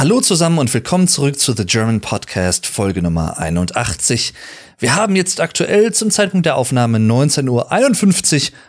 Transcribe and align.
Hallo 0.00 0.22
zusammen 0.22 0.56
und 0.56 0.72
willkommen 0.72 1.08
zurück 1.08 1.38
zu 1.38 1.52
The 1.52 1.66
German 1.66 2.00
Podcast 2.00 2.66
Folge 2.66 3.02
Nummer 3.02 3.36
81. 3.36 4.32
Wir 4.78 4.96
haben 4.96 5.14
jetzt 5.14 5.42
aktuell 5.42 5.92
zum 5.92 6.10
Zeitpunkt 6.10 6.46
der 6.46 6.56
Aufnahme 6.56 6.96
19.51 6.96 7.50
Uhr 7.50 7.70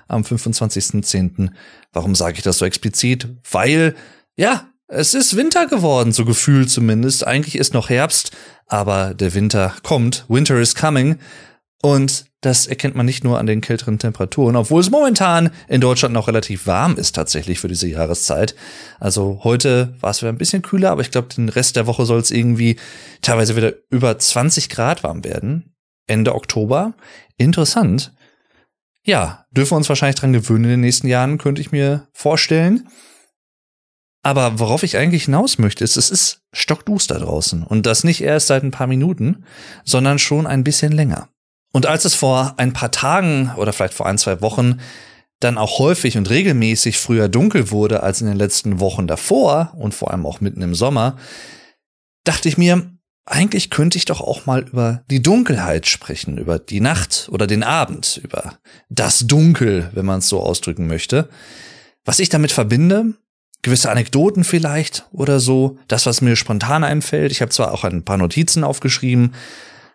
am 0.10 0.24
25.10. 0.24 1.52
Warum 1.94 2.16
sage 2.16 2.36
ich 2.36 2.44
das 2.44 2.58
so 2.58 2.66
explizit? 2.66 3.30
Weil, 3.50 3.96
ja, 4.36 4.68
es 4.90 5.14
ist 5.14 5.38
Winter 5.38 5.68
geworden, 5.68 6.12
so 6.12 6.26
gefühlt 6.26 6.70
zumindest. 6.70 7.26
Eigentlich 7.26 7.56
ist 7.56 7.74
noch 7.74 7.90
Herbst, 7.90 8.32
aber 8.68 9.14
der 9.14 9.34
Winter 9.34 9.74
kommt. 9.84 10.26
Winter 10.28 10.60
is 10.60 10.76
coming. 10.76 11.18
Und 11.82 12.26
das 12.42 12.68
erkennt 12.68 12.96
man 12.96 13.06
nicht 13.06 13.24
nur 13.24 13.40
an 13.40 13.46
den 13.48 13.62
kälteren 13.62 14.00
Temperaturen, 14.00 14.56
obwohl 14.56 14.82
es 14.82 14.92
momentan 14.92 15.52
in 15.68 15.82
Deutschland 15.82 16.14
noch 16.14 16.28
relativ 16.28 16.68
warm 16.68 16.96
ist 16.96 17.14
tatsächlich 17.14 17.60
für 17.60 17.68
diese 17.68 17.88
Jahreszeit. 17.88 18.56
Also 19.00 19.42
heute 19.44 19.96
war 20.00 20.12
es 20.12 20.22
wieder 20.22 20.32
ein 20.32 20.38
bisschen 20.38 20.62
kühler, 20.62 20.92
aber 20.92 21.02
ich 21.02 21.12
glaube, 21.12 21.34
den 21.34 21.50
Rest 21.50 21.76
der 21.76 21.88
Woche 21.88 22.06
soll 22.06 22.20
es 22.20 22.32
irgendwie 22.32 22.78
teilweise 23.22 23.56
wieder 23.56 23.74
über 23.90 24.18
20 24.18 24.70
Grad 24.70 25.04
warm 25.04 25.24
werden. 25.24 25.76
Ende 26.08 26.36
Oktober. 26.36 26.94
Interessant. 27.38 28.12
Ja, 29.04 29.46
dürfen 29.52 29.72
wir 29.72 29.78
uns 29.78 29.90
wahrscheinlich 29.90 30.20
dran 30.20 30.34
gewöhnen 30.34 30.66
in 30.66 30.70
den 30.72 30.82
nächsten 30.82 31.08
Jahren, 31.08 31.38
könnte 31.40 31.62
ich 31.62 31.72
mir 31.72 32.08
vorstellen. 32.14 32.88
Aber 34.24 34.60
worauf 34.60 34.84
ich 34.84 34.98
eigentlich 34.98 35.26
hinaus 35.26 35.58
möchte, 35.58 35.84
ist, 35.84 35.98
es 35.98 36.12
ist 36.12 36.42
stockduster 36.54 37.20
draußen. 37.20 37.64
Und 37.64 37.88
das 37.88 38.04
nicht 38.04 38.22
erst 38.22 38.48
seit 38.48 38.64
ein 38.64 38.72
paar 38.72 38.86
Minuten, 38.86 39.46
sondern 39.84 40.20
schon 40.20 40.46
ein 40.46 40.64
bisschen 40.64 40.92
länger. 40.92 41.31
Und 41.72 41.86
als 41.86 42.06
es 42.06 42.16
vor 42.16 42.56
ein 42.58 42.74
paar 42.74 42.92
Tagen 42.92 43.52
oder 43.56 43.74
vielleicht 43.74 43.94
vor 43.94 44.06
ein, 44.06 44.18
zwei 44.18 44.42
Wochen 44.42 44.80
dann 45.40 45.58
auch 45.58 45.80
häufig 45.80 46.18
und 46.18 46.30
regelmäßig 46.30 46.98
früher 46.98 47.28
dunkel 47.28 47.72
wurde 47.72 48.04
als 48.04 48.22
in 48.22 48.28
den 48.28 48.38
letzten 48.38 48.80
Wochen 48.80 49.08
davor 49.08 49.74
und 49.76 49.94
vor 49.94 50.12
allem 50.12 50.26
auch 50.26 50.40
mitten 50.42 50.62
im 50.62 50.76
Sommer, 50.76 51.18
dachte 52.24 52.48
ich 52.48 52.58
mir, 52.58 52.92
eigentlich 53.26 53.70
könnte 53.70 53.98
ich 53.98 54.06
doch 54.06 54.22
auch 54.22 54.46
mal 54.46 54.68
über 54.68 55.04
die 55.10 55.22
Dunkelheit 55.22 55.88
sprechen, 55.88 56.38
über 56.38 56.60
die 56.60 56.82
Nacht 56.82 57.30
oder 57.32 57.48
den 57.48 57.64
Abend, 57.64 58.20
über 58.24 58.58
das 58.90 59.20
Dunkel, 59.20 59.90
wenn 59.94 60.06
man 60.06 60.20
es 60.20 60.28
so 60.28 60.42
ausdrücken 60.42 60.88
möchte. 60.88 61.30
Was 62.04 62.20
ich 62.20 62.30
damit 62.30 62.52
verbinde, 62.52 63.14
gewisse 63.62 63.92
Anekdoten 63.92 64.44
vielleicht 64.44 65.08
oder 65.12 65.40
so, 65.40 65.78
das, 65.88 66.06
was 66.06 66.22
mir 66.22 66.36
spontan 66.36 66.84
einfällt. 66.84 67.32
Ich 67.32 67.42
habe 67.42 67.52
zwar 67.52 67.74
auch 67.74 67.84
ein 67.84 68.04
paar 68.04 68.18
Notizen 68.18 68.64
aufgeschrieben, 68.64 69.34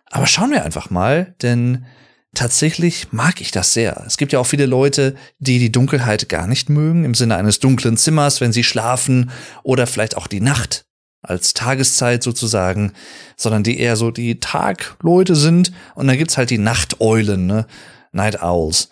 aber 0.09 0.27
schauen 0.27 0.51
wir 0.51 0.63
einfach 0.63 0.89
mal, 0.89 1.35
denn 1.41 1.85
tatsächlich 2.33 3.11
mag 3.11 3.41
ich 3.41 3.51
das 3.51 3.73
sehr. 3.73 4.03
Es 4.05 4.17
gibt 4.17 4.31
ja 4.31 4.39
auch 4.39 4.45
viele 4.45 4.65
Leute, 4.65 5.15
die 5.39 5.59
die 5.59 5.71
Dunkelheit 5.71 6.29
gar 6.29 6.47
nicht 6.47 6.69
mögen, 6.69 7.03
im 7.03 7.13
Sinne 7.13 7.35
eines 7.35 7.59
dunklen 7.59 7.97
Zimmers, 7.97 8.41
wenn 8.41 8.53
sie 8.53 8.63
schlafen 8.63 9.31
oder 9.63 9.87
vielleicht 9.87 10.17
auch 10.17 10.27
die 10.27 10.41
Nacht 10.41 10.85
als 11.21 11.53
Tageszeit 11.53 12.23
sozusagen, 12.23 12.93
sondern 13.35 13.63
die 13.63 13.79
eher 13.79 13.95
so 13.95 14.11
die 14.11 14.39
Tagleute 14.39 15.35
sind 15.35 15.71
und 15.95 16.07
dann 16.07 16.17
gibt's 16.17 16.37
halt 16.37 16.49
die 16.49 16.59
Nachteulen, 16.59 17.47
ne? 17.47 17.65
Night 18.11 18.41
Owls. 18.41 18.89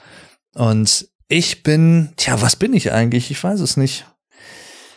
Und 0.53 1.07
ich 1.27 1.63
bin, 1.63 2.13
tja, 2.17 2.41
was 2.41 2.55
bin 2.55 2.73
ich 2.73 2.91
eigentlich? 2.91 3.31
Ich 3.31 3.44
weiß 3.44 3.59
es 3.61 3.77
nicht. 3.77 4.05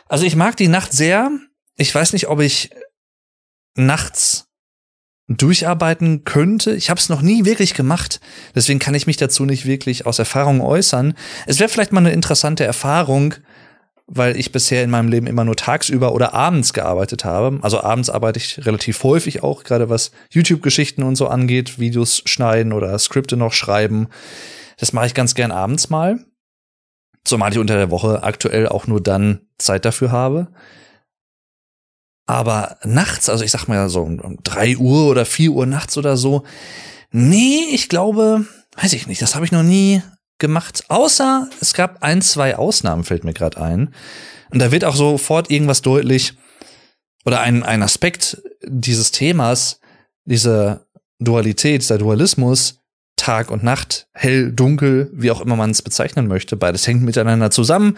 Also 0.08 0.24
ich 0.24 0.36
mag 0.36 0.56
die 0.56 0.68
Nacht 0.68 0.92
sehr. 0.92 1.30
Ich 1.76 1.94
weiß 1.94 2.12
nicht, 2.12 2.28
ob 2.28 2.40
ich 2.40 2.70
nachts 3.74 4.47
durcharbeiten 5.28 6.24
könnte. 6.24 6.74
Ich 6.74 6.90
habe 6.90 6.98
es 6.98 7.10
noch 7.10 7.20
nie 7.20 7.44
wirklich 7.44 7.74
gemacht, 7.74 8.20
deswegen 8.54 8.78
kann 8.78 8.94
ich 8.94 9.06
mich 9.06 9.18
dazu 9.18 9.44
nicht 9.44 9.66
wirklich 9.66 10.06
aus 10.06 10.18
Erfahrung 10.18 10.60
äußern. 10.60 11.14
Es 11.46 11.60
wäre 11.60 11.68
vielleicht 11.68 11.92
mal 11.92 12.00
eine 12.00 12.12
interessante 12.12 12.64
Erfahrung, 12.64 13.34
weil 14.06 14.38
ich 14.38 14.52
bisher 14.52 14.82
in 14.82 14.90
meinem 14.90 15.08
Leben 15.08 15.26
immer 15.26 15.44
nur 15.44 15.54
tagsüber 15.54 16.14
oder 16.14 16.32
abends 16.32 16.72
gearbeitet 16.72 17.26
habe. 17.26 17.58
Also 17.60 17.82
abends 17.82 18.08
arbeite 18.08 18.38
ich 18.38 18.64
relativ 18.64 19.04
häufig 19.04 19.42
auch, 19.42 19.64
gerade 19.64 19.90
was 19.90 20.12
YouTube-Geschichten 20.30 21.02
und 21.02 21.16
so 21.16 21.28
angeht, 21.28 21.78
Videos 21.78 22.22
schneiden 22.24 22.72
oder 22.72 22.98
Skripte 22.98 23.36
noch 23.36 23.52
schreiben. 23.52 24.08
Das 24.78 24.94
mache 24.94 25.06
ich 25.06 25.14
ganz 25.14 25.34
gern 25.34 25.52
abends 25.52 25.90
mal. 25.90 26.24
Zumal 27.24 27.52
ich 27.52 27.58
unter 27.58 27.76
der 27.76 27.90
Woche 27.90 28.22
aktuell 28.22 28.66
auch 28.66 28.86
nur 28.86 29.02
dann 29.02 29.40
Zeit 29.58 29.84
dafür 29.84 30.10
habe. 30.10 30.48
Aber 32.28 32.76
nachts, 32.84 33.30
also 33.30 33.42
ich 33.42 33.50
sag 33.50 33.68
mal 33.68 33.88
so 33.88 34.02
um 34.02 34.36
drei 34.44 34.76
Uhr 34.76 35.06
oder 35.08 35.24
vier 35.24 35.50
Uhr 35.50 35.64
nachts 35.64 35.96
oder 35.96 36.18
so, 36.18 36.44
nee, 37.10 37.64
ich 37.72 37.88
glaube, 37.88 38.44
weiß 38.76 38.92
ich 38.92 39.06
nicht, 39.06 39.22
das 39.22 39.34
habe 39.34 39.46
ich 39.46 39.50
noch 39.50 39.62
nie 39.62 40.02
gemacht. 40.36 40.84
Außer 40.88 41.48
es 41.62 41.72
gab 41.72 42.02
ein, 42.02 42.20
zwei 42.20 42.56
Ausnahmen, 42.56 43.04
fällt 43.04 43.24
mir 43.24 43.32
gerade 43.32 43.58
ein. 43.58 43.94
Und 44.50 44.58
da 44.58 44.70
wird 44.70 44.84
auch 44.84 44.94
sofort 44.94 45.50
irgendwas 45.50 45.80
deutlich 45.80 46.34
oder 47.24 47.40
ein, 47.40 47.62
ein 47.62 47.82
Aspekt 47.82 48.42
dieses 48.62 49.10
Themas, 49.10 49.80
diese 50.26 50.86
Dualität, 51.20 51.80
dieser 51.80 51.96
Dualismus, 51.96 52.80
Tag 53.16 53.50
und 53.50 53.64
Nacht, 53.64 54.06
hell, 54.12 54.52
dunkel, 54.52 55.10
wie 55.14 55.30
auch 55.30 55.40
immer 55.40 55.56
man 55.56 55.70
es 55.70 55.80
bezeichnen 55.80 56.28
möchte, 56.28 56.58
beides 56.58 56.86
hängt 56.86 57.02
miteinander 57.02 57.50
zusammen. 57.50 57.96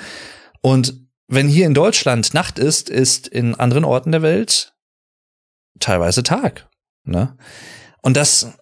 Und 0.61 1.09
wenn 1.31 1.49
hier 1.49 1.67
in 1.67 1.75
Deutschland 1.75 2.35
Nacht 2.35 2.59
ist, 2.59 2.91
ist 2.91 3.29
in 3.29 3.55
anderen 3.55 3.85
Orten 3.85 4.11
der 4.11 4.23
Welt 4.23 4.75
teilweise 5.79 6.23
Tag. 6.23 6.69
Ne? 7.05 7.37
Und 8.03 8.17
das 8.17 8.59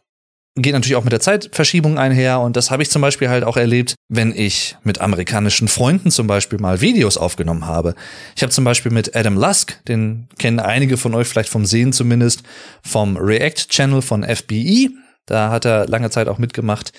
geht 0.55 0.75
natürlich 0.75 0.97
auch 0.97 1.05
mit 1.05 1.12
der 1.12 1.21
Zeitverschiebung 1.21 1.99
einher 1.99 2.41
und 2.41 2.56
das 2.56 2.71
habe 2.71 2.83
ich 2.83 2.91
zum 2.91 3.01
Beispiel 3.01 3.31
halt 3.31 3.45
auch 3.45 3.56
erlebt, 3.56 3.95
wenn 4.09 4.34
ich 4.34 4.77
mit 4.83 5.01
amerikanischen 5.01 5.69
Freunden 5.69 6.11
zum 6.11 6.27
Beispiel 6.27 6.59
mal 6.59 6.81
Videos 6.81 7.17
aufgenommen 7.17 7.65
habe. 7.67 7.95
Ich 8.37 8.43
habe 8.43 8.53
zum 8.53 8.65
Beispiel 8.65 8.93
mit 8.93 9.17
Adam 9.17 9.37
Lusk, 9.37 9.83
den 9.87 10.29
kennen 10.39 10.61
einige 10.61 10.97
von 10.97 11.15
euch 11.15 11.29
vielleicht 11.29 11.49
vom 11.49 11.65
Sehen 11.65 11.93
zumindest, 11.93 12.43
vom 12.83 13.17
React-Channel 13.17 14.03
von 14.03 14.25
FBI, 14.25 14.91
da 15.27 15.50
hat 15.50 15.65
er 15.65 15.87
lange 15.87 16.11
Zeit 16.11 16.29
auch 16.29 16.39
mitgemacht 16.39 16.93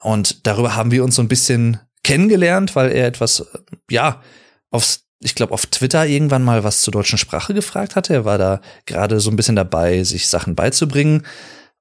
und 0.00 0.46
darüber 0.46 0.74
haben 0.74 0.90
wir 0.90 1.04
uns 1.04 1.16
so 1.16 1.22
ein 1.22 1.28
bisschen 1.28 1.78
kennengelernt, 2.02 2.74
weil 2.74 2.90
er 2.92 3.06
etwas, 3.06 3.46
ja, 3.90 4.22
aufs 4.70 5.06
ich 5.20 5.34
glaube, 5.34 5.54
auf 5.54 5.66
Twitter 5.66 6.06
irgendwann 6.06 6.44
mal 6.44 6.62
was 6.62 6.82
zur 6.82 6.92
deutschen 6.92 7.18
Sprache 7.18 7.54
gefragt 7.54 7.96
hatte. 7.96 8.12
Er 8.12 8.24
war 8.24 8.36
da 8.36 8.60
gerade 8.84 9.18
so 9.18 9.30
ein 9.30 9.36
bisschen 9.36 9.56
dabei, 9.56 10.04
sich 10.04 10.28
Sachen 10.28 10.54
beizubringen. 10.54 11.26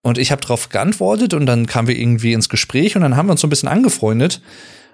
Und 0.01 0.17
ich 0.17 0.31
habe 0.31 0.41
darauf 0.41 0.69
geantwortet 0.69 1.33
und 1.33 1.45
dann 1.45 1.65
kamen 1.65 1.87
wir 1.87 1.97
irgendwie 1.97 2.33
ins 2.33 2.47
Gespräch 2.47 2.95
und 2.95 3.01
dann 3.01 3.17
haben 3.17 3.27
wir 3.27 3.31
uns 3.31 3.41
so 3.41 3.47
ein 3.47 3.49
bisschen 3.49 3.67
angefreundet. 3.67 4.41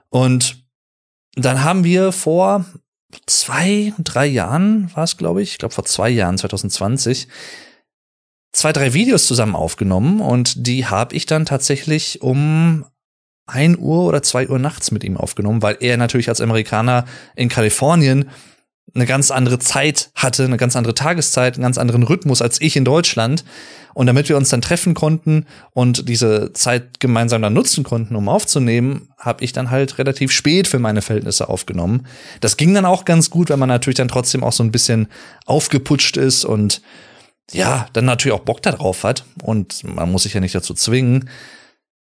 Und 0.10 0.64
dann 1.36 1.64
haben 1.64 1.84
wir 1.84 2.12
vor 2.12 2.66
zwei, 3.26 3.94
drei 4.00 4.26
Jahren, 4.26 4.90
war 4.96 5.04
es, 5.04 5.18
glaube 5.18 5.42
ich, 5.42 5.52
ich 5.52 5.58
glaube 5.58 5.74
vor 5.74 5.86
zwei 5.86 6.10
Jahren, 6.10 6.38
2020, 6.38 7.28
zwei, 8.54 8.74
drei 8.74 8.94
Videos 8.94 9.28
zusammen 9.28 9.56
aufgenommen 9.56 10.22
und 10.22 10.66
die 10.68 10.86
habe 10.86 11.16
ich 11.16 11.26
dann 11.26 11.46
tatsächlich 11.46 12.22
um 12.22 12.86
1 13.52 13.78
Uhr 13.78 14.06
oder 14.06 14.24
2 14.24 14.50
Uhr 14.50 14.60
nachts 14.60 14.92
mit 14.92 15.04
ihm 15.04 15.18
aufgenommen, 15.18 15.62
weil 15.62 15.78
er 15.80 15.98
natürlich 15.98 16.30
als 16.30 16.42
Amerikaner 16.42 17.06
in 17.36 17.50
Kalifornien 17.50 18.30
eine 18.94 19.06
ganz 19.06 19.32
andere 19.32 19.60
Zeit 19.60 20.12
hatte, 20.16 20.44
eine 20.44 20.58
ganz 20.58 20.76
andere 20.76 20.94
Tageszeit, 20.94 21.56
einen 21.56 21.64
ganz 21.64 21.78
anderen 21.78 22.04
Rhythmus 22.04 22.42
als 22.42 22.60
ich 22.60 22.76
in 22.76 22.86
Deutschland. 22.86 23.46
Und 23.94 24.08
damit 24.08 24.30
wir 24.30 24.38
uns 24.38 24.50
dann 24.50 24.62
treffen 24.62 24.94
konnten 24.94 25.46
und 25.72 26.08
diese 26.08 26.54
Zeit 26.54 27.00
gemeinsam 27.00 27.42
dann 27.42 27.54
nutzen 27.54 27.84
konnten, 27.84 28.16
um 28.16 28.30
aufzunehmen, 28.30 29.10
habe 29.18 29.44
ich 29.44 29.52
dann 29.52 29.70
halt 29.70 29.98
relativ 29.98 30.32
spät 30.32 30.68
für 30.68 30.80
meine 30.80 31.02
Verhältnisse 31.02 31.50
aufgenommen. 31.50 32.06
Das 32.40 32.56
ging 32.56 32.74
dann 32.74 32.86
auch 32.86 33.04
ganz 33.04 33.30
gut, 33.30 33.50
weil 33.50 33.58
man 33.58 33.70
natürlich 33.70 33.98
dann 33.98 34.08
trotzdem 34.08 34.44
auch 34.44 34.54
so 34.54 34.64
ein 34.64 34.72
bisschen 34.72 35.08
aufgeputscht 35.46 36.16
ist 36.16 36.46
und 36.46 36.82
ja, 37.52 37.88
dann 37.92 38.06
natürlich 38.06 38.38
auch 38.38 38.46
Bock 38.46 38.62
darauf 38.62 39.04
hat. 39.04 39.26
Und 39.44 39.84
man 39.84 40.10
muss 40.10 40.24
sich 40.24 40.34
ja 40.34 40.40
nicht 40.40 40.56
dazu 40.56 40.74
zwingen. 40.74 41.30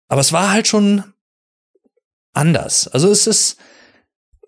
Aber 0.09 0.21
es 0.21 0.33
war 0.33 0.53
halt 0.53 0.69
schon 0.69 1.03
anders. 2.33 2.89
Also 2.89 3.11
es 3.11 3.27
ist, 3.27 3.57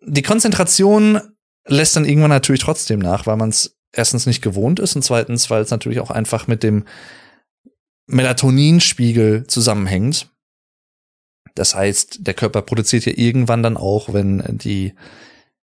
die 0.02 0.22
Konzentration 0.22 1.20
lässt 1.66 1.96
dann 1.96 2.04
irgendwann 2.04 2.31
natürlich 2.31 2.62
trotzdem 2.62 2.98
nach, 2.98 3.26
weil 3.26 3.36
man 3.36 3.50
es 3.50 3.76
erstens 3.92 4.26
nicht 4.26 4.42
gewohnt 4.42 4.81
ist 4.81 4.96
und 4.96 5.02
zweitens, 5.02 5.50
weil 5.50 5.62
es 5.62 5.70
natürlich 5.70 6.00
auch 6.00 6.10
einfach 6.10 6.46
mit 6.46 6.62
dem 6.62 6.84
Melatoninspiegel 8.06 9.46
zusammenhängt. 9.46 10.31
Das 11.54 11.75
heißt, 11.75 12.26
der 12.26 12.34
Körper 12.34 12.62
produziert 12.62 13.06
ja 13.06 13.12
irgendwann 13.16 13.62
dann 13.62 13.76
auch, 13.76 14.12
wenn 14.12 14.42
die 14.48 14.94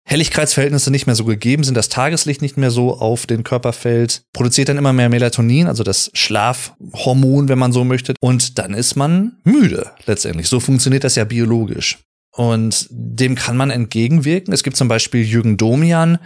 Helligkeitsverhältnisse 0.04 0.90
nicht 0.90 1.06
mehr 1.06 1.14
so 1.14 1.24
gegeben 1.24 1.62
sind, 1.62 1.76
das 1.76 1.88
Tageslicht 1.88 2.42
nicht 2.42 2.56
mehr 2.56 2.70
so 2.70 2.98
auf 2.98 3.26
den 3.26 3.44
Körper 3.44 3.72
fällt, 3.72 4.22
produziert 4.32 4.68
dann 4.68 4.78
immer 4.78 4.92
mehr 4.92 5.08
Melatonin, 5.08 5.66
also 5.66 5.82
das 5.82 6.10
Schlafhormon, 6.14 7.48
wenn 7.48 7.58
man 7.58 7.72
so 7.72 7.84
möchte, 7.84 8.14
und 8.20 8.58
dann 8.58 8.72
ist 8.72 8.96
man 8.96 9.38
müde 9.44 9.90
letztendlich. 10.06 10.48
So 10.48 10.58
funktioniert 10.58 11.04
das 11.04 11.16
ja 11.16 11.24
biologisch. 11.24 11.98
Und 12.32 12.86
dem 12.90 13.34
kann 13.34 13.56
man 13.56 13.70
entgegenwirken. 13.70 14.52
Es 14.52 14.62
gibt 14.62 14.76
zum 14.76 14.88
Beispiel 14.88 15.24
Jürgen 15.24 15.56
Domian 15.56 16.18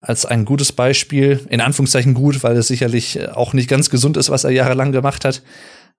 als 0.00 0.24
ein 0.24 0.44
gutes 0.44 0.72
Beispiel, 0.72 1.46
in 1.50 1.60
Anführungszeichen 1.60 2.14
gut, 2.14 2.42
weil 2.42 2.56
es 2.56 2.68
sicherlich 2.68 3.28
auch 3.30 3.52
nicht 3.52 3.68
ganz 3.68 3.90
gesund 3.90 4.16
ist, 4.16 4.30
was 4.30 4.44
er 4.44 4.50
jahrelang 4.50 4.92
gemacht 4.92 5.24
hat. 5.24 5.42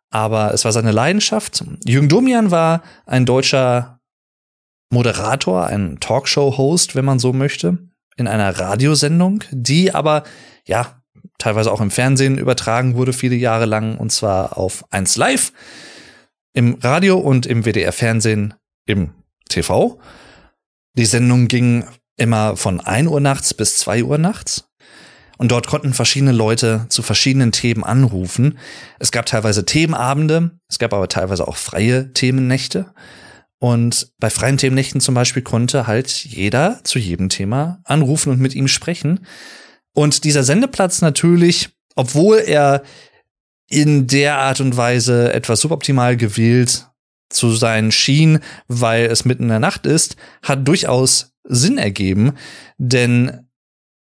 Aber 0.10 0.54
es 0.54 0.66
war 0.66 0.72
seine 0.72 0.92
Leidenschaft. 0.92 1.64
Jürgen 1.86 2.10
Domian 2.10 2.52
war 2.52 2.84
ein 3.06 3.26
deutscher 3.26 4.00
Moderator, 4.92 5.68
ein 5.68 6.00
Talkshow-Host, 6.00 6.96
wenn 6.96 7.06
man 7.06 7.20
so 7.20 7.32
möchte, 7.32 7.78
in 8.18 8.28
einer 8.28 8.60
Radiosendung, 8.60 9.44
die 9.52 9.94
aber, 9.94 10.24
ja, 10.66 11.02
teilweise 11.38 11.72
auch 11.72 11.82
im 11.82 11.92
Fernsehen 11.92 12.38
übertragen 12.38 12.96
wurde, 12.96 13.14
viele 13.14 13.36
Jahre 13.36 13.66
lang, 13.66 13.98
und 13.98 14.12
zwar 14.12 14.58
auf 14.58 14.84
1 14.92 15.16
Live, 15.16 15.54
im 16.54 16.78
Radio 16.82 17.18
und 17.18 17.46
im 17.46 17.64
WDR-Fernsehen 17.64 18.54
im 18.86 19.12
TV. 19.52 20.00
Die 20.98 21.06
Sendung 21.06 21.48
ging 21.48 21.86
immer 22.18 22.58
von 22.58 22.80
1 22.80 23.08
Uhr 23.08 23.20
nachts 23.20 23.54
bis 23.54 23.78
2 23.78 24.04
Uhr 24.04 24.18
nachts. 24.18 24.66
Und 25.38 25.52
dort 25.52 25.66
konnten 25.66 25.94
verschiedene 25.94 26.34
Leute 26.34 26.86
zu 26.90 27.02
verschiedenen 27.02 27.52
Themen 27.52 27.84
anrufen. 27.84 28.60
Es 29.00 29.12
gab 29.12 29.26
teilweise 29.26 29.66
Themenabende, 29.66 30.52
es 30.70 30.78
gab 30.78 30.94
aber 30.94 31.08
teilweise 31.08 31.48
auch 31.48 31.56
freie 31.56 32.14
Themennächte. 32.14 32.94
Und 33.58 34.12
bei 34.20 34.30
freien 34.30 34.58
Themennächten 34.58 35.02
zum 35.02 35.16
Beispiel 35.16 35.42
konnte 35.42 35.88
halt 35.88 36.12
jeder 36.12 36.80
zu 36.84 37.00
jedem 37.00 37.30
Thema 37.30 37.80
anrufen 37.86 38.32
und 38.32 38.40
mit 38.40 38.54
ihm 38.54 38.68
sprechen. 38.68 39.26
Und 39.94 40.26
dieser 40.26 40.44
Sendeplatz 40.44 41.02
natürlich, 41.02 41.70
obwohl 41.96 42.38
er 42.38 42.84
in 43.68 44.06
der 44.06 44.38
Art 44.38 44.62
und 44.62 44.78
Weise 44.78 45.34
etwas 45.34 45.62
suboptimal 45.62 46.18
gewählt 46.18 46.91
zu 47.32 47.52
sein 47.52 47.92
schien, 47.92 48.40
weil 48.68 49.06
es 49.06 49.26
mitten 49.26 49.44
in 49.44 49.50
der 49.50 49.60
Nacht 49.60 49.86
ist, 49.86 50.16
hat 50.44 50.68
durchaus 50.68 51.34
Sinn 51.44 51.78
ergeben, 51.78 52.34
denn 52.78 53.48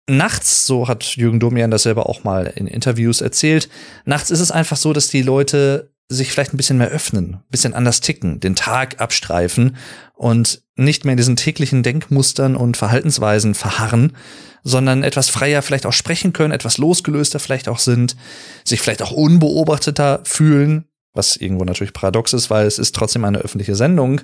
nachts, 0.08 0.66
so 0.66 0.88
hat 0.88 1.04
Jürgen 1.16 1.40
Domian 1.40 1.72
das 1.72 1.84
selber 1.84 2.10
auch 2.10 2.24
mal 2.24 2.48
in 2.48 2.68
Interviews 2.68 3.22
erzählt, 3.22 3.70
nachts 4.06 4.32
ist 4.32 4.42
es 4.42 4.52
einfach 4.52 4.78
so, 4.78 4.94
dass 4.94 5.08
die 5.08 5.22
Leute 5.22 5.94
sich 6.10 6.32
vielleicht 6.32 6.54
ein 6.54 6.58
bisschen 6.58 6.78
mehr 6.78 6.90
öffnen, 6.90 7.36
ein 7.36 7.44
bisschen 7.50 7.74
anders 7.74 8.02
ticken, 8.02 8.40
den 8.40 8.56
Tag 8.56 9.00
abstreifen 9.00 9.78
und 10.14 10.62
nicht 10.76 11.06
mehr 11.06 11.14
in 11.14 11.18
diesen 11.18 11.36
täglichen 11.36 11.82
Denkmustern 11.82 12.56
und 12.56 12.78
Verhaltensweisen 12.78 13.56
verharren, 13.56 14.16
sondern 14.64 15.04
etwas 15.04 15.30
freier 15.30 15.62
vielleicht 15.62 15.86
auch 15.86 15.94
sprechen 15.94 16.34
können, 16.34 16.54
etwas 16.54 16.78
losgelöster 16.78 17.40
vielleicht 17.40 17.68
auch 17.68 17.80
sind, 17.80 18.16
sich 18.64 18.82
vielleicht 18.82 19.02
auch 19.02 19.12
unbeobachteter 19.12 20.22
fühlen, 20.24 20.86
was 21.14 21.36
irgendwo 21.36 21.64
natürlich 21.64 21.94
paradox 21.94 22.34
ist, 22.34 22.50
weil 22.50 22.66
es 22.66 22.80
ist 22.80 22.96
trotzdem 22.96 23.26
eine 23.26 23.40
öffentliche 23.40 23.76
Sendung. 23.76 24.22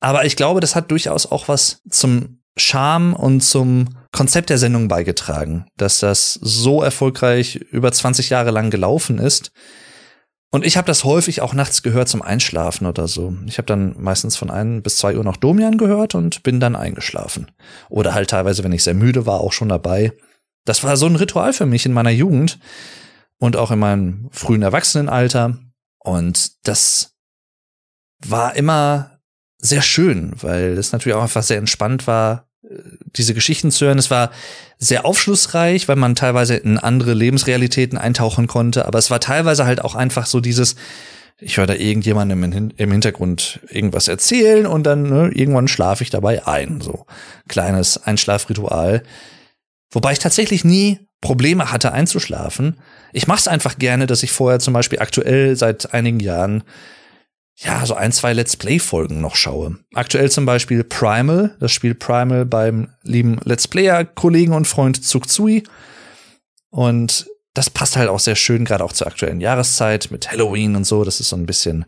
Aber 0.00 0.24
ich 0.24 0.36
glaube, 0.36 0.60
das 0.60 0.74
hat 0.74 0.90
durchaus 0.90 1.26
auch 1.26 1.48
was 1.48 1.82
zum 1.90 2.40
Charme 2.56 3.14
und 3.14 3.40
zum 3.42 3.88
Konzept 4.12 4.50
der 4.50 4.58
Sendung 4.58 4.88
beigetragen, 4.88 5.66
dass 5.76 6.00
das 6.00 6.34
so 6.34 6.82
erfolgreich 6.82 7.56
über 7.56 7.92
20 7.92 8.30
Jahre 8.30 8.50
lang 8.50 8.70
gelaufen 8.70 9.18
ist. 9.18 9.52
Und 10.52 10.66
ich 10.66 10.76
habe 10.76 10.86
das 10.86 11.04
häufig 11.04 11.42
auch 11.42 11.54
nachts 11.54 11.82
gehört 11.82 12.08
zum 12.08 12.22
Einschlafen 12.22 12.86
oder 12.86 13.06
so. 13.06 13.34
Ich 13.46 13.58
habe 13.58 13.66
dann 13.66 13.94
meistens 13.98 14.36
von 14.36 14.50
ein 14.50 14.82
bis 14.82 14.96
zwei 14.96 15.16
Uhr 15.16 15.22
noch 15.22 15.36
Domian 15.36 15.78
gehört 15.78 16.16
und 16.16 16.42
bin 16.42 16.58
dann 16.58 16.74
eingeschlafen. 16.74 17.52
Oder 17.88 18.14
halt 18.14 18.30
teilweise, 18.30 18.64
wenn 18.64 18.72
ich 18.72 18.82
sehr 18.82 18.94
müde 18.94 19.26
war, 19.26 19.40
auch 19.40 19.52
schon 19.52 19.68
dabei. 19.68 20.12
Das 20.64 20.82
war 20.82 20.96
so 20.96 21.06
ein 21.06 21.16
Ritual 21.16 21.52
für 21.52 21.66
mich 21.66 21.86
in 21.86 21.92
meiner 21.92 22.10
Jugend 22.10 22.58
und 23.38 23.56
auch 23.56 23.70
in 23.70 23.78
meinem 23.78 24.28
frühen 24.32 24.62
Erwachsenenalter. 24.62 25.56
Und 26.02 26.66
das 26.66 27.14
war 28.26 28.56
immer 28.56 29.20
sehr 29.58 29.82
schön, 29.82 30.32
weil 30.42 30.78
es 30.78 30.92
natürlich 30.92 31.16
auch 31.16 31.22
einfach 31.22 31.42
sehr 31.42 31.58
entspannt 31.58 32.06
war, 32.06 32.48
diese 33.16 33.34
Geschichten 33.34 33.70
zu 33.70 33.86
hören. 33.86 33.98
Es 33.98 34.10
war 34.10 34.30
sehr 34.78 35.04
aufschlussreich, 35.04 35.88
weil 35.88 35.96
man 35.96 36.14
teilweise 36.14 36.56
in 36.56 36.78
andere 36.78 37.14
Lebensrealitäten 37.14 37.98
eintauchen 37.98 38.46
konnte, 38.46 38.86
aber 38.86 38.98
es 38.98 39.10
war 39.10 39.20
teilweise 39.20 39.64
halt 39.64 39.82
auch 39.82 39.94
einfach 39.94 40.26
so 40.26 40.40
dieses, 40.40 40.76
ich 41.38 41.56
höre 41.56 41.66
da 41.66 41.74
irgendjemandem 41.74 42.72
im 42.76 42.92
Hintergrund 42.92 43.60
irgendwas 43.68 44.08
erzählen 44.08 44.66
und 44.66 44.84
dann 44.84 45.02
ne, 45.04 45.30
irgendwann 45.34 45.68
schlafe 45.68 46.04
ich 46.04 46.10
dabei 46.10 46.46
ein. 46.46 46.80
So 46.80 47.06
kleines 47.48 48.02
Einschlafritual. 48.02 49.02
Wobei 49.90 50.12
ich 50.12 50.18
tatsächlich 50.18 50.64
nie 50.64 51.00
Probleme 51.20 51.72
hatte 51.72 51.92
einzuschlafen. 51.92 52.78
Ich 53.12 53.26
mache 53.26 53.40
es 53.40 53.48
einfach 53.48 53.78
gerne, 53.78 54.06
dass 54.06 54.22
ich 54.22 54.32
vorher 54.32 54.60
zum 54.60 54.74
Beispiel 54.74 55.00
aktuell 55.00 55.56
seit 55.56 55.92
einigen 55.94 56.20
Jahren 56.20 56.64
ja, 57.62 57.84
so 57.84 57.94
ein, 57.94 58.10
zwei 58.10 58.32
Let's 58.32 58.56
Play-Folgen 58.56 59.20
noch 59.20 59.36
schaue. 59.36 59.76
Aktuell 59.94 60.30
zum 60.30 60.46
Beispiel 60.46 60.82
Primal, 60.82 61.56
das 61.60 61.72
Spiel 61.72 61.94
Primal 61.94 62.46
beim 62.46 62.88
lieben 63.02 63.38
Let's 63.44 63.68
Player-Kollegen 63.68 64.54
und 64.54 64.66
Freund 64.66 65.04
Tsuktsui. 65.04 65.64
Und 66.70 67.26
das 67.52 67.68
passt 67.68 67.96
halt 67.96 68.08
auch 68.08 68.20
sehr 68.20 68.36
schön, 68.36 68.64
gerade 68.64 68.82
auch 68.82 68.92
zur 68.92 69.08
aktuellen 69.08 69.42
Jahreszeit 69.42 70.10
mit 70.10 70.30
Halloween 70.30 70.74
und 70.74 70.84
so. 70.84 71.04
Das 71.04 71.20
ist 71.20 71.28
so 71.28 71.36
ein 71.36 71.44
bisschen, 71.44 71.84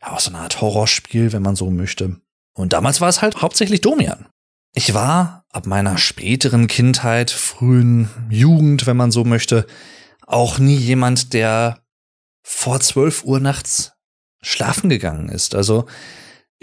ja, 0.00 0.12
auch 0.12 0.20
so 0.20 0.30
eine 0.30 0.38
Art 0.38 0.62
Horrorspiel, 0.62 1.32
wenn 1.32 1.42
man 1.42 1.56
so 1.56 1.70
möchte. 1.70 2.16
Und 2.54 2.72
damals 2.72 3.02
war 3.02 3.08
es 3.08 3.20
halt 3.20 3.42
hauptsächlich 3.42 3.82
Domian. 3.82 4.26
Ich 4.74 4.94
war 4.94 5.44
ab 5.50 5.66
meiner 5.66 5.98
späteren 5.98 6.68
Kindheit, 6.68 7.30
frühen 7.30 8.08
Jugend, 8.30 8.86
wenn 8.86 8.96
man 8.96 9.10
so 9.10 9.24
möchte, 9.24 9.66
auch 10.26 10.58
nie 10.58 10.76
jemand, 10.76 11.32
der 11.32 11.82
vor 12.42 12.80
zwölf 12.80 13.24
Uhr 13.24 13.40
nachts 13.40 13.92
schlafen 14.42 14.90
gegangen 14.90 15.28
ist. 15.28 15.54
Also 15.54 15.86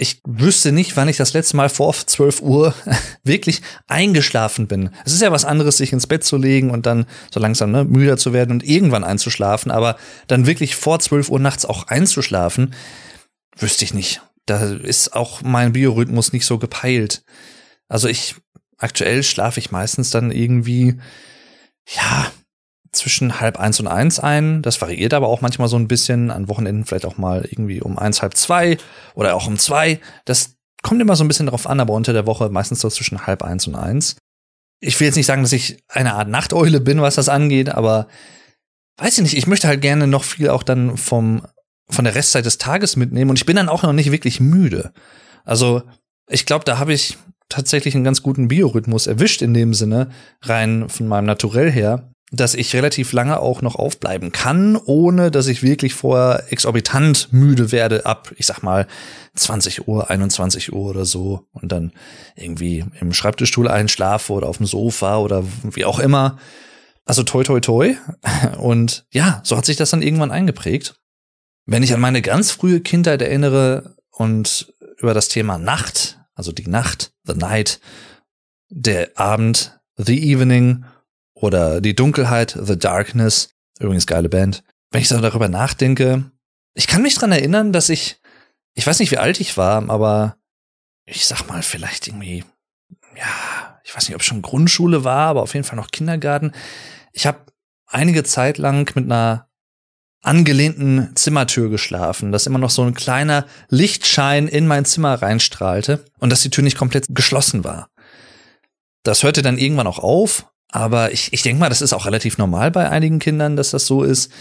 ich 0.01 0.21
wüsste 0.25 0.71
nicht, 0.71 0.95
wann 0.95 1.09
ich 1.09 1.17
das 1.17 1.33
letzte 1.33 1.57
Mal 1.57 1.67
vor 1.67 1.93
12 1.93 2.41
Uhr 2.41 2.73
wirklich 3.25 3.61
eingeschlafen 3.87 4.65
bin. 4.65 4.91
Es 5.03 5.11
ist 5.11 5.21
ja 5.21 5.33
was 5.33 5.43
anderes, 5.43 5.75
sich 5.75 5.91
ins 5.91 6.07
Bett 6.07 6.23
zu 6.23 6.37
legen 6.37 6.71
und 6.71 6.85
dann 6.85 7.05
so 7.33 7.41
langsam 7.41 7.71
ne, 7.71 7.83
müder 7.83 8.15
zu 8.15 8.31
werden 8.31 8.51
und 8.51 8.63
irgendwann 8.63 9.03
einzuschlafen, 9.03 9.71
aber 9.71 9.97
dann 10.27 10.45
wirklich 10.45 10.77
vor 10.77 11.01
12 11.01 11.29
Uhr 11.29 11.39
nachts 11.39 11.65
auch 11.65 11.87
einzuschlafen, 11.87 12.73
wüsste 13.57 13.83
ich 13.83 13.93
nicht. 13.93 14.21
Da 14.45 14.63
ist 14.67 15.13
auch 15.17 15.41
mein 15.41 15.73
Biorhythmus 15.73 16.31
nicht 16.31 16.45
so 16.45 16.59
gepeilt. 16.59 17.23
Also 17.89 18.07
ich, 18.07 18.35
aktuell 18.77 19.21
schlafe 19.21 19.59
ich 19.59 19.69
meistens 19.69 20.11
dann 20.11 20.31
irgendwie, 20.31 20.97
ja, 21.85 22.31
zwischen 22.91 23.39
halb 23.39 23.59
eins 23.59 23.79
und 23.79 23.87
eins 23.87 24.19
ein. 24.19 24.61
Das 24.61 24.81
variiert 24.81 25.13
aber 25.13 25.27
auch 25.27 25.41
manchmal 25.41 25.67
so 25.67 25.77
ein 25.77 25.87
bisschen. 25.87 26.31
An 26.31 26.47
Wochenenden 26.47 26.85
vielleicht 26.85 27.05
auch 27.05 27.17
mal 27.17 27.45
irgendwie 27.49 27.81
um 27.81 27.97
eins, 27.97 28.21
halb 28.21 28.35
zwei 28.35 28.77
oder 29.15 29.35
auch 29.35 29.47
um 29.47 29.57
zwei. 29.57 29.99
Das 30.25 30.55
kommt 30.81 31.01
immer 31.01 31.15
so 31.15 31.23
ein 31.23 31.27
bisschen 31.27 31.47
drauf 31.47 31.67
an, 31.67 31.79
aber 31.79 31.93
unter 31.93 32.13
der 32.13 32.25
Woche 32.25 32.49
meistens 32.49 32.81
so 32.81 32.89
zwischen 32.89 33.27
halb 33.27 33.43
eins 33.43 33.67
und 33.67 33.75
eins. 33.75 34.15
Ich 34.81 34.99
will 34.99 35.07
jetzt 35.07 35.17
nicht 35.17 35.25
sagen, 35.25 35.43
dass 35.43 35.51
ich 35.51 35.83
eine 35.89 36.13
Art 36.13 36.29
Nachteule 36.29 36.79
bin, 36.79 37.01
was 37.01 37.15
das 37.15 37.29
angeht, 37.29 37.69
aber 37.69 38.07
weiß 38.97 39.17
ich 39.17 39.23
nicht, 39.23 39.37
ich 39.37 39.47
möchte 39.47 39.67
halt 39.67 39.81
gerne 39.81 40.07
noch 40.07 40.23
viel 40.23 40.49
auch 40.49 40.63
dann 40.63 40.95
vom, 40.97 41.45
von 41.89 42.05
der 42.05 42.15
Restzeit 42.15 42.45
des 42.45 42.57
Tages 42.57 42.95
mitnehmen 42.95 43.29
und 43.29 43.37
ich 43.37 43.45
bin 43.45 43.57
dann 43.57 43.69
auch 43.69 43.83
noch 43.83 43.93
nicht 43.93 44.11
wirklich 44.11 44.39
müde. 44.39 44.93
Also, 45.43 45.83
ich 46.29 46.45
glaube, 46.45 46.63
da 46.63 46.77
habe 46.77 46.93
ich 46.93 47.17
tatsächlich 47.49 47.95
einen 47.95 48.03
ganz 48.03 48.21
guten 48.21 48.47
Biorhythmus 48.47 49.07
erwischt 49.07 49.41
in 49.41 49.53
dem 49.53 49.73
Sinne, 49.73 50.11
rein 50.43 50.87
von 50.87 51.07
meinem 51.07 51.25
Naturell 51.25 51.71
her 51.71 52.09
dass 52.31 52.53
ich 52.53 52.75
relativ 52.75 53.11
lange 53.11 53.39
auch 53.39 53.61
noch 53.61 53.75
aufbleiben 53.75 54.31
kann, 54.31 54.75
ohne 54.75 55.31
dass 55.31 55.47
ich 55.47 55.63
wirklich 55.63 55.93
vorher 55.93 56.51
exorbitant 56.51 57.29
müde 57.31 57.71
werde 57.71 58.05
ab, 58.05 58.31
ich 58.37 58.45
sag 58.45 58.61
mal, 58.61 58.87
20 59.35 59.87
Uhr, 59.87 60.09
21 60.09 60.73
Uhr 60.73 60.89
oder 60.89 61.05
so 61.05 61.47
und 61.51 61.71
dann 61.71 61.91
irgendwie 62.35 62.85
im 62.99 63.13
Schreibtischstuhl 63.13 63.67
einschlafe 63.67 64.33
oder 64.33 64.47
auf 64.47 64.57
dem 64.57 64.67
Sofa 64.67 65.17
oder 65.17 65.43
wie 65.63 65.85
auch 65.85 65.99
immer. 65.99 66.37
Also 67.05 67.23
toi 67.23 67.43
toi 67.43 67.59
toi. 67.59 67.95
Und 68.59 69.07
ja, 69.09 69.41
so 69.43 69.57
hat 69.57 69.65
sich 69.65 69.77
das 69.77 69.89
dann 69.89 70.03
irgendwann 70.03 70.29
eingeprägt. 70.29 70.99
Wenn 71.65 71.81
ich 71.81 71.91
an 71.91 71.99
meine 71.99 72.21
ganz 72.21 72.51
frühe 72.51 72.81
Kindheit 72.81 73.23
erinnere 73.23 73.95
und 74.11 74.71
über 74.97 75.15
das 75.15 75.27
Thema 75.27 75.57
Nacht, 75.57 76.19
also 76.35 76.51
die 76.51 76.67
Nacht, 76.67 77.11
the 77.23 77.33
night, 77.33 77.79
der 78.69 79.17
Abend, 79.17 79.79
the 79.95 80.31
evening 80.31 80.85
oder 81.41 81.81
Die 81.81 81.95
Dunkelheit, 81.95 82.57
The 82.61 82.77
Darkness, 82.77 83.49
übrigens 83.79 84.07
geile 84.07 84.29
Band. 84.29 84.63
Wenn 84.91 85.01
ich 85.01 85.07
so 85.07 85.19
darüber 85.19 85.47
nachdenke, 85.47 86.31
ich 86.73 86.87
kann 86.87 87.01
mich 87.01 87.15
dran 87.15 87.31
erinnern, 87.31 87.73
dass 87.73 87.89
ich, 87.89 88.19
ich 88.73 88.85
weiß 88.85 88.99
nicht, 88.99 89.11
wie 89.11 89.17
alt 89.17 89.39
ich 89.39 89.57
war, 89.57 89.89
aber 89.89 90.37
ich 91.05 91.25
sag 91.25 91.47
mal, 91.47 91.61
vielleicht 91.61 92.07
irgendwie, 92.07 92.43
ja, 93.15 93.79
ich 93.83 93.95
weiß 93.95 94.07
nicht, 94.07 94.15
ob 94.15 94.21
es 94.21 94.27
schon 94.27 94.41
Grundschule 94.41 95.03
war, 95.03 95.27
aber 95.27 95.41
auf 95.41 95.53
jeden 95.53 95.65
Fall 95.65 95.77
noch 95.77 95.91
Kindergarten. 95.91 96.51
Ich 97.11 97.25
habe 97.25 97.39
einige 97.87 98.23
Zeit 98.23 98.57
lang 98.57 98.91
mit 98.95 99.05
einer 99.05 99.49
angelehnten 100.21 101.15
Zimmertür 101.15 101.69
geschlafen, 101.69 102.31
dass 102.31 102.45
immer 102.45 102.59
noch 102.59 102.69
so 102.69 102.83
ein 102.83 102.93
kleiner 102.93 103.45
Lichtschein 103.69 104.47
in 104.47 104.67
mein 104.67 104.85
Zimmer 104.85 105.21
reinstrahlte 105.21 106.05
und 106.19 106.29
dass 106.29 106.41
die 106.41 106.49
Tür 106.49 106.63
nicht 106.63 106.77
komplett 106.77 107.07
geschlossen 107.09 107.63
war. 107.63 107.89
Das 109.03 109.23
hörte 109.23 109.41
dann 109.41 109.57
irgendwann 109.57 109.87
auch 109.87 109.99
auf 109.99 110.45
aber 110.71 111.11
ich, 111.11 111.33
ich 111.33 111.41
denke 111.41 111.59
mal, 111.59 111.69
das 111.69 111.81
ist 111.81 111.93
auch 111.93 112.05
relativ 112.05 112.37
normal 112.37 112.71
bei 112.71 112.89
einigen 112.89 113.19
Kindern, 113.19 113.55
dass 113.55 113.71
das 113.71 113.85
so 113.85 114.03
ist. 114.03 114.31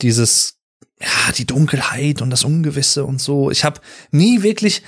Dieses, 0.00 0.58
ja, 1.00 1.32
die 1.36 1.46
Dunkelheit 1.46 2.22
und 2.22 2.30
das 2.30 2.44
Ungewisse 2.44 3.04
und 3.04 3.20
so. 3.20 3.50
Ich 3.50 3.64
habe 3.64 3.80
nie 4.10 4.42
wirklich 4.42 4.82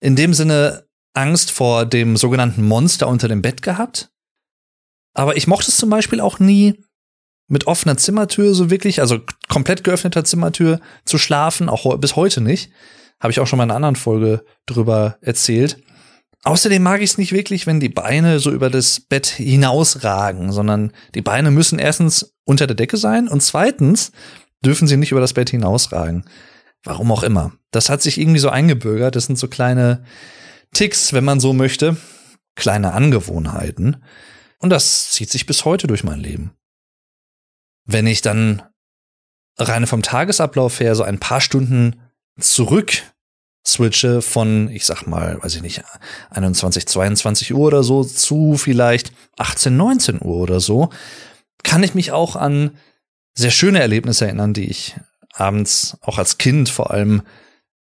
in 0.00 0.16
dem 0.16 0.34
Sinne 0.34 0.86
Angst 1.14 1.50
vor 1.50 1.86
dem 1.86 2.16
sogenannten 2.16 2.66
Monster 2.66 3.08
unter 3.08 3.28
dem 3.28 3.42
Bett 3.42 3.62
gehabt. 3.62 4.10
Aber 5.14 5.36
ich 5.36 5.46
mochte 5.46 5.70
es 5.70 5.76
zum 5.76 5.90
Beispiel 5.90 6.20
auch 6.20 6.38
nie, 6.38 6.82
mit 7.48 7.66
offener 7.66 7.98
Zimmertür 7.98 8.54
so 8.54 8.70
wirklich, 8.70 9.00
also 9.00 9.20
komplett 9.48 9.84
geöffneter 9.84 10.24
Zimmertür 10.24 10.80
zu 11.04 11.18
schlafen, 11.18 11.68
auch 11.68 11.98
bis 11.98 12.16
heute 12.16 12.40
nicht. 12.40 12.70
Habe 13.20 13.30
ich 13.30 13.40
auch 13.40 13.46
schon 13.46 13.58
mal 13.58 13.64
in 13.64 13.70
einer 13.70 13.76
anderen 13.76 13.96
Folge 13.96 14.42
drüber 14.64 15.18
erzählt. 15.20 15.76
Außerdem 16.44 16.82
mag 16.82 17.00
ich 17.02 17.10
es 17.10 17.18
nicht 17.18 17.32
wirklich, 17.32 17.66
wenn 17.66 17.78
die 17.78 17.88
Beine 17.88 18.40
so 18.40 18.50
über 18.50 18.68
das 18.68 19.00
Bett 19.00 19.26
hinausragen, 19.26 20.50
sondern 20.52 20.92
die 21.14 21.22
Beine 21.22 21.50
müssen 21.50 21.78
erstens 21.78 22.34
unter 22.44 22.66
der 22.66 22.74
Decke 22.74 22.96
sein 22.96 23.28
und 23.28 23.42
zweitens 23.42 24.10
dürfen 24.64 24.88
sie 24.88 24.96
nicht 24.96 25.12
über 25.12 25.20
das 25.20 25.34
Bett 25.34 25.50
hinausragen. 25.50 26.24
Warum 26.84 27.12
auch 27.12 27.22
immer. 27.22 27.52
Das 27.70 27.88
hat 27.88 28.02
sich 28.02 28.18
irgendwie 28.18 28.40
so 28.40 28.48
eingebürgert. 28.48 29.14
Das 29.14 29.26
sind 29.26 29.38
so 29.38 29.46
kleine 29.46 30.04
Ticks, 30.72 31.12
wenn 31.12 31.24
man 31.24 31.38
so 31.38 31.52
möchte. 31.52 31.96
Kleine 32.56 32.92
Angewohnheiten. 32.92 34.02
Und 34.58 34.70
das 34.70 35.12
zieht 35.12 35.30
sich 35.30 35.46
bis 35.46 35.64
heute 35.64 35.86
durch 35.86 36.02
mein 36.02 36.18
Leben. 36.18 36.52
Wenn 37.84 38.06
ich 38.06 38.20
dann 38.20 38.62
rein 39.58 39.86
vom 39.86 40.02
Tagesablauf 40.02 40.80
her 40.80 40.94
so 40.96 41.04
ein 41.04 41.18
paar 41.20 41.40
Stunden 41.40 42.00
zurück 42.40 43.02
switche 43.64 44.22
von, 44.22 44.68
ich 44.70 44.84
sag 44.84 45.06
mal, 45.06 45.42
weiß 45.42 45.54
ich 45.56 45.62
nicht, 45.62 45.82
21, 46.30 46.86
22 46.86 47.54
Uhr 47.54 47.66
oder 47.66 47.82
so 47.82 48.04
zu 48.04 48.56
vielleicht 48.56 49.12
18, 49.38 49.76
19 49.76 50.20
Uhr 50.20 50.36
oder 50.36 50.60
so, 50.60 50.90
kann 51.62 51.82
ich 51.82 51.94
mich 51.94 52.12
auch 52.12 52.36
an 52.36 52.72
sehr 53.34 53.50
schöne 53.50 53.80
Erlebnisse 53.80 54.26
erinnern, 54.26 54.52
die 54.52 54.68
ich 54.68 54.96
abends 55.32 55.96
auch 56.02 56.18
als 56.18 56.38
Kind 56.38 56.68
vor 56.68 56.90
allem 56.90 57.22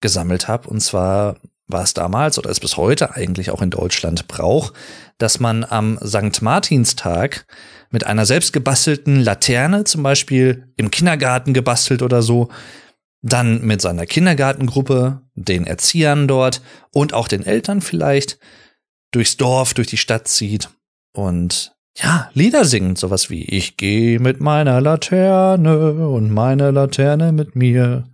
gesammelt 0.01 0.47
habe. 0.47 0.69
Und 0.69 0.81
zwar 0.81 1.37
war 1.67 1.83
es 1.83 1.93
damals 1.93 2.37
oder 2.37 2.49
ist 2.49 2.59
bis 2.59 2.77
heute 2.77 3.15
eigentlich 3.15 3.51
auch 3.51 3.61
in 3.61 3.69
Deutschland 3.69 4.27
Brauch, 4.27 4.73
dass 5.17 5.39
man 5.39 5.63
am 5.63 5.99
St. 6.03 6.41
Martinstag 6.41 7.45
mit 7.91 8.05
einer 8.05 8.25
selbst 8.25 8.53
gebastelten 8.53 9.19
Laterne, 9.21 9.83
zum 9.83 10.03
Beispiel 10.03 10.71
im 10.77 10.91
Kindergarten 10.91 11.53
gebastelt 11.53 12.01
oder 12.01 12.21
so, 12.21 12.49
dann 13.21 13.61
mit 13.61 13.81
seiner 13.81 14.05
Kindergartengruppe, 14.05 15.21
den 15.35 15.65
Erziehern 15.65 16.27
dort 16.27 16.61
und 16.93 17.13
auch 17.13 17.27
den 17.27 17.45
Eltern 17.45 17.81
vielleicht 17.81 18.39
durchs 19.11 19.37
Dorf, 19.37 19.73
durch 19.73 19.87
die 19.87 19.97
Stadt 19.97 20.27
zieht 20.27 20.69
und 21.13 21.75
ja, 22.01 22.29
Lieder 22.33 22.63
singt, 22.63 22.97
sowas 22.97 23.29
wie 23.29 23.43
Ich 23.43 23.75
gehe 23.75 24.19
mit 24.19 24.39
meiner 24.39 24.79
Laterne 24.79 26.07
und 26.07 26.31
meine 26.31 26.71
Laterne 26.71 27.33
mit 27.33 27.55
mir. 27.55 28.05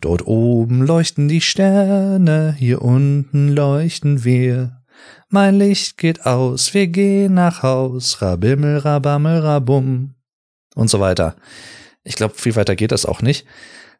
Dort 0.00 0.26
oben 0.26 0.84
leuchten 0.84 1.28
die 1.28 1.40
Sterne, 1.40 2.56
hier 2.58 2.82
unten 2.82 3.48
leuchten 3.50 4.24
wir. 4.24 4.82
Mein 5.28 5.56
Licht 5.56 5.98
geht 5.98 6.26
aus, 6.26 6.74
wir 6.74 6.88
gehen 6.88 7.34
nach 7.34 7.62
Haus, 7.62 8.22
rabimmel, 8.22 8.78
rabammel, 8.78 9.40
rabum. 9.40 10.14
Und 10.74 10.88
so 10.88 10.98
weiter. 11.00 11.36
Ich 12.02 12.16
glaube, 12.16 12.34
viel 12.34 12.56
weiter 12.56 12.76
geht 12.76 12.92
das 12.92 13.06
auch 13.06 13.22
nicht. 13.22 13.46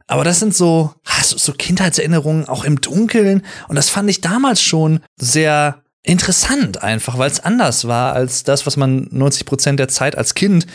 Aber 0.08 0.24
das 0.24 0.40
sind 0.40 0.54
so, 0.56 0.94
so 1.22 1.52
Kindheitserinnerungen, 1.52 2.48
auch 2.48 2.64
im 2.64 2.80
Dunkeln. 2.80 3.44
Und 3.68 3.76
das 3.76 3.90
fand 3.90 4.10
ich 4.10 4.20
damals 4.20 4.60
schon 4.60 5.00
sehr 5.20 5.82
interessant 6.02 6.82
einfach, 6.82 7.18
weil 7.18 7.30
es 7.30 7.40
anders 7.40 7.86
war 7.86 8.14
als 8.14 8.42
das, 8.42 8.66
was 8.66 8.76
man 8.76 9.08
90 9.10 9.44
Prozent 9.44 9.78
der 9.78 9.88
Zeit 9.88 10.16
als 10.16 10.34
Kind 10.34 10.66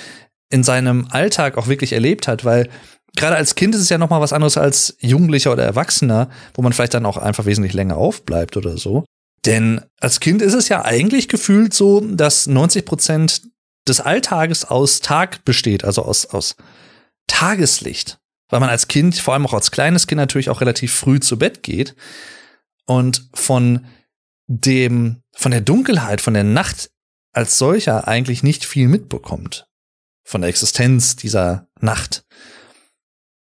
in 0.51 0.63
seinem 0.63 1.07
Alltag 1.09 1.57
auch 1.57 1.67
wirklich 1.67 1.93
erlebt 1.93 2.27
hat, 2.27 2.45
weil 2.45 2.69
gerade 3.15 3.35
als 3.35 3.55
Kind 3.55 3.73
ist 3.73 3.81
es 3.81 3.89
ja 3.89 3.97
noch 3.97 4.11
mal 4.11 4.21
was 4.21 4.33
anderes 4.33 4.57
als 4.57 4.95
Jugendlicher 4.99 5.51
oder 5.51 5.63
Erwachsener, 5.63 6.29
wo 6.53 6.61
man 6.61 6.71
vielleicht 6.71 6.93
dann 6.93 7.07
auch 7.07 7.17
einfach 7.17 7.45
wesentlich 7.45 7.73
länger 7.73 7.97
aufbleibt 7.97 8.55
oder 8.55 8.77
so. 8.77 9.05
Denn 9.45 9.81
als 9.99 10.19
Kind 10.19 10.43
ist 10.43 10.53
es 10.53 10.69
ja 10.69 10.85
eigentlich 10.85 11.27
gefühlt 11.27 11.73
so, 11.73 11.99
dass 12.01 12.45
90 12.45 12.85
Prozent 12.85 13.41
des 13.87 13.99
Alltages 13.99 14.65
aus 14.65 15.01
Tag 15.01 15.43
besteht, 15.43 15.83
also 15.83 16.03
aus, 16.03 16.27
aus 16.27 16.55
Tageslicht. 17.27 18.19
Weil 18.53 18.59
man 18.59 18.69
als 18.69 18.87
Kind, 18.87 19.17
vor 19.17 19.33
allem 19.33 19.47
auch 19.47 19.55
als 19.55 19.71
kleines 19.71 20.05
Kind 20.05 20.17
natürlich 20.17 20.51
auch 20.51 20.61
relativ 20.61 20.93
früh 20.93 21.19
zu 21.19 21.39
Bett 21.39 21.63
geht 21.63 21.95
und 22.85 23.27
von 23.33 23.87
dem, 24.45 25.23
von 25.35 25.51
der 25.51 25.61
Dunkelheit, 25.61 26.21
von 26.21 26.35
der 26.35 26.43
Nacht 26.43 26.91
als 27.31 27.57
solcher 27.57 28.07
eigentlich 28.07 28.43
nicht 28.43 28.63
viel 28.63 28.87
mitbekommt. 28.87 29.65
Von 30.23 30.41
der 30.41 30.51
Existenz 30.51 31.15
dieser 31.15 31.67
Nacht. 31.81 32.25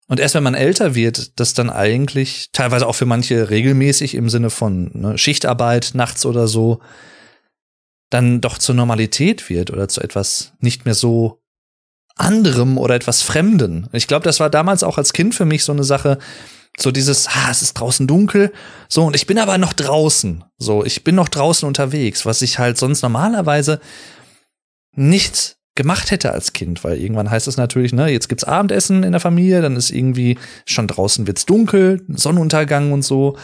Und 0.08 0.20
erst 0.20 0.34
wenn 0.34 0.42
man 0.42 0.54
älter 0.54 0.94
wird, 0.94 1.40
das 1.40 1.54
dann 1.54 1.70
eigentlich 1.70 2.50
teilweise 2.52 2.86
auch 2.86 2.94
für 2.94 3.06
manche 3.06 3.48
regelmäßig 3.48 4.14
im 4.14 4.28
Sinne 4.28 4.50
von 4.50 4.90
ne, 4.92 5.16
Schichtarbeit 5.16 5.92
nachts 5.94 6.26
oder 6.26 6.48
so, 6.48 6.82
dann 8.10 8.42
doch 8.42 8.58
zur 8.58 8.74
Normalität 8.74 9.48
wird 9.48 9.70
oder 9.70 9.88
zu 9.88 10.02
etwas 10.02 10.52
nicht 10.60 10.84
mehr 10.84 10.92
so 10.92 11.40
anderem 12.18 12.78
oder 12.78 12.94
etwas 12.94 13.22
Fremden. 13.22 13.88
Ich 13.92 14.06
glaube, 14.06 14.24
das 14.24 14.40
war 14.40 14.50
damals 14.50 14.82
auch 14.82 14.98
als 14.98 15.12
Kind 15.12 15.34
für 15.34 15.44
mich 15.44 15.64
so 15.64 15.72
eine 15.72 15.84
Sache, 15.84 16.18
so 16.78 16.90
dieses, 16.90 17.26
ah, 17.28 17.50
es 17.50 17.62
ist 17.62 17.74
draußen 17.74 18.06
dunkel, 18.06 18.52
so, 18.88 19.04
und 19.04 19.16
ich 19.16 19.26
bin 19.26 19.38
aber 19.38 19.58
noch 19.58 19.72
draußen. 19.72 20.44
So, 20.58 20.84
ich 20.84 21.04
bin 21.04 21.14
noch 21.14 21.28
draußen 21.28 21.66
unterwegs, 21.66 22.24
was 22.26 22.42
ich 22.42 22.58
halt 22.58 22.78
sonst 22.78 23.02
normalerweise 23.02 23.80
nicht 24.94 25.56
gemacht 25.74 26.10
hätte 26.10 26.32
als 26.32 26.52
Kind, 26.52 26.82
weil 26.82 26.98
irgendwann 26.98 27.30
heißt 27.30 27.46
es 27.46 27.56
natürlich, 27.56 27.92
ne, 27.92 28.08
jetzt 28.08 28.28
gibt's 28.28 28.44
Abendessen 28.44 29.04
in 29.04 29.12
der 29.12 29.20
Familie, 29.20 29.62
dann 29.62 29.76
ist 29.76 29.90
irgendwie 29.90 30.36
schon 30.66 30.88
draußen 30.88 31.26
wird's 31.26 31.46
dunkel, 31.46 32.04
Sonnenuntergang 32.08 32.92
und 32.92 33.02
so. 33.02 33.36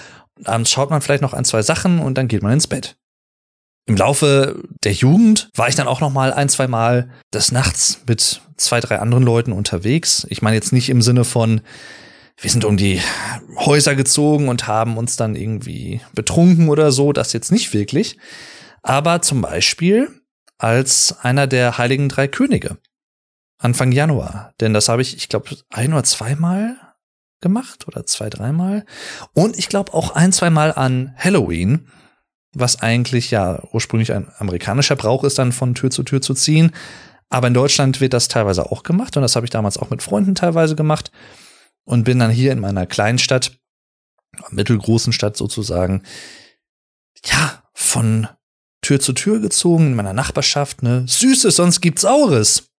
Abends 0.45 0.71
schaut 0.71 0.91
man 0.91 1.01
vielleicht 1.01 1.23
noch 1.23 1.33
ein, 1.33 1.45
zwei 1.45 1.63
Sachen 1.63 2.01
und 2.01 2.19
dann 2.19 2.27
geht 2.27 2.43
man 2.43 2.53
ins 2.53 2.67
Bett. 2.67 2.97
Im 3.87 3.97
Laufe 3.97 4.63
der 4.83 4.93
Jugend 4.93 5.51
war 5.55 5.69
ich 5.69 5.75
dann 5.75 5.89
auch 5.89 6.01
noch 6.01 6.11
mal 6.11 6.33
ein, 6.33 6.49
zwei 6.49 6.67
Mal 6.67 7.11
des 7.33 7.53
Nachts 7.53 8.01
mit 8.07 8.41
zwei, 8.57 8.81
drei 8.81 8.99
anderen 8.99 9.25
Leuten 9.25 9.53
unterwegs. 9.53 10.27
Ich 10.31 10.41
meine 10.41 10.57
jetzt 10.57 10.73
nicht 10.73 10.89
im 10.89 11.03
Sinne 11.03 11.25
von, 11.25 11.61
wir 12.39 12.51
sind 12.51 12.65
um 12.65 12.77
die 12.77 13.01
Häuser 13.57 13.95
gezogen 13.95 14.49
und 14.49 14.67
haben 14.67 14.97
uns 14.97 15.17
dann 15.17 15.37
irgendwie 15.37 16.01
betrunken 16.15 16.69
oder 16.69 16.93
so, 16.93 17.13
das 17.13 17.33
jetzt 17.35 17.53
nicht 17.53 17.75
wirklich. 17.75 18.17
Aber 18.83 19.21
zum 19.21 19.43
Beispiel 19.43 20.09
als 20.57 21.17
einer 21.21 21.47
der 21.47 21.77
heiligen 21.77 22.09
drei 22.09 22.27
Könige. 22.27 22.79
Anfang 23.59 23.93
Januar. 23.93 24.53
Denn 24.61 24.73
das 24.73 24.89
habe 24.89 25.03
ich, 25.03 25.17
ich 25.17 25.29
glaube, 25.29 25.57
ein 25.71 25.93
oder 25.93 26.05
zweimal 26.05 26.77
gemacht 27.41 27.87
oder 27.87 28.07
zwei, 28.07 28.31
dreimal. 28.31 28.85
Und 29.35 29.59
ich 29.59 29.69
glaube 29.69 29.93
auch 29.93 30.15
ein, 30.15 30.33
zweimal 30.33 30.73
an 30.73 31.15
Halloween, 31.19 31.89
was 32.55 32.81
eigentlich 32.81 33.31
ja 33.31 33.63
ursprünglich 33.73 34.13
ein 34.13 34.29
amerikanischer 34.39 34.97
Brauch 34.97 35.25
ist, 35.25 35.39
dann 35.39 35.53
von 35.53 35.75
Tür 35.75 35.91
zu 35.91 36.03
Tür 36.03 36.21
zu 36.21 36.35
ziehen. 36.35 36.73
Aber 37.29 37.49
in 37.49 37.55
Deutschland 37.55 38.01
wird 38.01 38.13
das 38.13 38.29
teilweise 38.29 38.71
auch 38.71 38.83
gemacht 38.83 39.17
und 39.17 39.23
das 39.23 39.37
habe 39.37 39.47
ich 39.47 39.51
damals 39.51 39.77
auch 39.77 39.91
mit 39.91 40.03
Freunden 40.03 40.35
teilweise 40.35 40.77
gemacht 40.77 41.11
und 41.85 42.05
bin 42.05 42.19
dann 42.19 42.31
hier 42.31 42.53
in 42.53 42.61
meiner 42.61 42.87
kleinen 42.87 43.19
Stadt, 43.19 43.53
mittelgroßen 44.51 45.13
Stadt 45.13 45.37
sozusagen, 45.37 46.03
ja, 47.25 47.63
von 47.73 48.29
Tür 48.83 49.01
zu 49.01 49.13
Tür 49.15 49.41
gezogen 49.41 49.89
in 49.89 49.95
meiner 49.95 50.13
Nachbarschaft, 50.13 50.83
ne? 50.83 51.05
Süßes, 51.09 51.57
sonst 51.57 51.81
gibt's 51.81 52.03
Saures. 52.03 52.71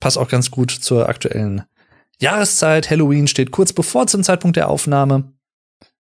Passt 0.00 0.18
auch 0.18 0.28
ganz 0.28 0.50
gut 0.50 0.70
zur 0.70 1.08
aktuellen 1.08 1.64
Jahreszeit. 2.18 2.90
Halloween 2.90 3.28
steht 3.28 3.50
kurz 3.50 3.72
bevor 3.72 4.06
zum 4.06 4.22
Zeitpunkt 4.22 4.56
der 4.56 4.68
Aufnahme. 4.68 5.32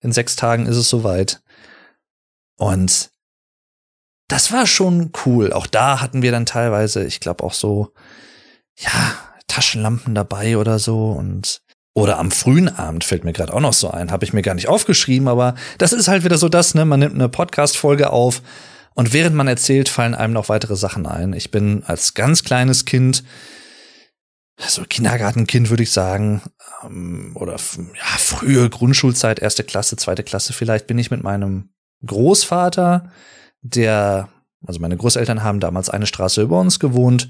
In 0.00 0.12
sechs 0.12 0.36
Tagen 0.36 0.66
ist 0.66 0.76
es 0.76 0.88
soweit. 0.88 1.42
Und 2.60 3.10
das 4.28 4.52
war 4.52 4.66
schon 4.66 5.12
cool. 5.24 5.54
Auch 5.54 5.66
da 5.66 6.02
hatten 6.02 6.20
wir 6.20 6.30
dann 6.30 6.44
teilweise, 6.44 7.04
ich 7.04 7.18
glaube 7.18 7.42
auch 7.42 7.54
so, 7.54 7.94
ja, 8.76 9.14
Taschenlampen 9.48 10.14
dabei 10.14 10.58
oder 10.58 10.78
so 10.78 11.10
und 11.12 11.62
oder 11.94 12.18
am 12.18 12.30
frühen 12.30 12.68
Abend 12.68 13.02
fällt 13.02 13.24
mir 13.24 13.32
gerade 13.32 13.52
auch 13.54 13.60
noch 13.60 13.72
so 13.72 13.90
ein, 13.90 14.12
habe 14.12 14.24
ich 14.24 14.34
mir 14.34 14.42
gar 14.42 14.54
nicht 14.54 14.68
aufgeschrieben, 14.68 15.26
aber 15.26 15.54
das 15.78 15.92
ist 15.92 16.06
halt 16.06 16.22
wieder 16.22 16.36
so 16.36 16.48
das, 16.48 16.74
ne, 16.74 16.84
man 16.84 17.00
nimmt 17.00 17.14
eine 17.14 17.28
Podcast 17.30 17.78
Folge 17.78 18.10
auf 18.10 18.42
und 18.94 19.12
während 19.14 19.34
man 19.34 19.48
erzählt, 19.48 19.88
fallen 19.88 20.14
einem 20.14 20.34
noch 20.34 20.50
weitere 20.50 20.76
Sachen 20.76 21.06
ein. 21.06 21.32
Ich 21.32 21.50
bin 21.50 21.82
als 21.86 22.12
ganz 22.14 22.44
kleines 22.44 22.84
Kind 22.84 23.24
so 24.58 24.84
Kindergartenkind 24.84 25.70
würde 25.70 25.82
ich 25.82 25.92
sagen, 25.92 26.42
ähm, 26.84 27.32
oder 27.36 27.52
ja, 27.52 28.18
frühe 28.18 28.68
Grundschulzeit, 28.68 29.38
erste 29.38 29.64
Klasse, 29.64 29.96
zweite 29.96 30.22
Klasse 30.22 30.52
vielleicht, 30.52 30.86
bin 30.86 30.98
ich 30.98 31.10
mit 31.10 31.22
meinem 31.22 31.70
Großvater, 32.06 33.10
der, 33.62 34.28
also 34.66 34.80
meine 34.80 34.96
Großeltern 34.96 35.42
haben 35.42 35.60
damals 35.60 35.90
eine 35.90 36.06
Straße 36.06 36.42
über 36.42 36.60
uns 36.60 36.78
gewohnt 36.78 37.28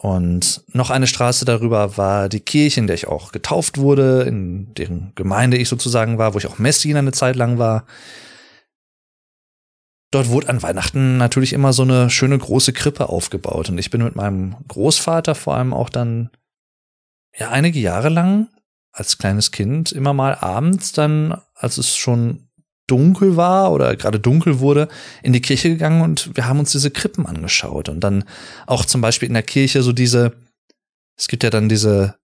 und 0.00 0.62
noch 0.72 0.90
eine 0.90 1.08
Straße 1.08 1.44
darüber 1.44 1.96
war 1.96 2.28
die 2.28 2.38
Kirche, 2.38 2.78
in 2.78 2.86
der 2.86 2.94
ich 2.94 3.08
auch 3.08 3.32
getauft 3.32 3.78
wurde, 3.78 4.22
in 4.22 4.72
deren 4.74 5.12
Gemeinde 5.16 5.56
ich 5.56 5.68
sozusagen 5.68 6.18
war, 6.18 6.34
wo 6.34 6.38
ich 6.38 6.46
auch 6.46 6.58
Messdiener 6.58 7.00
eine 7.00 7.10
Zeit 7.10 7.34
lang 7.34 7.58
war. 7.58 7.84
Dort 10.12 10.28
wurde 10.28 10.48
an 10.48 10.62
Weihnachten 10.62 11.16
natürlich 11.16 11.52
immer 11.52 11.72
so 11.72 11.82
eine 11.82 12.10
schöne 12.10 12.38
große 12.38 12.72
Krippe 12.72 13.08
aufgebaut. 13.08 13.68
Und 13.68 13.78
ich 13.78 13.90
bin 13.90 14.04
mit 14.04 14.14
meinem 14.14 14.56
Großvater 14.68 15.34
vor 15.34 15.56
allem 15.56 15.74
auch 15.74 15.90
dann, 15.90 16.30
ja, 17.36 17.50
einige 17.50 17.80
Jahre 17.80 18.08
lang 18.08 18.48
als 18.92 19.18
kleines 19.18 19.50
Kind 19.50 19.92
immer 19.92 20.12
mal 20.12 20.34
abends 20.36 20.92
dann, 20.92 21.40
als 21.54 21.76
es 21.76 21.96
schon 21.96 22.47
dunkel 22.88 23.36
war 23.36 23.70
oder 23.72 23.94
gerade 23.94 24.18
dunkel 24.18 24.58
wurde, 24.58 24.88
in 25.22 25.32
die 25.32 25.40
Kirche 25.40 25.68
gegangen 25.68 26.02
und 26.02 26.34
wir 26.34 26.48
haben 26.48 26.58
uns 26.58 26.72
diese 26.72 26.90
Krippen 26.90 27.26
angeschaut. 27.26 27.88
Und 27.88 28.00
dann 28.00 28.24
auch 28.66 28.84
zum 28.84 29.00
Beispiel 29.00 29.28
in 29.28 29.34
der 29.34 29.44
Kirche 29.44 29.82
so 29.82 29.92
diese, 29.92 30.32
es 31.16 31.28
gibt 31.28 31.44
ja 31.44 31.50
dann 31.50 31.68
diese, 31.68 32.16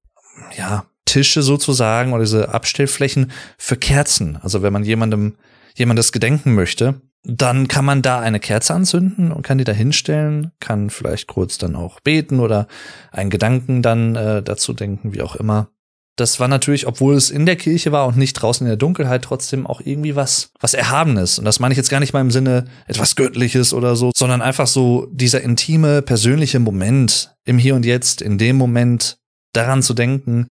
ja, 0.56 0.84
Tische 1.04 1.42
sozusagen 1.42 2.12
oder 2.12 2.22
diese 2.22 2.48
Abstellflächen 2.48 3.30
für 3.58 3.76
Kerzen. 3.76 4.38
Also 4.42 4.62
wenn 4.62 4.72
man 4.72 4.84
jemandem, 4.84 5.36
jemandes 5.74 6.12
gedenken 6.12 6.54
möchte, 6.54 7.00
dann 7.24 7.68
kann 7.68 7.84
man 7.84 8.02
da 8.02 8.20
eine 8.20 8.40
Kerze 8.40 8.74
anzünden 8.74 9.32
und 9.32 9.42
kann 9.42 9.58
die 9.58 9.64
da 9.64 9.72
hinstellen, 9.72 10.52
kann 10.60 10.90
vielleicht 10.90 11.26
kurz 11.26 11.58
dann 11.58 11.74
auch 11.74 12.00
beten 12.00 12.40
oder 12.40 12.68
einen 13.10 13.30
Gedanken 13.30 13.82
dann 13.82 14.14
äh, 14.14 14.42
dazu 14.42 14.72
denken, 14.72 15.14
wie 15.14 15.22
auch 15.22 15.36
immer. 15.36 15.68
Das 16.16 16.38
war 16.38 16.46
natürlich, 16.46 16.86
obwohl 16.86 17.16
es 17.16 17.30
in 17.30 17.44
der 17.44 17.56
Kirche 17.56 17.90
war 17.90 18.06
und 18.06 18.16
nicht 18.16 18.34
draußen 18.34 18.64
in 18.64 18.70
der 18.70 18.76
Dunkelheit, 18.76 19.22
trotzdem 19.22 19.66
auch 19.66 19.80
irgendwie 19.80 20.14
was, 20.14 20.50
was 20.60 20.72
Erhabenes. 20.72 21.40
Und 21.40 21.44
das 21.44 21.58
meine 21.58 21.72
ich 21.72 21.76
jetzt 21.76 21.90
gar 21.90 21.98
nicht 21.98 22.12
mal 22.12 22.20
im 22.20 22.30
Sinne 22.30 22.66
etwas 22.86 23.16
Göttliches 23.16 23.74
oder 23.74 23.96
so, 23.96 24.12
sondern 24.14 24.40
einfach 24.40 24.68
so 24.68 25.08
dieser 25.10 25.40
intime, 25.40 26.02
persönliche 26.02 26.60
Moment 26.60 27.34
im 27.44 27.58
Hier 27.58 27.74
und 27.74 27.84
Jetzt, 27.84 28.22
in 28.22 28.38
dem 28.38 28.56
Moment 28.56 29.18
daran 29.52 29.82
zu 29.82 29.92
denken. 29.92 30.46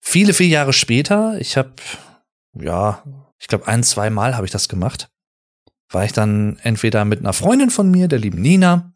Viele, 0.00 0.34
viele 0.34 0.50
Jahre 0.50 0.72
später, 0.72 1.40
ich 1.40 1.56
habe, 1.56 1.74
ja, 2.54 3.04
ich 3.38 3.46
glaube 3.46 3.68
ein, 3.68 3.84
zwei 3.84 4.10
Mal 4.10 4.34
habe 4.36 4.46
ich 4.46 4.52
das 4.52 4.68
gemacht, 4.68 5.08
war 5.90 6.04
ich 6.04 6.12
dann 6.12 6.58
entweder 6.62 7.04
mit 7.04 7.20
einer 7.20 7.32
Freundin 7.32 7.70
von 7.70 7.90
mir, 7.90 8.08
der 8.08 8.18
lieben 8.18 8.40
Nina, 8.40 8.92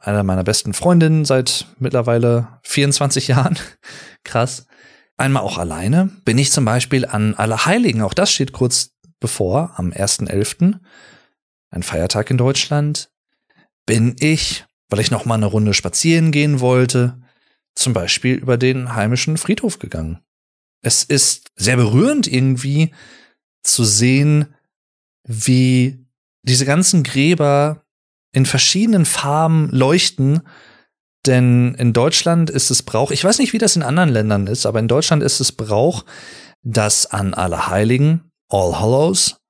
einer 0.00 0.22
meiner 0.22 0.44
besten 0.44 0.74
Freundinnen 0.74 1.24
seit 1.24 1.66
mittlerweile 1.78 2.60
24 2.62 3.28
Jahren. 3.28 3.58
Krass. 4.24 4.66
Einmal 5.16 5.42
auch 5.42 5.58
alleine. 5.58 6.10
Bin 6.24 6.38
ich 6.38 6.52
zum 6.52 6.64
Beispiel 6.64 7.04
an 7.04 7.34
Allerheiligen, 7.34 8.02
auch 8.02 8.14
das 8.14 8.32
steht 8.32 8.52
kurz 8.52 8.90
bevor, 9.20 9.72
am 9.76 9.90
1.11., 9.90 10.78
ein 11.70 11.82
Feiertag 11.82 12.30
in 12.30 12.38
Deutschland, 12.38 13.10
bin 13.84 14.16
ich, 14.20 14.64
weil 14.88 15.00
ich 15.00 15.10
noch 15.10 15.24
mal 15.24 15.34
eine 15.34 15.46
Runde 15.46 15.74
spazieren 15.74 16.30
gehen 16.30 16.60
wollte, 16.60 17.20
zum 17.74 17.92
Beispiel 17.92 18.36
über 18.36 18.56
den 18.56 18.94
heimischen 18.94 19.36
Friedhof 19.36 19.78
gegangen. 19.78 20.20
Es 20.82 21.04
ist 21.04 21.50
sehr 21.56 21.76
berührend 21.76 22.26
irgendwie 22.26 22.94
zu 23.62 23.84
sehen, 23.84 24.54
wie 25.24 26.06
diese 26.42 26.64
ganzen 26.64 27.02
Gräber 27.02 27.84
in 28.32 28.46
verschiedenen 28.46 29.04
Farben 29.04 29.70
leuchten. 29.70 30.42
Denn 31.26 31.74
in 31.74 31.92
Deutschland 31.92 32.50
ist 32.50 32.70
es 32.70 32.82
Brauch, 32.82 33.10
ich 33.10 33.24
weiß 33.24 33.38
nicht, 33.38 33.52
wie 33.52 33.58
das 33.58 33.76
in 33.76 33.82
anderen 33.82 34.10
Ländern 34.10 34.46
ist, 34.46 34.66
aber 34.66 34.78
in 34.78 34.88
Deutschland 34.88 35.22
ist 35.22 35.40
es 35.40 35.52
Brauch, 35.52 36.04
dass 36.62 37.06
an 37.06 37.34
Allerheiligen, 37.34 38.30
All 38.48 38.78
Hallows, 38.78 39.40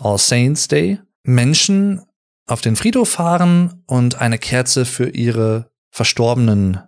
All 0.00 0.18
Saints 0.18 0.68
Day 0.68 1.00
Menschen 1.24 2.02
auf 2.46 2.60
den 2.60 2.76
Friedhof 2.76 3.08
fahren 3.08 3.82
und 3.86 4.20
eine 4.20 4.38
Kerze 4.38 4.84
für 4.84 5.08
ihre 5.08 5.70
Verstorbenen 5.90 6.80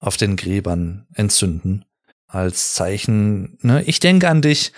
auf 0.00 0.16
den 0.16 0.36
Gräbern 0.36 1.06
entzünden. 1.14 1.84
Als 2.26 2.74
Zeichen, 2.74 3.58
ne, 3.62 3.82
ich 3.84 4.00
denke 4.00 4.28
an 4.28 4.42
dich 4.42 4.72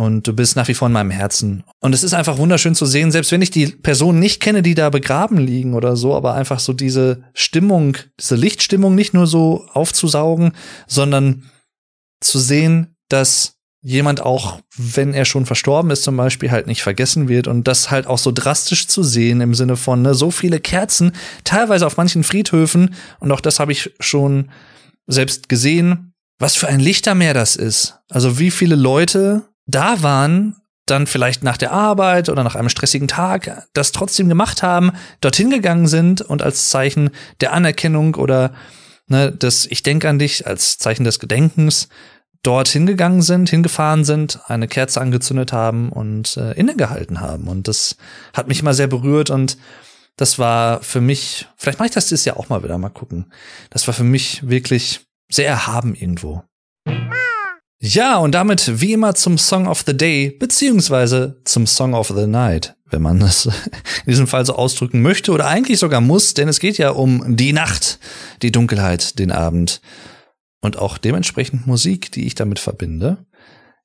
und 0.00 0.26
du 0.26 0.32
bist 0.32 0.56
nach 0.56 0.66
wie 0.66 0.72
vor 0.72 0.86
in 0.88 0.94
meinem 0.94 1.10
Herzen. 1.10 1.62
Und 1.78 1.94
es 1.94 2.02
ist 2.02 2.14
einfach 2.14 2.38
wunderschön 2.38 2.74
zu 2.74 2.86
sehen, 2.86 3.10
selbst 3.10 3.32
wenn 3.32 3.42
ich 3.42 3.50
die 3.50 3.66
Personen 3.66 4.18
nicht 4.18 4.40
kenne, 4.40 4.62
die 4.62 4.74
da 4.74 4.88
begraben 4.88 5.36
liegen 5.36 5.74
oder 5.74 5.94
so, 5.94 6.14
aber 6.14 6.32
einfach 6.32 6.58
so 6.58 6.72
diese 6.72 7.24
Stimmung, 7.34 7.98
diese 8.18 8.34
Lichtstimmung 8.34 8.94
nicht 8.94 9.12
nur 9.12 9.26
so 9.26 9.66
aufzusaugen, 9.74 10.52
sondern 10.86 11.50
zu 12.20 12.38
sehen, 12.38 12.96
dass 13.10 13.58
jemand 13.82 14.22
auch, 14.22 14.60
wenn 14.74 15.12
er 15.12 15.26
schon 15.26 15.44
verstorben 15.44 15.90
ist 15.90 16.02
zum 16.02 16.16
Beispiel, 16.16 16.50
halt 16.50 16.66
nicht 16.66 16.82
vergessen 16.82 17.28
wird 17.28 17.46
und 17.46 17.68
das 17.68 17.90
halt 17.90 18.06
auch 18.06 18.18
so 18.18 18.32
drastisch 18.32 18.88
zu 18.88 19.02
sehen 19.02 19.42
im 19.42 19.52
Sinne 19.52 19.76
von 19.76 20.00
ne, 20.00 20.14
so 20.14 20.30
viele 20.30 20.60
Kerzen, 20.60 21.12
teilweise 21.44 21.86
auf 21.86 21.98
manchen 21.98 22.24
Friedhöfen 22.24 22.94
und 23.18 23.32
auch 23.32 23.42
das 23.42 23.60
habe 23.60 23.72
ich 23.72 23.92
schon 24.00 24.48
selbst 25.06 25.50
gesehen, 25.50 26.14
was 26.38 26.56
für 26.56 26.68
ein 26.68 26.80
Lichtermeer 26.80 27.34
das 27.34 27.54
ist. 27.54 27.98
Also 28.08 28.38
wie 28.38 28.50
viele 28.50 28.76
Leute 28.76 29.42
da 29.70 30.02
waren, 30.02 30.56
dann 30.86 31.06
vielleicht 31.06 31.42
nach 31.42 31.56
der 31.56 31.72
Arbeit 31.72 32.28
oder 32.28 32.42
nach 32.42 32.56
einem 32.56 32.68
stressigen 32.68 33.08
Tag 33.08 33.66
das 33.72 33.92
trotzdem 33.92 34.28
gemacht 34.28 34.62
haben, 34.62 34.92
dorthin 35.20 35.50
gegangen 35.50 35.86
sind 35.86 36.20
und 36.20 36.42
als 36.42 36.68
Zeichen 36.68 37.10
der 37.40 37.52
Anerkennung 37.52 38.16
oder 38.16 38.52
ne, 39.06 39.30
des 39.30 39.66
Ich 39.66 39.82
denke 39.82 40.08
an 40.08 40.18
dich, 40.18 40.46
als 40.46 40.78
Zeichen 40.78 41.04
des 41.04 41.18
Gedenkens 41.18 41.88
dort 42.42 42.68
hingegangen 42.68 43.22
sind, 43.22 43.50
hingefahren 43.50 44.04
sind, 44.04 44.40
eine 44.46 44.66
Kerze 44.66 45.00
angezündet 45.00 45.52
haben 45.52 45.90
und 45.90 46.36
äh, 46.36 46.52
innegehalten 46.52 47.20
haben. 47.20 47.48
Und 47.48 47.68
das 47.68 47.96
hat 48.32 48.48
mich 48.48 48.60
immer 48.60 48.74
sehr 48.74 48.86
berührt 48.86 49.30
und 49.30 49.58
das 50.16 50.38
war 50.38 50.82
für 50.82 51.00
mich, 51.00 51.48
vielleicht 51.56 51.78
mache 51.78 51.88
ich 51.88 51.94
das 51.94 52.08
dieses 52.08 52.24
Jahr 52.24 52.36
auch 52.36 52.48
mal 52.48 52.62
wieder, 52.62 52.76
mal 52.78 52.88
gucken. 52.88 53.32
Das 53.70 53.86
war 53.86 53.94
für 53.94 54.04
mich 54.04 54.48
wirklich 54.48 55.06
sehr 55.30 55.48
erhaben 55.48 55.94
irgendwo. 55.94 56.42
Ja, 57.82 58.18
und 58.18 58.32
damit 58.32 58.82
wie 58.82 58.92
immer 58.92 59.14
zum 59.14 59.38
Song 59.38 59.66
of 59.66 59.84
the 59.86 59.96
Day, 59.96 60.36
beziehungsweise 60.38 61.40
zum 61.44 61.66
Song 61.66 61.94
of 61.94 62.08
the 62.14 62.26
Night, 62.26 62.76
wenn 62.90 63.00
man 63.00 63.18
das 63.20 63.46
in 64.04 64.10
diesem 64.10 64.26
Fall 64.26 64.44
so 64.44 64.54
ausdrücken 64.54 65.00
möchte 65.00 65.32
oder 65.32 65.46
eigentlich 65.46 65.78
sogar 65.78 66.02
muss, 66.02 66.34
denn 66.34 66.48
es 66.48 66.60
geht 66.60 66.76
ja 66.76 66.90
um 66.90 67.38
die 67.38 67.54
Nacht, 67.54 67.98
die 68.42 68.52
Dunkelheit, 68.52 69.18
den 69.18 69.32
Abend 69.32 69.80
und 70.60 70.76
auch 70.76 70.98
dementsprechend 70.98 71.66
Musik, 71.66 72.12
die 72.12 72.26
ich 72.26 72.34
damit 72.34 72.58
verbinde. 72.58 73.24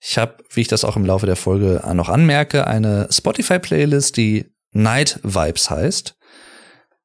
Ich 0.01 0.17
habe, 0.17 0.43
wie 0.51 0.61
ich 0.61 0.67
das 0.67 0.83
auch 0.83 0.97
im 0.97 1.05
Laufe 1.05 1.25
der 1.25 1.37
Folge 1.37 1.81
noch 1.93 2.09
anmerke, 2.09 2.67
eine 2.67 3.07
Spotify-Playlist, 3.09 4.17
die 4.17 4.51
Night 4.73 5.21
Vibes 5.23 5.69
heißt. 5.69 6.15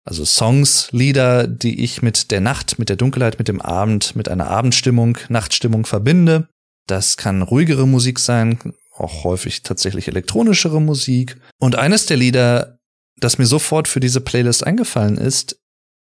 Also 0.03 0.25
Songs, 0.25 0.89
Lieder, 0.91 1.47
die 1.47 1.85
ich 1.85 2.03
mit 2.03 2.33
der 2.33 2.41
Nacht, 2.41 2.81
mit 2.81 2.89
der 2.89 2.97
Dunkelheit, 2.97 3.39
mit 3.39 3.47
dem 3.47 3.61
Abend, 3.61 4.17
mit 4.17 4.29
einer 4.29 4.49
Abendstimmung, 4.49 5.19
Nachtstimmung 5.29 5.87
verbinde. 5.87 6.49
Das 6.91 7.17
kann 7.17 7.43
ruhigere 7.43 7.87
Musik 7.87 8.19
sein, 8.19 8.59
auch 8.97 9.23
häufig 9.23 9.63
tatsächlich 9.63 10.09
elektronischere 10.09 10.81
Musik. 10.81 11.41
Und 11.61 11.77
eines 11.77 12.07
der 12.07 12.17
Lieder, 12.17 12.81
das 13.17 13.39
mir 13.39 13.47
sofort 13.47 13.87
für 13.87 14.01
diese 14.01 14.21
Playlist 14.21 14.67
eingefallen 14.67 15.17
ist, 15.17 15.61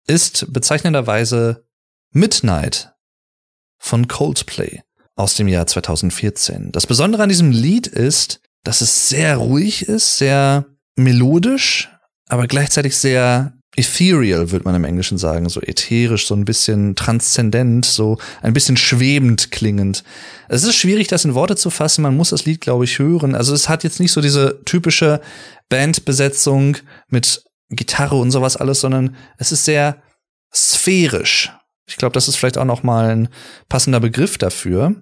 ist 0.07 0.53
bezeichnenderweise 0.53 1.65
Midnight 2.11 2.93
von 3.77 4.07
Coldplay 4.07 4.81
aus 5.15 5.35
dem 5.35 5.49
Jahr 5.49 5.67
2014. 5.67 6.71
Das 6.71 6.87
Besondere 6.87 7.23
an 7.23 7.29
diesem 7.29 7.51
Lied 7.51 7.87
ist, 7.87 8.39
dass 8.63 8.79
es 8.79 9.09
sehr 9.09 9.35
ruhig 9.35 9.89
ist, 9.89 10.17
sehr 10.17 10.67
melodisch, 10.95 11.91
aber 12.29 12.47
gleichzeitig 12.47 12.95
sehr 12.95 13.56
ethereal, 13.77 14.51
würde 14.51 14.65
man 14.65 14.75
im 14.75 14.83
Englischen 14.83 15.17
sagen, 15.17 15.47
so 15.49 15.61
ätherisch, 15.61 16.27
so 16.27 16.35
ein 16.35 16.45
bisschen 16.45 16.95
transzendent, 16.95 17.85
so 17.85 18.17
ein 18.41 18.53
bisschen 18.53 18.75
schwebend 18.75 19.51
klingend. 19.51 20.03
Es 20.49 20.63
ist 20.63 20.75
schwierig, 20.75 21.07
das 21.07 21.25
in 21.25 21.35
Worte 21.35 21.55
zu 21.55 21.69
fassen. 21.69 22.01
Man 22.01 22.17
muss 22.17 22.31
das 22.31 22.45
Lied, 22.45 22.61
glaube 22.61 22.85
ich, 22.85 22.97
hören. 22.97 23.35
Also 23.35 23.53
es 23.53 23.69
hat 23.69 23.83
jetzt 23.83 23.99
nicht 23.99 24.11
so 24.11 24.19
diese 24.19 24.61
typische 24.65 25.21
Bandbesetzung 25.69 26.77
mit 27.07 27.43
Gitarre 27.69 28.15
und 28.15 28.31
sowas 28.31 28.57
alles, 28.57 28.81
sondern 28.81 29.15
es 29.37 29.51
ist 29.51 29.65
sehr 29.65 30.01
sphärisch. 30.53 31.51
Ich 31.87 31.97
glaube, 31.97 32.13
das 32.13 32.27
ist 32.27 32.35
vielleicht 32.35 32.57
auch 32.57 32.65
noch 32.65 32.83
mal 32.83 33.09
ein 33.09 33.29
passender 33.69 33.99
Begriff 33.99 34.37
dafür. 34.37 34.95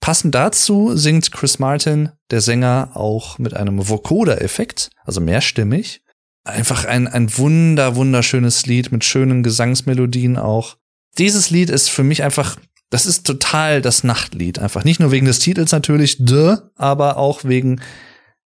Passend 0.00 0.34
dazu 0.34 0.96
singt 0.96 1.32
Chris 1.32 1.58
Martin, 1.58 2.10
der 2.30 2.40
Sänger, 2.40 2.90
auch 2.94 3.38
mit 3.38 3.54
einem 3.54 3.88
Vocoder-Effekt, 3.88 4.90
also 5.04 5.20
mehrstimmig 5.20 6.03
einfach 6.44 6.84
ein, 6.84 7.08
ein 7.08 7.36
wunder, 7.36 7.96
wunderschönes 7.96 8.66
Lied 8.66 8.92
mit 8.92 9.04
schönen 9.04 9.42
Gesangsmelodien 9.42 10.36
auch. 10.36 10.76
Dieses 11.18 11.50
Lied 11.50 11.70
ist 11.70 11.90
für 11.90 12.04
mich 12.04 12.22
einfach, 12.22 12.56
das 12.90 13.06
ist 13.06 13.26
total 13.26 13.80
das 13.80 14.04
Nachtlied. 14.04 14.58
Einfach 14.58 14.84
nicht 14.84 15.00
nur 15.00 15.10
wegen 15.10 15.26
des 15.26 15.38
Titels 15.38 15.72
natürlich, 15.72 16.18
duh, 16.24 16.56
aber 16.76 17.16
auch 17.16 17.44
wegen 17.44 17.80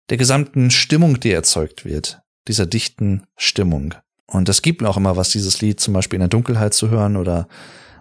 der 0.10 0.18
gesamten 0.18 0.72
Stimmung, 0.72 1.20
die 1.20 1.32
erzeugt 1.32 1.86
wird. 1.86 2.22
Dieser 2.48 2.66
dichten 2.66 3.24
Stimmung. 3.38 3.94
Und 4.26 4.48
das 4.48 4.62
gibt 4.62 4.82
mir 4.82 4.90
auch 4.90 4.98
immer 4.98 5.18
was, 5.18 5.30
dieses 5.30 5.62
Lied 5.62 5.80
zum 5.80 5.94
Beispiel 5.94 6.18
in 6.18 6.22
der 6.22 6.30
Dunkelheit 6.30 6.74
zu 6.74 6.90
hören 6.90 7.18
oder 7.18 7.48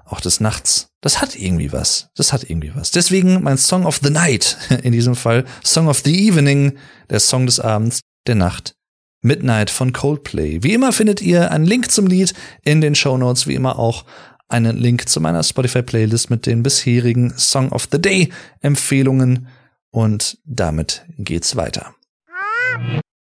auch 0.04 0.20
des 0.20 0.40
Nachts. 0.40 0.88
Das 1.00 1.20
hat 1.20 1.36
irgendwie 1.36 1.72
was. 1.72 2.10
Das 2.16 2.32
hat 2.32 2.48
irgendwie 2.48 2.72
was. 2.74 2.90
Deswegen 2.90 3.42
mein 3.42 3.58
Song 3.58 3.86
of 3.86 4.00
the 4.02 4.10
Night 4.10 4.56
in 4.82 4.92
diesem 4.92 5.16
Fall. 5.16 5.44
Song 5.64 5.88
of 5.88 6.02
the 6.04 6.28
Evening, 6.28 6.78
der 7.10 7.20
Song 7.20 7.46
des 7.46 7.58
Abends, 7.58 8.00
der 8.26 8.36
Nacht 8.36 8.74
Midnight 9.22 9.70
von 9.70 9.92
Coldplay. 9.92 10.62
Wie 10.62 10.72
immer 10.72 10.92
findet 10.92 11.20
ihr 11.20 11.50
einen 11.50 11.66
Link 11.66 11.90
zum 11.90 12.06
Lied 12.06 12.34
in 12.62 12.80
den 12.80 12.94
Show 12.94 13.16
Notes, 13.16 13.46
wie 13.46 13.54
immer 13.54 13.78
auch 13.78 14.04
einen 14.48 14.76
Link 14.76 15.08
zu 15.08 15.20
meiner 15.20 15.42
Spotify-Playlist 15.42 16.30
mit 16.30 16.46
den 16.46 16.62
bisherigen 16.62 17.36
Song 17.36 17.70
of 17.72 17.88
the 17.90 18.00
Day 18.00 18.30
Empfehlungen 18.60 19.48
und 19.90 20.38
damit 20.44 21.04
geht's 21.18 21.56
weiter. 21.56 21.94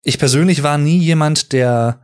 Ich 0.02 0.18
persönlich 0.18 0.62
war 0.62 0.78
nie 0.78 0.98
jemand, 0.98 1.52
der 1.52 2.00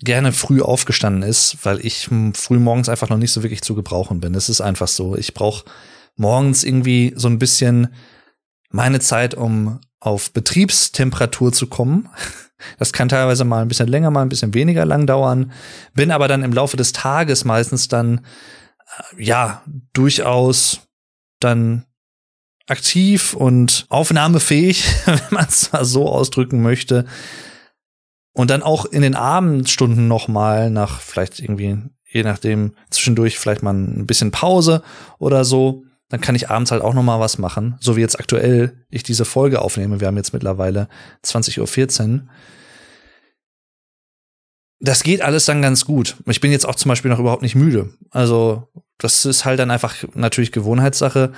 gerne 0.00 0.32
früh 0.32 0.60
aufgestanden 0.60 1.22
ist, 1.22 1.58
weil 1.62 1.84
ich 1.84 2.08
früh 2.34 2.58
morgens 2.58 2.88
einfach 2.88 3.08
noch 3.08 3.16
nicht 3.16 3.32
so 3.32 3.42
wirklich 3.42 3.62
zu 3.62 3.74
gebrauchen 3.74 4.20
bin. 4.20 4.34
Es 4.34 4.48
ist 4.48 4.60
einfach 4.60 4.88
so. 4.88 5.16
Ich 5.16 5.32
brauche 5.32 5.64
morgens 6.16 6.64
irgendwie 6.64 7.14
so 7.16 7.28
ein 7.28 7.38
bisschen 7.38 7.94
meine 8.70 9.00
Zeit, 9.00 9.34
um 9.34 9.80
auf 10.00 10.32
Betriebstemperatur 10.32 11.52
zu 11.52 11.66
kommen. 11.68 12.08
Das 12.78 12.92
kann 12.92 13.08
teilweise 13.08 13.44
mal 13.44 13.62
ein 13.62 13.68
bisschen 13.68 13.88
länger, 13.88 14.10
mal 14.10 14.22
ein 14.22 14.28
bisschen 14.28 14.54
weniger 14.54 14.84
lang 14.84 15.06
dauern. 15.06 15.52
Bin 15.94 16.10
aber 16.10 16.28
dann 16.28 16.42
im 16.42 16.52
Laufe 16.52 16.76
des 16.76 16.92
Tages 16.92 17.44
meistens 17.44 17.88
dann, 17.88 18.24
äh, 19.18 19.22
ja, 19.22 19.62
durchaus 19.92 20.80
dann 21.40 21.84
aktiv 22.66 23.34
und 23.34 23.86
aufnahmefähig, 23.88 24.84
wenn 25.06 25.20
man 25.30 25.46
es 25.48 25.72
mal 25.72 25.84
so 25.84 26.08
ausdrücken 26.08 26.62
möchte. 26.62 27.06
Und 28.32 28.50
dann 28.50 28.62
auch 28.62 28.84
in 28.84 29.02
den 29.02 29.14
Abendstunden 29.14 30.08
noch 30.08 30.28
mal 30.28 30.70
nach 30.70 31.00
vielleicht 31.00 31.40
irgendwie 31.40 31.78
je 32.16 32.22
nachdem 32.22 32.72
zwischendurch 32.90 33.38
vielleicht 33.38 33.62
mal 33.62 33.74
ein 33.74 34.06
bisschen 34.06 34.30
Pause 34.30 34.82
oder 35.18 35.44
so, 35.44 35.84
dann 36.08 36.20
kann 36.20 36.34
ich 36.34 36.50
abends 36.50 36.70
halt 36.70 36.82
auch 36.82 36.94
noch 36.94 37.02
mal 37.02 37.20
was 37.20 37.38
machen, 37.38 37.76
so 37.80 37.96
wie 37.96 38.00
jetzt 38.00 38.18
aktuell 38.18 38.84
ich 38.90 39.02
diese 39.02 39.24
Folge 39.24 39.60
aufnehme. 39.60 40.00
Wir 40.00 40.08
haben 40.08 40.16
jetzt 40.16 40.32
mittlerweile 40.32 40.88
20:14 41.24 42.12
Uhr. 42.14 42.28
Das 44.78 45.02
geht 45.02 45.22
alles 45.22 45.46
dann 45.46 45.62
ganz 45.62 45.84
gut. 45.84 46.16
Ich 46.26 46.40
bin 46.40 46.52
jetzt 46.52 46.66
auch 46.66 46.74
zum 46.74 46.90
Beispiel 46.90 47.10
noch 47.10 47.18
überhaupt 47.18 47.42
nicht 47.42 47.54
müde. 47.54 47.94
Also 48.10 48.68
das 48.98 49.24
ist 49.24 49.44
halt 49.44 49.58
dann 49.58 49.70
einfach 49.70 49.94
natürlich 50.14 50.52
Gewohnheitssache. 50.52 51.32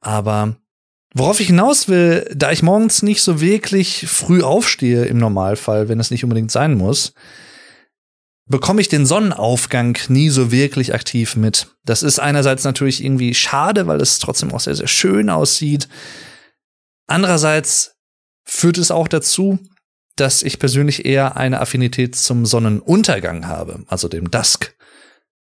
Aber 0.00 0.56
Worauf 1.14 1.40
ich 1.40 1.48
hinaus 1.48 1.88
will, 1.88 2.26
da 2.34 2.52
ich 2.52 2.62
morgens 2.62 3.02
nicht 3.02 3.22
so 3.22 3.40
wirklich 3.40 4.06
früh 4.08 4.42
aufstehe 4.42 5.04
im 5.04 5.18
Normalfall, 5.18 5.88
wenn 5.88 6.00
es 6.00 6.10
nicht 6.10 6.24
unbedingt 6.24 6.50
sein 6.50 6.74
muss, 6.74 7.12
bekomme 8.46 8.80
ich 8.80 8.88
den 8.88 9.06
Sonnenaufgang 9.06 9.98
nie 10.08 10.28
so 10.28 10.50
wirklich 10.50 10.94
aktiv 10.94 11.36
mit. 11.36 11.68
Das 11.84 12.02
ist 12.02 12.18
einerseits 12.18 12.64
natürlich 12.64 13.02
irgendwie 13.02 13.34
schade, 13.34 13.86
weil 13.86 14.00
es 14.00 14.18
trotzdem 14.18 14.52
auch 14.52 14.60
sehr, 14.60 14.74
sehr 14.74 14.88
schön 14.88 15.30
aussieht. 15.30 15.88
Andererseits 17.06 17.96
führt 18.44 18.78
es 18.78 18.90
auch 18.90 19.08
dazu, 19.08 19.58
dass 20.16 20.42
ich 20.42 20.58
persönlich 20.58 21.04
eher 21.04 21.36
eine 21.36 21.60
Affinität 21.60 22.16
zum 22.16 22.44
Sonnenuntergang 22.44 23.46
habe, 23.46 23.84
also 23.86 24.08
dem 24.08 24.30
Dusk. 24.30 24.74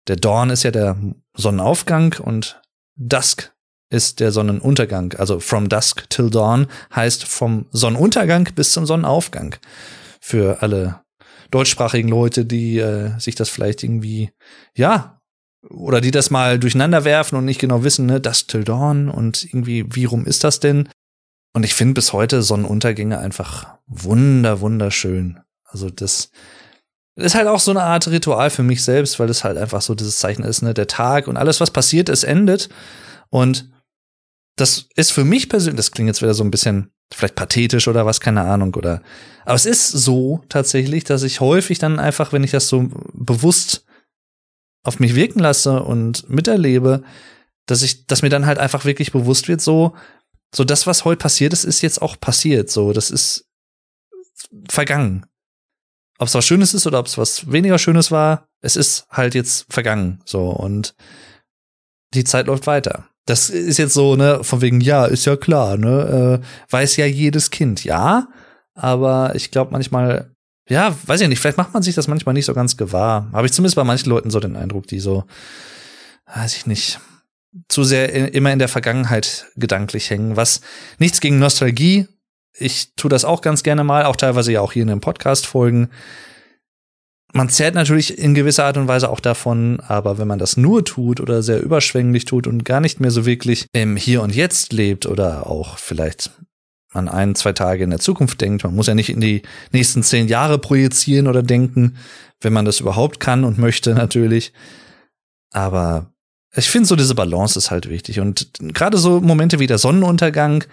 Der 0.07 0.17
Dawn 0.17 0.51
ist 0.51 0.65
ja 0.65 0.71
der 0.71 0.99
Sonnenaufgang 1.35 2.17
und 2.21 2.61
Dusk 2.97 3.53
ist 3.91 4.21
der 4.21 4.33
Sonnenuntergang. 4.33 5.15
Also 5.15 5.41
from 5.41 5.69
dusk 5.69 6.09
till 6.09 6.31
dawn 6.31 6.69
heißt 6.95 7.25
vom 7.25 7.67
Sonnenuntergang 7.73 8.49
bis 8.55 8.73
zum 8.73 8.87
Sonnenaufgang. 8.87 9.57
Für 10.21 10.63
alle 10.63 11.01
deutschsprachigen 11.51 12.09
Leute, 12.09 12.45
die 12.45 12.79
äh, 12.79 13.19
sich 13.19 13.35
das 13.35 13.49
vielleicht 13.49 13.83
irgendwie, 13.83 14.31
ja, 14.77 15.21
oder 15.69 16.01
die 16.01 16.11
das 16.11 16.31
mal 16.31 16.59
durcheinander 16.59 17.05
werfen 17.05 17.37
und 17.37 17.45
nicht 17.45 17.61
genau 17.61 17.85
wissen, 17.85 18.07
ne, 18.07 18.21
dusk 18.21 18.49
till 18.49 18.65
dawn 18.65 19.09
und 19.09 19.45
irgendwie, 19.45 19.85
wie 19.95 20.07
rum 20.07 20.25
ist 20.25 20.45
das 20.45 20.61
denn? 20.61 20.89
Und 21.53 21.65
ich 21.65 21.75
finde 21.75 21.95
bis 21.95 22.13
heute 22.13 22.43
Sonnenuntergänge 22.43 23.19
einfach 23.19 23.79
wunder, 23.87 24.61
wunderschön. 24.61 25.41
Also 25.65 25.91
das 25.91 26.31
ist 27.17 27.35
halt 27.35 27.49
auch 27.49 27.61
so 27.61 27.73
eine 27.73 27.83
Art 27.83 28.09
Ritual 28.09 28.51
für 28.51 28.63
mich 28.63 28.83
selbst, 28.83 29.19
weil 29.19 29.29
es 29.29 29.45
halt 29.45 29.59
einfach 29.59 29.83
so 29.83 29.95
dieses 29.95 30.19
Zeichen 30.19 30.45
ist, 30.45 30.63
ne, 30.63 30.75
der 30.75 30.87
Tag 30.87 31.29
und 31.29 31.37
alles, 31.37 31.61
was 31.61 31.71
passiert, 31.71 32.09
es 32.09 32.25
endet. 32.25 32.69
Und 33.29 33.71
das 34.57 34.89
ist 34.95 35.13
für 35.13 35.25
mich 35.25 35.49
persönlich, 35.49 35.77
das 35.77 35.91
klingt 35.91 36.09
jetzt 36.09 36.23
wieder 36.23 36.35
so 36.35 36.45
ein 36.45 36.51
bisschen 36.51 36.93
vielleicht 37.13 37.35
pathetisch 37.35 37.89
oder 37.89 38.07
was, 38.07 38.21
keine 38.21 38.43
Ahnung, 38.43 38.75
oder. 38.75 39.03
Aber 39.45 39.55
es 39.55 39.67
ist 39.67 39.89
so 39.89 40.45
tatsächlich, 40.49 41.05
dass 41.05 41.23
ich 41.23 41.41
häufig 41.41 41.79
dann 41.79 41.99
einfach, 41.99 42.33
wenn 42.33 42.45
ich 42.45 42.53
das 42.53 42.69
so 42.69 42.89
bewusst 43.13 43.85
auf 44.83 45.01
mich 45.01 45.15
wirken 45.15 45.41
lasse 45.41 45.83
und 45.83 46.29
miterlebe, 46.31 47.03
dass 47.67 47.83
ich, 47.83 48.07
dass 48.07 48.23
mir 48.23 48.31
dann 48.31 48.47
halt 48.47 48.59
einfach 48.59 48.85
wirklich 48.85 49.13
bewusst 49.13 49.49
wird, 49.49 49.61
so, 49.61 49.95
so 50.55 50.65
das, 50.65 50.87
was 50.87 51.05
heute 51.05 51.19
passiert 51.19 51.53
ist, 51.53 51.65
ist 51.65 51.83
jetzt 51.83 52.01
auch 52.01 52.19
passiert, 52.19 52.71
so, 52.71 52.93
das 52.93 53.11
ist 53.11 53.47
vergangen. 54.69 55.27
Ob 56.19 56.29
es 56.29 56.35
was 56.35 56.47
Schönes 56.47 56.75
ist 56.75 56.87
oder 56.87 56.99
ob 56.99 57.07
es 57.07 57.19
was 57.19 57.51
weniger 57.51 57.79
Schönes 57.79 58.11
war, 58.11 58.49
es 58.61 58.77
ist 58.77 59.07
halt 59.11 59.35
jetzt 59.35 59.67
vergangen, 59.73 60.21
so, 60.25 60.51
und 60.51 60.95
die 62.15 62.25
Zeit 62.25 62.47
läuft 62.47 62.67
weiter. 62.67 63.10
Das 63.31 63.49
ist 63.49 63.79
jetzt 63.79 63.95
so, 63.95 64.17
ne, 64.17 64.43
von 64.43 64.61
wegen, 64.61 64.81
ja, 64.81 65.05
ist 65.05 65.25
ja 65.25 65.37
klar, 65.37 65.77
ne, 65.77 66.41
äh, 66.43 66.73
weiß 66.73 66.97
ja 66.97 67.07
jedes 67.07 67.51
Kind, 67.51 67.85
ja, 67.85 68.27
aber 68.75 69.37
ich 69.37 69.53
glaube 69.53 69.71
manchmal, 69.71 70.35
ja, 70.69 70.97
weiß 71.07 71.21
ich 71.21 71.29
nicht, 71.29 71.39
vielleicht 71.39 71.57
macht 71.57 71.73
man 71.73 71.85
sich 71.85 71.95
das 71.95 72.09
manchmal 72.09 72.33
nicht 72.33 72.47
so 72.47 72.55
ganz 72.55 72.77
gewahr. 72.77 73.29
Habe 73.33 73.47
ich 73.47 73.53
zumindest 73.53 73.77
bei 73.77 73.85
manchen 73.85 74.11
Leuten 74.11 74.31
so 74.31 74.41
den 74.41 74.57
Eindruck, 74.57 74.89
die 74.89 74.99
so, 74.99 75.25
weiß 76.27 76.57
ich 76.57 76.67
nicht, 76.67 76.99
zu 77.69 77.85
sehr 77.85 78.13
in, 78.13 78.27
immer 78.27 78.53
in 78.53 78.59
der 78.59 78.67
Vergangenheit 78.67 79.47
gedanklich 79.55 80.11
hängen, 80.11 80.35
was 80.35 80.61
nichts 80.99 81.21
gegen 81.21 81.39
Nostalgie. 81.39 82.09
Ich 82.53 82.97
tue 82.97 83.11
das 83.11 83.25
auch 83.25 83.43
ganz 83.43 83.63
gerne 83.63 83.85
mal, 83.85 84.07
auch 84.07 84.17
teilweise 84.17 84.51
ja 84.51 84.61
auch 84.61 84.73
hier 84.73 84.83
in 84.83 84.89
den 84.89 85.01
Podcast-Folgen 85.01 85.91
man 87.33 87.49
zehrt 87.49 87.75
natürlich 87.75 88.19
in 88.19 88.35
gewisser 88.35 88.65
Art 88.65 88.77
und 88.77 88.89
Weise 88.89 89.09
auch 89.09 89.21
davon, 89.21 89.81
aber 89.81 90.19
wenn 90.19 90.29
man 90.29 90.39
das 90.39 90.57
nur 90.57 90.85
tut 90.85 91.21
oder 91.21 91.43
sehr 91.43 91.63
überschwänglich 91.63 92.25
tut 92.25 92.47
und 92.47 92.65
gar 92.65 92.81
nicht 92.81 93.01
mehr 93.01 93.11
so 93.11 93.25
wirklich 93.27 93.67
im 93.73 93.97
Hier 93.97 94.23
und 94.23 94.35
Jetzt 94.35 94.73
lebt 94.73 95.07
oder 95.07 95.47
auch 95.47 95.79
vielleicht 95.79 96.31
an 96.93 97.09
ein, 97.09 97.35
zwei 97.37 97.53
Tage 97.53 97.85
in 97.85 97.91
der 97.91 98.01
Zukunft 98.01 98.41
denkt, 98.41 98.65
man 98.65 98.75
muss 98.75 98.89
ja 98.89 98.95
nicht 98.95 99.11
in 99.11 99.21
die 99.21 99.43
nächsten 99.73 100.03
zehn 100.03 100.27
Jahre 100.27 100.59
projizieren 100.59 101.29
oder 101.29 101.43
denken, 101.43 101.97
wenn 102.41 102.53
man 102.53 102.65
das 102.65 102.81
überhaupt 102.81 103.21
kann 103.21 103.45
und 103.45 103.59
möchte 103.59 103.95
natürlich. 103.95 104.53
Aber 105.53 106.13
ich 106.55 106.69
finde 106.69 106.89
so 106.89 106.97
diese 106.97 107.15
Balance 107.15 107.57
ist 107.57 107.71
halt 107.71 107.89
wichtig 107.89 108.19
und 108.19 108.51
gerade 108.59 108.99
so 108.99 109.21
Momente 109.21 109.61
wie 109.61 109.69
der 109.69 109.79
Sonnenuntergang, 109.79 110.65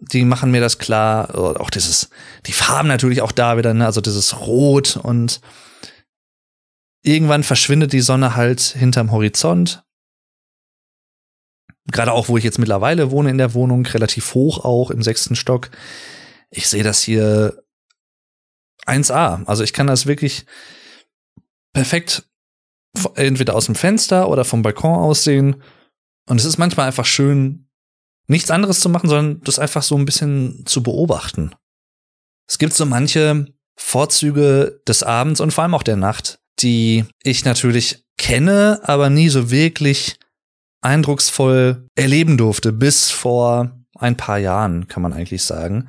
die 0.00 0.24
machen 0.24 0.50
mir 0.50 0.60
das 0.60 0.78
klar. 0.78 1.34
Auch 1.60 1.70
dieses, 1.70 2.10
die 2.46 2.52
Farben 2.52 2.88
natürlich 2.88 3.22
auch 3.22 3.32
da 3.32 3.56
wieder, 3.56 3.74
ne? 3.74 3.86
also 3.86 4.00
dieses 4.00 4.40
Rot 4.40 4.96
und 4.96 5.40
irgendwann 7.02 7.42
verschwindet 7.42 7.92
die 7.92 8.00
Sonne 8.00 8.36
halt 8.36 8.60
hinterm 8.60 9.10
Horizont. 9.10 9.84
Gerade 11.90 12.12
auch, 12.12 12.28
wo 12.28 12.36
ich 12.36 12.44
jetzt 12.44 12.58
mittlerweile 12.58 13.10
wohne 13.10 13.30
in 13.30 13.38
der 13.38 13.54
Wohnung, 13.54 13.86
relativ 13.86 14.34
hoch 14.34 14.64
auch 14.64 14.90
im 14.90 15.02
sechsten 15.02 15.36
Stock. 15.36 15.70
Ich 16.50 16.68
sehe 16.68 16.82
das 16.82 17.00
hier 17.02 17.62
1A. 18.86 19.44
Also 19.46 19.64
ich 19.64 19.72
kann 19.72 19.86
das 19.86 20.06
wirklich 20.06 20.44
perfekt 21.72 22.28
entweder 23.14 23.54
aus 23.54 23.66
dem 23.66 23.74
Fenster 23.74 24.28
oder 24.28 24.44
vom 24.44 24.62
Balkon 24.62 24.96
aussehen. 24.96 25.62
Und 26.28 26.40
es 26.40 26.44
ist 26.44 26.58
manchmal 26.58 26.86
einfach 26.86 27.06
schön, 27.06 27.67
nichts 28.28 28.50
anderes 28.50 28.80
zu 28.80 28.88
machen, 28.88 29.08
sondern 29.08 29.40
das 29.42 29.58
einfach 29.58 29.82
so 29.82 29.96
ein 29.96 30.04
bisschen 30.04 30.64
zu 30.66 30.82
beobachten. 30.82 31.54
Es 32.48 32.58
gibt 32.58 32.74
so 32.74 32.86
manche 32.86 33.46
Vorzüge 33.76 34.80
des 34.86 35.02
Abends 35.02 35.40
und 35.40 35.52
vor 35.52 35.64
allem 35.64 35.74
auch 35.74 35.82
der 35.82 35.96
Nacht, 35.96 36.40
die 36.60 37.04
ich 37.22 37.44
natürlich 37.44 38.04
kenne, 38.16 38.80
aber 38.82 39.10
nie 39.10 39.28
so 39.28 39.50
wirklich 39.50 40.18
eindrucksvoll 40.80 41.86
erleben 41.94 42.36
durfte, 42.36 42.72
bis 42.72 43.10
vor 43.10 43.76
ein 43.96 44.16
paar 44.16 44.38
Jahren, 44.38 44.88
kann 44.88 45.02
man 45.02 45.12
eigentlich 45.12 45.42
sagen. 45.42 45.88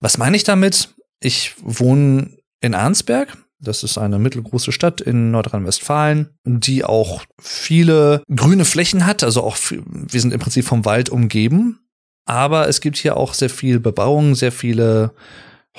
Was 0.00 0.18
meine 0.18 0.36
ich 0.36 0.44
damit? 0.44 0.94
Ich 1.20 1.54
wohne 1.58 2.36
in 2.60 2.74
Arnsberg, 2.74 3.36
das 3.58 3.82
ist 3.82 3.98
eine 3.98 4.18
mittelgroße 4.18 4.72
Stadt 4.72 5.00
in 5.00 5.30
Nordrhein-Westfalen, 5.30 6.30
die 6.44 6.84
auch 6.84 7.24
viele 7.40 8.22
grüne 8.34 8.64
Flächen 8.64 9.06
hat. 9.06 9.22
Also 9.22 9.42
auch, 9.42 9.56
wir 9.70 10.20
sind 10.20 10.32
im 10.32 10.40
Prinzip 10.40 10.66
vom 10.66 10.84
Wald 10.84 11.08
umgeben. 11.08 11.80
Aber 12.26 12.68
es 12.68 12.80
gibt 12.80 12.96
hier 12.96 13.16
auch 13.16 13.34
sehr 13.34 13.50
viel 13.50 13.80
Bebauung, 13.80 14.34
sehr 14.34 14.52
viele 14.52 15.12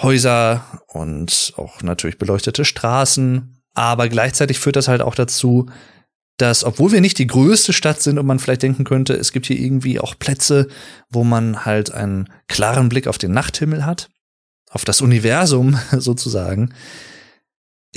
Häuser 0.02 0.64
und 0.88 1.54
auch 1.58 1.82
natürlich 1.82 2.18
beleuchtete 2.18 2.66
Straßen. 2.66 3.62
Aber 3.74 4.10
gleichzeitig 4.10 4.58
führt 4.58 4.76
das 4.76 4.88
halt 4.88 5.02
auch 5.02 5.16
dazu, 5.16 5.68
dass, 6.38 6.64
obwohl 6.64 6.92
wir 6.92 7.02
nicht 7.02 7.18
die 7.18 7.28
größte 7.28 7.74
Stadt 7.74 8.02
sind 8.02 8.18
und 8.18 8.26
man 8.26 8.40
vielleicht 8.40 8.64
denken 8.64 8.84
könnte, 8.84 9.14
es 9.14 9.32
gibt 9.32 9.48
hier 9.48 9.60
irgendwie 9.60 10.00
auch 10.00 10.18
Plätze, 10.18 10.68
wo 11.10 11.24
man 11.24 11.66
halt 11.66 11.92
einen 11.92 12.30
klaren 12.48 12.90
Blick 12.90 13.08
auf 13.08 13.18
den 13.18 13.32
Nachthimmel 13.32 13.86
hat, 13.86 14.10
auf 14.70 14.86
das 14.86 15.02
Universum 15.02 15.78
sozusagen, 15.92 16.74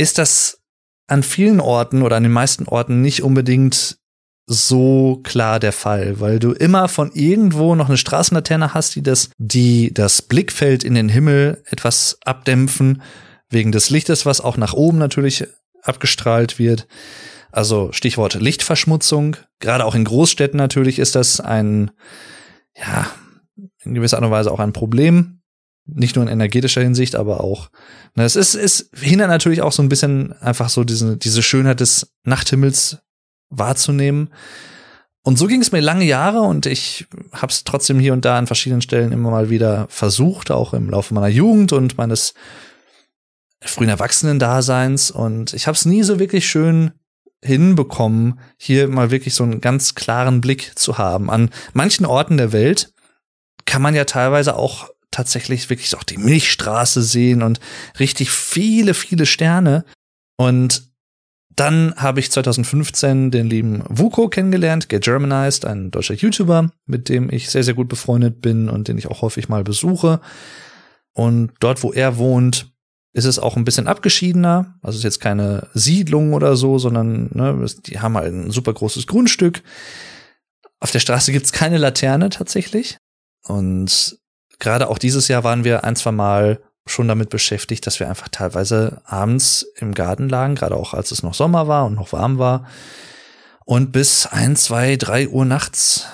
ist 0.01 0.19
das 0.19 0.63
an 1.09 1.23
vielen 1.23 1.61
Orten 1.61 2.03
oder 2.03 2.17
an 2.17 2.23
den 2.23 2.33
meisten 2.33 2.67
Orten 2.67 3.03
nicht 3.03 3.23
unbedingt 3.23 3.99
so 4.47 5.21
klar 5.23 5.61
der 5.61 5.73
Fall, 5.73 6.19
weil 6.21 6.39
du 6.39 6.53
immer 6.53 6.89
von 6.89 7.13
irgendwo 7.13 7.75
noch 7.75 7.89
eine 7.89 7.99
Straßenlaterne 7.99 8.75
hast, 8.75 8.97
die 8.97 9.03
das, 9.03 9.31
die 9.39 9.93
das 9.93 10.23
Blickfeld 10.23 10.83
in 10.85 10.95
den 10.95 11.09
Himmel 11.09 11.63
etwas 11.67 12.19
abdämpfen, 12.25 13.03
wegen 13.51 13.73
des 13.73 13.91
Lichtes, 13.91 14.25
was 14.25 14.41
auch 14.41 14.57
nach 14.57 14.73
oben 14.73 14.99
natürlich 14.99 15.47
abgestrahlt 15.83 16.59
wird. 16.59 16.87
Also 17.53 17.93
Stichwort 17.93 18.35
Lichtverschmutzung. 18.35 19.37
Gerade 19.59 19.85
auch 19.85 19.95
in 19.95 20.05
Großstädten 20.05 20.57
natürlich 20.57 20.99
ist 20.99 21.15
das 21.15 21.41
ein, 21.41 21.91
ja, 22.75 23.07
in 23.83 23.95
gewisser 23.95 24.17
Art 24.17 24.25
und 24.25 24.31
Weise 24.31 24.51
auch 24.51 24.61
ein 24.61 24.73
Problem. 24.73 25.39
Nicht 25.87 26.16
nur 26.16 26.25
in 26.25 26.31
energetischer 26.31 26.83
Hinsicht, 26.83 27.16
aber 27.16 27.43
auch. 27.43 27.71
Ne, 28.14 28.25
es 28.25 28.37
ist, 28.37 28.55
es 28.55 28.90
hindert 28.95 29.29
natürlich 29.29 29.62
auch 29.62 29.73
so 29.73 29.83
ein 29.83 29.88
bisschen 29.88 30.33
einfach 30.40 30.69
so 30.69 30.85
diese, 30.85 31.16
diese 31.16 31.43
Schönheit 31.43 31.81
des 31.81 32.12
Nachthimmels 32.25 32.99
wahrzunehmen. 33.49 34.31
Und 35.23 35.37
so 35.38 35.47
ging 35.47 35.61
es 35.61 35.73
mir 35.73 35.81
lange 35.81 36.05
Jahre 36.05 36.40
und 36.40 36.64
ich 36.66 37.07
habe 37.33 37.53
es 37.53 37.64
trotzdem 37.64 37.99
hier 37.99 38.14
und 38.14 38.25
da 38.25 38.38
an 38.38 38.47
verschiedenen 38.47 38.81
Stellen 38.81 39.12
immer 39.12 39.31
mal 39.31 39.51
wieder 39.51 39.87
versucht, 39.90 40.51
auch 40.51 40.73
im 40.73 40.88
Laufe 40.88 41.12
meiner 41.12 41.29
Jugend 41.29 41.73
und 41.73 41.99
meines 41.99 42.33
frühen 43.61 43.90
Erwachsenen-Daseins. 43.90 45.11
Und 45.11 45.53
ich 45.53 45.66
habe 45.66 45.77
es 45.77 45.85
nie 45.85 46.03
so 46.03 46.19
wirklich 46.19 46.49
schön 46.49 46.93
hinbekommen, 47.43 48.38
hier 48.57 48.88
mal 48.88 49.11
wirklich 49.11 49.35
so 49.35 49.45
einen 49.45 49.61
ganz 49.61 49.95
klaren 49.95 50.40
Blick 50.40 50.73
zu 50.79 50.99
haben. 50.99 51.31
An 51.31 51.51
manchen 51.73 52.07
Orten 52.07 52.37
der 52.37 52.53
Welt 52.53 52.93
kann 53.66 53.83
man 53.83 53.95
ja 53.95 54.05
teilweise 54.05 54.57
auch 54.57 54.88
tatsächlich 55.11 55.70
wirklich 55.70 55.94
auch 55.96 56.05
die 56.05 56.18
Milchstraße 56.18 57.03
sehen 57.03 57.42
und 57.42 57.61
richtig 57.99 58.31
viele, 58.31 58.94
viele 58.94 59.27
Sterne. 59.27 59.85
Und 60.37 60.90
dann 61.55 61.94
habe 61.96 62.20
ich 62.20 62.31
2015 62.31 63.31
den 63.31 63.51
lieben 63.51 63.83
Vuko 63.88 64.29
kennengelernt, 64.29 64.88
Get 64.88 65.05
Germanized, 65.05 65.64
ein 65.64 65.90
deutscher 65.90 66.14
YouTuber, 66.14 66.70
mit 66.87 67.09
dem 67.09 67.31
ich 67.31 67.51
sehr, 67.51 67.64
sehr 67.64 67.75
gut 67.75 67.88
befreundet 67.88 68.40
bin 68.40 68.68
und 68.68 68.88
den 68.88 68.96
ich 68.96 69.09
auch 69.09 69.23
häufig 69.23 69.49
mal 69.49 69.64
besuche. 69.64 70.20
Und 71.12 71.53
dort, 71.61 71.83
wo 71.83 71.92
er 71.92 72.16
wohnt, 72.16 72.73
ist 73.12 73.25
es 73.25 73.38
auch 73.38 73.57
ein 73.57 73.64
bisschen 73.64 73.88
abgeschiedener. 73.88 74.79
Also 74.83 74.94
es 74.94 75.01
ist 75.01 75.05
jetzt 75.05 75.20
keine 75.20 75.68
Siedlung 75.75 76.33
oder 76.33 76.57
so, 76.57 76.79
sondern 76.79 77.31
ne, 77.35 77.66
die 77.87 77.99
haben 77.99 78.16
halt 78.16 78.33
ein 78.33 78.51
super 78.51 78.73
großes 78.73 79.07
Grundstück. 79.07 79.62
Auf 80.79 80.92
der 80.92 81.01
Straße 81.01 81.33
gibt's 81.33 81.53
keine 81.53 81.79
Laterne 81.79 82.31
tatsächlich. 82.31 82.99
Und 83.44 84.19
gerade 84.61 84.88
auch 84.88 84.99
dieses 84.99 85.29
Jahr 85.29 85.42
waren 85.42 85.64
wir 85.64 85.85
ein, 85.85 85.96
zwei 85.96 86.12
Mal 86.12 86.61
schon 86.87 87.09
damit 87.09 87.31
beschäftigt, 87.31 87.87
dass 87.87 88.01
wir 88.01 88.09
einfach 88.09 88.29
teilweise 88.29 89.03
abends 89.05 89.66
im 89.77 89.92
Garten 89.94 90.29
lagen, 90.29 90.55
gerade 90.55 90.77
auch 90.77 90.94
als 90.94 91.11
es 91.11 91.23
noch 91.23 91.35
Sommer 91.35 91.68
war 91.68 91.87
und 91.87 91.94
noch 91.94 92.12
warm 92.12 92.38
war. 92.38 92.66
Und 93.64 93.92
bis 93.92 94.27
ein, 94.27 94.57
zwei, 94.57 94.96
drei 94.96 95.29
Uhr 95.29 95.44
nachts, 95.44 96.07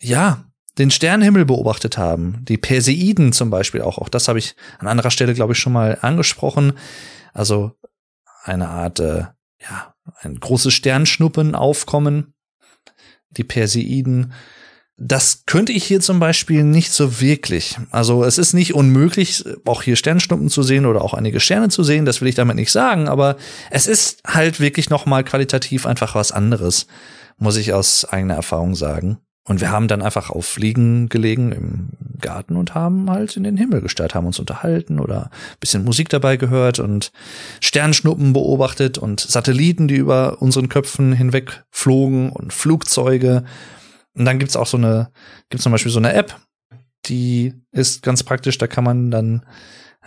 ja, 0.00 0.44
den 0.78 0.90
Sternenhimmel 0.90 1.44
beobachtet 1.44 1.98
haben. 1.98 2.44
Die 2.46 2.56
Perseiden 2.56 3.32
zum 3.32 3.50
Beispiel 3.50 3.82
auch. 3.82 3.98
Auch 3.98 4.08
das 4.08 4.28
habe 4.28 4.38
ich 4.38 4.56
an 4.78 4.88
anderer 4.88 5.10
Stelle, 5.10 5.34
glaube 5.34 5.52
ich, 5.52 5.58
schon 5.58 5.74
mal 5.74 5.98
angesprochen. 6.00 6.72
Also 7.34 7.72
eine 8.44 8.68
Art, 8.68 8.98
äh, 9.00 9.26
ja, 9.60 9.94
ein 10.20 10.40
großes 10.40 10.72
Sternschnuppen 10.72 11.54
aufkommen. 11.54 12.32
Die 13.30 13.44
Perseiden 13.44 14.32
das 15.04 15.42
könnte 15.46 15.72
ich 15.72 15.84
hier 15.84 16.00
zum 16.00 16.20
Beispiel 16.20 16.62
nicht 16.62 16.92
so 16.92 17.20
wirklich. 17.20 17.76
Also 17.90 18.22
es 18.22 18.38
ist 18.38 18.52
nicht 18.52 18.74
unmöglich, 18.74 19.44
auch 19.64 19.82
hier 19.82 19.96
Sternschnuppen 19.96 20.48
zu 20.48 20.62
sehen 20.62 20.86
oder 20.86 21.02
auch 21.02 21.12
einige 21.12 21.40
Sterne 21.40 21.70
zu 21.70 21.82
sehen. 21.82 22.04
Das 22.04 22.20
will 22.20 22.28
ich 22.28 22.36
damit 22.36 22.54
nicht 22.54 22.70
sagen, 22.70 23.08
aber 23.08 23.36
es 23.70 23.88
ist 23.88 24.22
halt 24.24 24.60
wirklich 24.60 24.90
noch 24.90 25.04
mal 25.04 25.24
qualitativ 25.24 25.86
einfach 25.86 26.14
was 26.14 26.30
anderes, 26.30 26.86
muss 27.36 27.56
ich 27.56 27.72
aus 27.72 28.04
eigener 28.04 28.34
Erfahrung 28.34 28.76
sagen. 28.76 29.18
Und 29.44 29.60
wir 29.60 29.72
haben 29.72 29.88
dann 29.88 30.02
einfach 30.02 30.30
auf 30.30 30.46
Fliegen 30.46 31.08
gelegen 31.08 31.50
im 31.50 31.88
Garten 32.20 32.54
und 32.54 32.76
haben 32.76 33.10
halt 33.10 33.36
in 33.36 33.42
den 33.42 33.56
Himmel 33.56 33.80
gestarrt, 33.80 34.14
haben 34.14 34.26
uns 34.26 34.38
unterhalten 34.38 35.00
oder 35.00 35.32
bisschen 35.58 35.82
Musik 35.82 36.10
dabei 36.10 36.36
gehört 36.36 36.78
und 36.78 37.10
Sternschnuppen 37.60 38.34
beobachtet 38.34 38.98
und 38.98 39.18
Satelliten, 39.18 39.88
die 39.88 39.96
über 39.96 40.40
unseren 40.40 40.68
Köpfen 40.68 41.12
hinweg 41.12 41.64
flogen 41.72 42.30
und 42.30 42.52
Flugzeuge 42.52 43.42
und 44.14 44.24
dann 44.24 44.38
gibt's 44.38 44.56
auch 44.56 44.66
so 44.66 44.76
eine, 44.76 45.10
gibt's 45.48 45.64
zum 45.64 45.72
Beispiel 45.72 45.92
so 45.92 45.98
eine 45.98 46.12
App, 46.12 46.40
die 47.06 47.54
ist 47.72 48.02
ganz 48.02 48.22
praktisch, 48.22 48.58
da 48.58 48.66
kann 48.66 48.84
man 48.84 49.10
dann 49.10 49.46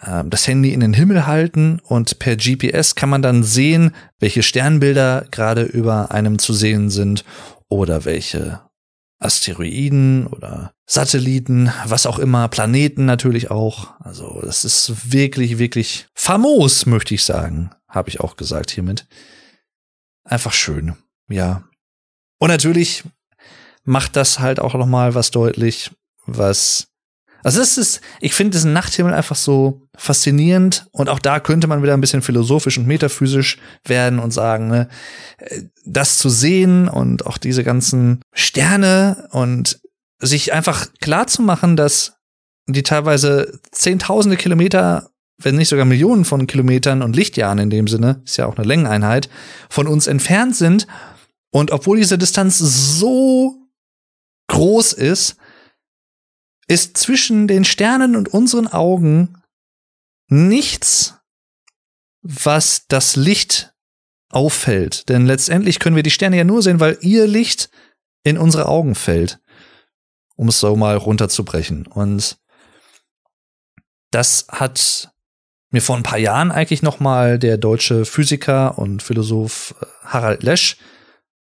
äh, 0.02 0.24
das 0.26 0.48
Handy 0.48 0.74
in 0.74 0.80
den 0.80 0.94
Himmel 0.94 1.26
halten 1.28 1.80
und 1.84 2.20
per 2.20 2.36
GPS 2.36 2.96
kann 2.96 3.10
man 3.10 3.22
dann 3.22 3.44
sehen, 3.44 3.91
welche 4.20 4.44
Sternbilder 4.44 5.26
gerade 5.32 5.63
über 5.63 6.12
einem 6.12 6.39
zu 6.39 6.54
sehen 6.54 6.89
sind 6.89 7.26
oder 7.70 8.06
welche 8.06 8.62
Asteroiden 9.20 10.28
oder 10.28 10.74
Satelliten, 10.86 11.72
was 11.86 12.06
auch 12.06 12.20
immer, 12.20 12.48
Planeten 12.48 13.06
natürlich 13.06 13.50
auch. 13.50 14.00
Also 14.00 14.41
das 14.44 14.65
ist 14.65 15.12
wirklich, 15.12 15.58
wirklich 15.58 16.08
famos, 16.13 16.86
möchte 16.86 17.15
ich 17.15 17.24
sagen, 17.24 17.72
habe 17.88 18.10
ich 18.10 18.20
auch 18.20 18.36
gesagt 18.36 18.72
hiermit. 18.72 19.08
Einfach 20.24 20.54
schön, 20.54 20.96
ja. 21.30 21.63
Und 22.39 22.50
natürlich 22.50 23.04
macht 23.86 24.15
das 24.15 24.39
halt 24.39 24.60
auch 24.60 24.74
noch 24.74 24.88
mal 24.88 25.15
was 25.15 25.32
deutlich, 25.32 25.91
was 26.26 26.88
also 27.45 27.62
es 27.62 27.78
ist, 27.78 28.02
ich 28.21 28.34
finde 28.34 28.54
diesen 28.54 28.74
Nachthimmel 28.74 29.13
einfach 29.13 29.36
so 29.36 29.84
faszinierend 29.95 30.88
und 30.91 31.10
auch 31.10 31.19
da 31.19 31.39
könnte 31.39 31.67
man 31.67 31.84
wieder 31.84 31.93
ein 31.93 32.02
bisschen 32.02 32.24
philosophisch 32.24 32.80
und 32.80 32.88
metaphysisch 32.88 33.60
werden 33.84 34.17
und 34.17 34.32
sagen, 34.32 34.67
ne, 34.67 34.89
das 35.86 36.17
zu 36.17 36.30
sehen 36.30 36.88
und 36.88 37.28
auch 37.28 37.38
diese 37.38 37.63
ganzen 37.63 38.19
Sterne 38.34 39.28
und 39.30 39.80
sich 40.19 40.54
einfach 40.54 40.88
klar 41.02 41.28
zu 41.28 41.43
machen, 41.43 41.76
dass 41.76 42.15
die 42.65 42.82
teilweise 42.82 43.60
zehntausende 43.71 44.38
Kilometer, 44.38 45.12
wenn 45.38 45.56
nicht 45.56 45.69
sogar 45.69 45.86
Millionen 45.86 46.26
von 46.26 46.48
Kilometern 46.48 47.04
und 47.04 47.15
Lichtjahren 47.15 47.60
in 47.60 47.69
dem 47.69 47.88
Sinne, 47.88 48.24
ist 48.26 48.38
ja 48.38 48.48
auch 48.48 48.58
eine 48.58 48.65
Längeneinheit, 48.65 49.30
von 49.69 49.86
uns 49.86 50.08
entfernt 50.08 50.56
sind. 50.56 50.88
Und 51.52 51.69
obwohl 51.69 51.98
diese 51.98 52.17
Distanz 52.17 52.58
so 52.58 53.64
groß 54.56 54.94
ist, 54.94 55.36
ist 56.68 56.98
zwischen 56.98 57.48
den 57.48 57.65
Sternen 57.65 58.15
und 58.15 58.30
unseren 58.30 58.68
Augen 58.68 59.41
nichts, 60.30 61.15
was 62.22 62.88
das 62.88 63.18
Licht 63.18 63.74
auffällt. 64.30 65.10
Denn 65.10 65.26
letztendlich 65.26 65.80
können 65.80 65.98
wir 65.98 66.04
die 66.04 66.10
Sterne 66.10 66.38
ja 66.38 66.46
nur 66.46 66.63
sehen, 66.63 66.80
weil 66.80 66.98
ihr 67.02 67.28
Licht 67.28 67.70
in 68.24 68.38
unsere 68.38 68.68
Augen 68.68 68.96
fällt. 68.96 69.39
Um 70.38 70.48
es 70.48 70.60
so 70.60 70.76
mal 70.76 70.98
runterzubrechen. 70.98 71.86
Und 71.88 72.38
das 74.12 74.48
hat 74.50 75.13
mir 75.72 75.82
vor 75.82 75.98
ein 75.98 76.04
paar 76.04 76.18
Jahren 76.18 76.52
eigentlich 76.52 76.82
noch 76.82 77.02
mal 77.02 77.38
der 77.39 77.58
deutsche 77.58 78.06
Physiker 78.06 78.78
und 78.78 79.04
Philosoph 79.04 79.76
äh, 79.82 79.86
Harald 80.06 80.44
Lesch 80.44 80.78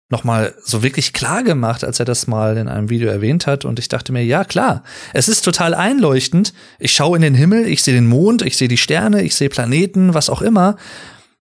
nochmal 0.09 0.53
so 0.63 0.83
wirklich 0.83 1.13
klar 1.13 1.43
gemacht, 1.43 1.83
als 1.83 1.99
er 1.99 2.05
das 2.05 2.27
mal 2.27 2.57
in 2.57 2.67
einem 2.67 2.89
Video 2.89 3.09
erwähnt 3.09 3.47
hat. 3.47 3.65
Und 3.65 3.79
ich 3.79 3.87
dachte 3.87 4.11
mir, 4.11 4.23
ja 4.23 4.43
klar, 4.43 4.83
es 5.13 5.27
ist 5.27 5.41
total 5.41 5.73
einleuchtend. 5.73 6.53
Ich 6.79 6.93
schaue 6.93 7.15
in 7.15 7.23
den 7.23 7.35
Himmel, 7.35 7.67
ich 7.67 7.83
sehe 7.83 7.95
den 7.95 8.07
Mond, 8.07 8.43
ich 8.43 8.57
sehe 8.57 8.67
die 8.67 8.77
Sterne, 8.77 9.23
ich 9.23 9.35
sehe 9.35 9.49
Planeten, 9.49 10.13
was 10.13 10.29
auch 10.29 10.41
immer. 10.41 10.77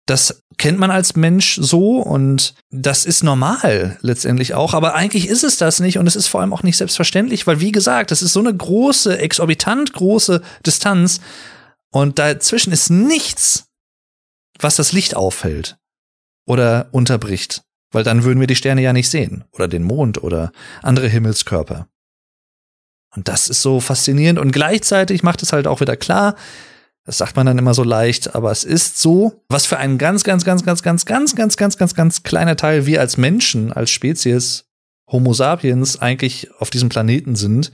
Das 0.07 0.43
kennt 0.57 0.79
man 0.79 0.91
als 0.91 1.17
Mensch 1.17 1.59
so 1.61 1.99
und 1.99 2.55
das 2.71 3.05
ist 3.05 3.23
normal 3.23 3.99
letztendlich 4.01 4.55
auch. 4.55 4.73
Aber 4.73 4.95
eigentlich 4.95 5.29
ist 5.29 5.45
es 5.45 5.59
das 5.59 5.81
nicht 5.81 5.99
und 5.99 6.07
es 6.07 6.17
ist 6.17 6.29
vor 6.29 6.41
allem 6.41 6.53
auch 6.53 6.63
nicht 6.63 6.77
selbstverständlich, 6.79 7.47
weil 7.47 7.61
wie 7.61 7.73
gesagt, 7.73 8.11
das 8.11 8.23
ist 8.23 8.33
so 8.33 8.41
eine 8.41 8.57
große, 8.57 9.19
exorbitant 9.19 9.93
große 9.93 10.41
Distanz 10.65 11.21
und 11.93 12.19
dazwischen 12.19 12.73
ist 12.73 12.89
nichts, 12.89 13.67
was 14.59 14.77
das 14.77 14.93
Licht 14.93 15.15
auffällt 15.15 15.77
oder 16.47 16.89
unterbricht 16.93 17.66
weil 17.93 18.05
dann 18.05 18.25
würden 18.25 18.41
wir 18.41 18.47
die 18.47 18.57
Sterne 18.57 18.83
ja 18.83 18.93
nicht 18.93 19.11
sehen 19.11 19.45
oder 19.53 19.69
den 19.69 19.83
Mond 19.83 20.23
oder 20.23 20.53
andere 20.83 21.09
Himmelskörper. 21.09 21.89
Und 23.15 23.29
das 23.29 23.49
ist 23.49 23.63
so 23.63 23.81
faszinierend 23.81 24.39
und 24.39 24.53
gleichzeitig 24.53 25.23
macht 25.23 25.43
es 25.43 25.53
halt 25.53 25.67
auch 25.67 25.81
wieder 25.81 25.97
klar, 25.97 26.37
das 27.07 27.19
sagt 27.19 27.37
man 27.37 27.47
dann 27.47 27.59
immer 27.59 27.73
so 27.73 27.85
leicht, 27.85 28.35
aber 28.35 28.51
es 28.51 28.65
ist 28.65 28.99
so, 28.99 29.45
was 29.49 29.65
für 29.65 29.79
ein 29.79 29.97
ganz, 29.97 30.25
ganz, 30.25 30.45
ganz, 30.45 30.65
ganz, 30.65 30.83
ganz, 30.83 31.07
ganz, 31.07 31.37
ganz, 31.37 31.57
ganz, 31.57 31.77
ganz, 31.77 31.95
ganz 31.95 32.23
kleiner 32.25 32.57
Teil 32.57 32.85
wir 32.85 33.01
als 33.01 33.17
Menschen, 33.17 33.73
als 33.73 33.91
Spezies 33.91 34.65
Homo 35.09 35.33
sapiens 35.33 36.01
eigentlich 36.01 36.51
auf 36.59 36.71
diesem 36.71 36.89
Planeten 36.89 37.37
sind. 37.37 37.71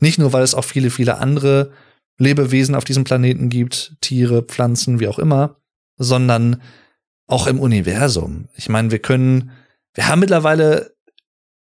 Nicht 0.00 0.18
nur, 0.18 0.32
weil 0.32 0.42
es 0.42 0.54
auch 0.54 0.64
viele, 0.64 0.88
viele 0.88 1.18
andere 1.18 1.72
Lebewesen 2.16 2.74
auf 2.74 2.84
diesem 2.84 3.04
Planeten 3.04 3.50
gibt, 3.50 3.96
Tiere, 4.00 4.42
Pflanzen, 4.42 4.98
wie 4.98 5.08
auch 5.08 5.18
immer, 5.18 5.56
sondern 5.98 6.62
auch 7.30 7.46
im 7.46 7.60
Universum. 7.60 8.48
Ich 8.56 8.68
meine, 8.68 8.90
wir 8.90 8.98
können, 8.98 9.52
wir 9.94 10.08
haben 10.08 10.20
mittlerweile 10.20 10.94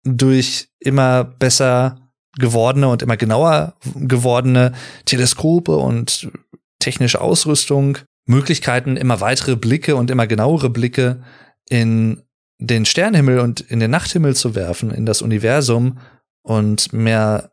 durch 0.04 0.68
immer 0.78 1.24
besser 1.24 2.10
gewordene 2.38 2.88
und 2.88 3.02
immer 3.02 3.16
genauer 3.16 3.74
gewordene 3.96 4.72
Teleskope 5.04 5.76
und 5.76 6.30
technische 6.78 7.20
Ausrüstung 7.20 7.98
Möglichkeiten, 8.26 8.96
immer 8.96 9.20
weitere 9.20 9.56
Blicke 9.56 9.96
und 9.96 10.10
immer 10.10 10.26
genauere 10.26 10.70
Blicke 10.70 11.22
in 11.68 12.22
den 12.58 12.84
Sternenhimmel 12.84 13.40
und 13.40 13.60
in 13.60 13.80
den 13.80 13.90
Nachthimmel 13.90 14.36
zu 14.36 14.54
werfen, 14.54 14.90
in 14.90 15.06
das 15.06 15.22
Universum 15.22 15.98
und 16.42 16.92
mehr 16.92 17.50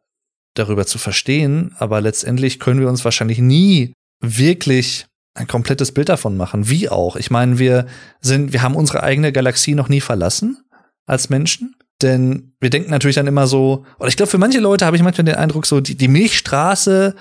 darüber 0.54 0.86
zu 0.86 0.98
verstehen. 0.98 1.76
Aber 1.80 2.02
letztendlich 2.02 2.60
können 2.60 2.80
wir 2.80 2.90
uns 2.90 3.04
wahrscheinlich 3.04 3.40
nie 3.40 3.94
wirklich 4.20 5.07
ein 5.38 5.48
komplettes 5.48 5.92
Bild 5.92 6.10
davon 6.10 6.36
machen. 6.36 6.70
Wie 6.70 6.90
auch. 6.90 7.16
Ich 7.16 7.32
meine, 7.32 7.60
wir 7.60 7.86
sind, 8.22 8.54
wir 8.54 8.62
haben 8.62 8.76
unsere 8.76 9.04
eigene 9.04 9.32
Galaxie 9.32 9.76
noch 9.76 9.90
nie 9.90 10.02
verlassen 10.02 10.58
als 11.06 11.30
Menschen. 11.30 11.76
Denn 12.02 12.54
wir 12.60 12.70
denken 12.70 12.92
natürlich 12.92 13.16
dann 13.16 13.28
immer 13.28 13.48
so, 13.48 13.86
oder 14.00 14.10
ich 14.10 14.18
glaube, 14.18 14.30
für 14.30 14.38
manche 14.38 14.60
Leute 14.60 14.86
habe 14.86 14.98
ich 14.98 15.04
manchmal 15.04 15.26
den 15.26 15.36
Eindruck, 15.36 15.66
so, 15.66 15.82
die, 15.82 15.96
die 15.96 16.08
Milchstraße 16.08 17.16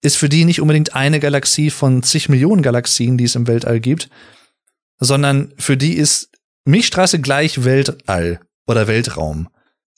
ist 0.00 0.16
für 0.16 0.28
die 0.28 0.44
nicht 0.44 0.60
unbedingt 0.60 0.94
eine 0.94 1.20
Galaxie 1.20 1.70
von 1.70 2.02
zig 2.02 2.28
Millionen 2.28 2.62
Galaxien, 2.62 3.18
die 3.18 3.24
es 3.24 3.34
im 3.34 3.46
Weltall 3.46 3.80
gibt, 3.80 4.08
sondern 4.98 5.52
für 5.58 5.76
die 5.76 5.94
ist 5.94 6.30
Milchstraße 6.64 7.20
gleich 7.20 7.64
Weltall 7.64 8.40
oder 8.66 8.86
Weltraum. 8.86 9.48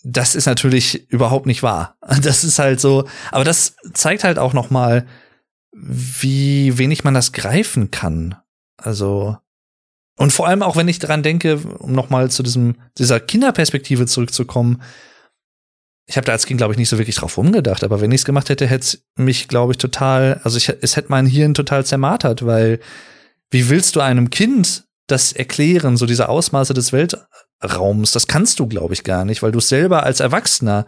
Das 0.02 0.34
ist 0.34 0.46
natürlich 0.46 1.10
überhaupt 1.10 1.46
nicht 1.46 1.62
wahr. 1.62 1.96
Das 2.22 2.44
ist 2.44 2.58
halt 2.58 2.80
so, 2.80 3.06
aber 3.30 3.44
das 3.44 3.76
zeigt 3.94 4.24
halt 4.24 4.38
auch 4.38 4.52
noch 4.52 4.70
mal, 4.70 5.06
wie 5.74 6.78
wenig 6.78 7.04
man 7.04 7.14
das 7.14 7.32
greifen 7.32 7.90
kann. 7.90 8.36
Also 8.76 9.36
Und 10.16 10.32
vor 10.32 10.46
allem 10.46 10.62
auch, 10.62 10.76
wenn 10.76 10.88
ich 10.88 11.00
daran 11.00 11.22
denke, 11.22 11.56
um 11.58 11.92
nochmal 11.92 12.30
zu 12.30 12.42
diesem, 12.42 12.76
dieser 12.98 13.18
Kinderperspektive 13.20 14.06
zurückzukommen, 14.06 14.82
ich 16.06 16.16
habe 16.16 16.26
da 16.26 16.32
als 16.32 16.46
Kind, 16.46 16.58
glaube 16.58 16.74
ich, 16.74 16.78
nicht 16.78 16.90
so 16.90 16.98
wirklich 16.98 17.16
drauf 17.16 17.38
rumgedacht, 17.38 17.82
aber 17.82 18.00
wenn 18.00 18.12
ich 18.12 18.20
es 18.20 18.24
gemacht 18.24 18.50
hätte, 18.50 18.66
hätte 18.66 18.98
mich, 19.16 19.48
glaube 19.48 19.72
ich, 19.72 19.78
total, 19.78 20.40
also 20.44 20.58
ich, 20.58 20.68
es 20.68 20.96
hätte 20.96 21.08
mein 21.08 21.26
Hirn 21.26 21.54
total 21.54 21.84
zermartert, 21.86 22.44
weil 22.44 22.78
wie 23.50 23.70
willst 23.70 23.96
du 23.96 24.00
einem 24.00 24.30
Kind 24.30 24.84
das 25.06 25.32
erklären, 25.32 25.96
so 25.96 26.06
diese 26.06 26.28
Ausmaße 26.28 26.74
des 26.74 26.92
Weltraums? 26.92 28.12
Das 28.12 28.26
kannst 28.26 28.60
du, 28.60 28.66
glaube 28.66 28.94
ich, 28.94 29.02
gar 29.02 29.24
nicht, 29.24 29.42
weil 29.42 29.52
du 29.52 29.60
selber 29.60 30.02
als 30.02 30.20
Erwachsener 30.20 30.86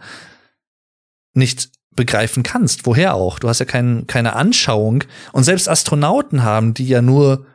nicht 1.33 1.69
begreifen 1.97 2.43
kannst. 2.43 2.85
Woher 2.85 3.15
auch? 3.15 3.39
Du 3.39 3.49
hast 3.49 3.59
ja 3.59 3.65
kein, 3.65 4.07
keine 4.07 4.37
Anschauung. 4.37 5.03
Und 5.33 5.43
selbst 5.43 5.67
Astronauten 5.67 6.43
haben 6.43 6.73
die 6.73 6.87
ja 6.87 7.01
nur 7.01 7.45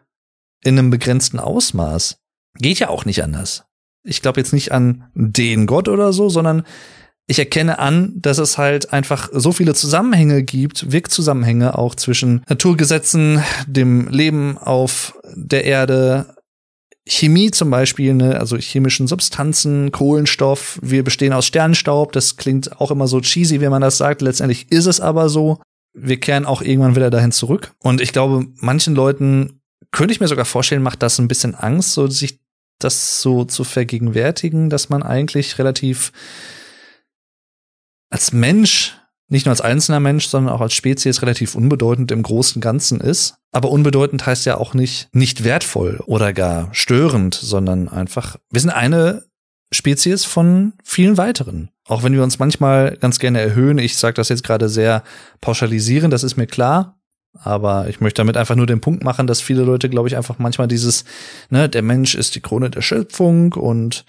in 0.62 0.78
einem 0.78 0.90
begrenzten 0.90 1.38
Ausmaß. 1.38 2.18
Geht 2.58 2.78
ja 2.78 2.90
auch 2.90 3.06
nicht 3.06 3.22
anders. 3.24 3.64
Ich 4.04 4.20
glaube 4.20 4.40
jetzt 4.40 4.52
nicht 4.52 4.72
an 4.72 5.04
den 5.14 5.66
Gott 5.66 5.88
oder 5.88 6.12
so, 6.12 6.28
sondern 6.28 6.64
ich 7.26 7.38
erkenne 7.38 7.78
an, 7.78 8.12
dass 8.16 8.38
es 8.38 8.58
halt 8.58 8.92
einfach 8.92 9.28
so 9.32 9.52
viele 9.52 9.74
Zusammenhänge 9.74 10.42
gibt, 10.42 10.90
Wirkzusammenhänge 10.90 11.78
auch 11.78 11.94
zwischen 11.94 12.42
Naturgesetzen, 12.48 13.42
dem 13.66 14.08
Leben 14.08 14.58
auf 14.58 15.14
der 15.34 15.64
Erde, 15.64 16.34
Chemie 17.06 17.50
zum 17.50 17.70
Beispiel, 17.70 18.14
ne, 18.14 18.38
also 18.38 18.56
chemischen 18.56 19.08
Substanzen, 19.08 19.90
Kohlenstoff, 19.90 20.78
wir 20.82 21.02
bestehen 21.02 21.32
aus 21.32 21.46
Sternenstaub, 21.46 22.12
das 22.12 22.36
klingt 22.36 22.80
auch 22.80 22.90
immer 22.90 23.08
so 23.08 23.20
cheesy, 23.20 23.60
wenn 23.60 23.70
man 23.72 23.82
das 23.82 23.98
sagt, 23.98 24.22
letztendlich 24.22 24.70
ist 24.70 24.86
es 24.86 25.00
aber 25.00 25.28
so. 25.28 25.60
Wir 25.94 26.18
kehren 26.20 26.46
auch 26.46 26.62
irgendwann 26.62 26.96
wieder 26.96 27.10
dahin 27.10 27.32
zurück. 27.32 27.72
Und 27.80 28.00
ich 28.00 28.12
glaube, 28.12 28.46
manchen 28.56 28.94
Leuten 28.94 29.60
könnte 29.90 30.14
ich 30.14 30.20
mir 30.20 30.28
sogar 30.28 30.44
vorstellen, 30.44 30.82
macht 30.82 31.02
das 31.02 31.18
ein 31.18 31.28
bisschen 31.28 31.54
Angst, 31.54 31.92
so 31.92 32.06
sich 32.06 32.38
das 32.78 33.20
so 33.20 33.44
zu 33.44 33.64
vergegenwärtigen, 33.64 34.70
dass 34.70 34.88
man 34.88 35.02
eigentlich 35.02 35.58
relativ 35.58 36.12
als 38.10 38.32
Mensch, 38.32 38.96
nicht 39.32 39.46
nur 39.46 39.52
als 39.52 39.62
einzelner 39.62 39.98
Mensch, 39.98 40.26
sondern 40.26 40.54
auch 40.54 40.60
als 40.60 40.74
Spezies 40.74 41.22
relativ 41.22 41.54
unbedeutend 41.54 42.12
im 42.12 42.22
großen 42.22 42.60
Ganzen 42.60 43.00
ist. 43.00 43.36
Aber 43.50 43.70
unbedeutend 43.70 44.26
heißt 44.26 44.44
ja 44.44 44.58
auch 44.58 44.74
nicht 44.74 45.08
nicht 45.12 45.42
wertvoll 45.42 46.00
oder 46.06 46.34
gar 46.34 46.68
störend, 46.72 47.34
sondern 47.34 47.88
einfach, 47.88 48.36
wir 48.50 48.60
sind 48.60 48.70
eine 48.70 49.24
Spezies 49.70 50.26
von 50.26 50.74
vielen 50.84 51.16
weiteren. 51.16 51.70
Auch 51.86 52.02
wenn 52.02 52.12
wir 52.12 52.22
uns 52.22 52.38
manchmal 52.38 52.98
ganz 52.98 53.18
gerne 53.18 53.40
erhöhen, 53.40 53.78
ich 53.78 53.96
sage 53.96 54.14
das 54.14 54.28
jetzt 54.28 54.44
gerade 54.44 54.68
sehr 54.68 55.02
pauschalisierend, 55.40 56.12
das 56.12 56.24
ist 56.24 56.36
mir 56.36 56.46
klar, 56.46 56.98
aber 57.32 57.88
ich 57.88 58.00
möchte 58.00 58.20
damit 58.20 58.36
einfach 58.36 58.54
nur 58.54 58.66
den 58.66 58.82
Punkt 58.82 59.02
machen, 59.02 59.26
dass 59.26 59.40
viele 59.40 59.62
Leute, 59.62 59.88
glaube 59.88 60.08
ich, 60.08 60.16
einfach 60.16 60.38
manchmal 60.38 60.68
dieses, 60.68 61.06
ne, 61.48 61.70
der 61.70 61.82
Mensch 61.82 62.14
ist 62.14 62.34
die 62.34 62.42
Krone 62.42 62.68
der 62.68 62.82
Schöpfung 62.82 63.54
und 63.54 64.04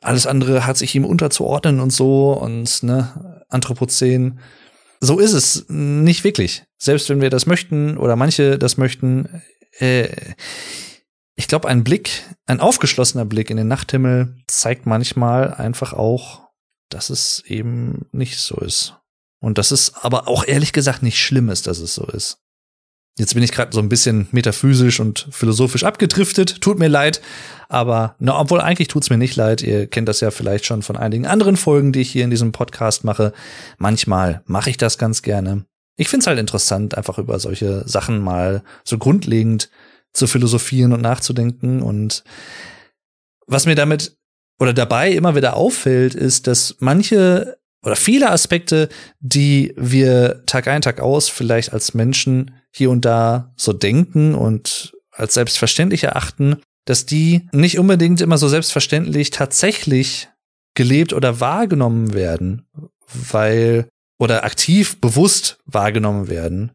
alles 0.00 0.28
andere 0.28 0.64
hat 0.64 0.76
sich 0.76 0.94
ihm 0.94 1.04
unterzuordnen 1.04 1.80
und 1.80 1.92
so 1.92 2.32
und 2.32 2.84
ne, 2.84 3.37
Anthropozän. 3.48 4.40
So 5.00 5.18
ist 5.18 5.32
es 5.32 5.66
nicht 5.68 6.24
wirklich. 6.24 6.64
Selbst 6.76 7.08
wenn 7.08 7.20
wir 7.20 7.30
das 7.30 7.46
möchten 7.46 7.96
oder 7.96 8.16
manche 8.16 8.58
das 8.58 8.76
möchten, 8.76 9.42
äh, 9.78 10.08
ich 11.34 11.46
glaube, 11.46 11.68
ein 11.68 11.84
Blick, 11.84 12.24
ein 12.46 12.60
aufgeschlossener 12.60 13.24
Blick 13.24 13.50
in 13.50 13.56
den 13.56 13.68
Nachthimmel 13.68 14.36
zeigt 14.48 14.86
manchmal 14.86 15.54
einfach 15.54 15.92
auch, 15.92 16.48
dass 16.88 17.10
es 17.10 17.44
eben 17.46 18.06
nicht 18.10 18.38
so 18.38 18.56
ist. 18.56 18.96
Und 19.40 19.56
das 19.56 19.70
ist 19.70 20.04
aber 20.04 20.26
auch 20.26 20.44
ehrlich 20.44 20.72
gesagt 20.72 21.02
nicht 21.02 21.22
schlimm 21.22 21.48
ist, 21.48 21.68
dass 21.68 21.78
es 21.78 21.94
so 21.94 22.04
ist. 22.06 22.38
Jetzt 23.18 23.34
bin 23.34 23.42
ich 23.42 23.50
gerade 23.50 23.72
so 23.72 23.80
ein 23.80 23.88
bisschen 23.88 24.28
metaphysisch 24.30 25.00
und 25.00 25.26
philosophisch 25.32 25.82
abgedriftet. 25.82 26.60
Tut 26.60 26.78
mir 26.78 26.86
leid, 26.86 27.20
aber 27.68 28.14
na, 28.20 28.38
obwohl 28.38 28.60
eigentlich 28.60 28.86
tut's 28.86 29.10
mir 29.10 29.18
nicht 29.18 29.34
leid. 29.34 29.60
Ihr 29.60 29.88
kennt 29.88 30.08
das 30.08 30.20
ja 30.20 30.30
vielleicht 30.30 30.66
schon 30.66 30.82
von 30.82 30.96
einigen 30.96 31.26
anderen 31.26 31.56
Folgen, 31.56 31.92
die 31.92 32.00
ich 32.00 32.12
hier 32.12 32.22
in 32.22 32.30
diesem 32.30 32.52
Podcast 32.52 33.02
mache. 33.02 33.32
Manchmal 33.76 34.42
mache 34.46 34.70
ich 34.70 34.76
das 34.76 34.98
ganz 34.98 35.22
gerne. 35.22 35.64
Ich 35.96 36.08
find's 36.08 36.28
halt 36.28 36.38
interessant, 36.38 36.96
einfach 36.96 37.18
über 37.18 37.40
solche 37.40 37.86
Sachen 37.88 38.20
mal 38.20 38.62
so 38.84 38.98
grundlegend 38.98 39.68
zu 40.12 40.28
philosophieren 40.28 40.92
und 40.92 41.02
nachzudenken. 41.02 41.82
Und 41.82 42.22
was 43.48 43.66
mir 43.66 43.74
damit 43.74 44.16
oder 44.60 44.72
dabei 44.72 45.10
immer 45.10 45.34
wieder 45.34 45.56
auffällt, 45.56 46.14
ist, 46.14 46.46
dass 46.46 46.76
manche 46.78 47.58
oder 47.82 47.96
viele 47.96 48.30
Aspekte, 48.30 48.88
die 49.18 49.74
wir 49.76 50.44
Tag 50.46 50.68
ein, 50.68 50.82
Tag 50.82 51.00
aus 51.00 51.28
vielleicht 51.28 51.72
als 51.72 51.94
Menschen 51.94 52.52
hier 52.74 52.90
und 52.90 53.04
da 53.04 53.52
so 53.56 53.72
denken 53.72 54.34
und 54.34 54.92
als 55.10 55.34
selbstverständlich 55.34 56.04
erachten, 56.04 56.60
dass 56.84 57.06
die 57.06 57.48
nicht 57.52 57.78
unbedingt 57.78 58.20
immer 58.20 58.38
so 58.38 58.48
selbstverständlich 58.48 59.30
tatsächlich 59.30 60.28
gelebt 60.74 61.12
oder 61.12 61.40
wahrgenommen 61.40 62.14
werden, 62.14 62.66
weil 63.30 63.88
oder 64.18 64.44
aktiv 64.44 65.00
bewusst 65.00 65.58
wahrgenommen 65.66 66.28
werden 66.28 66.72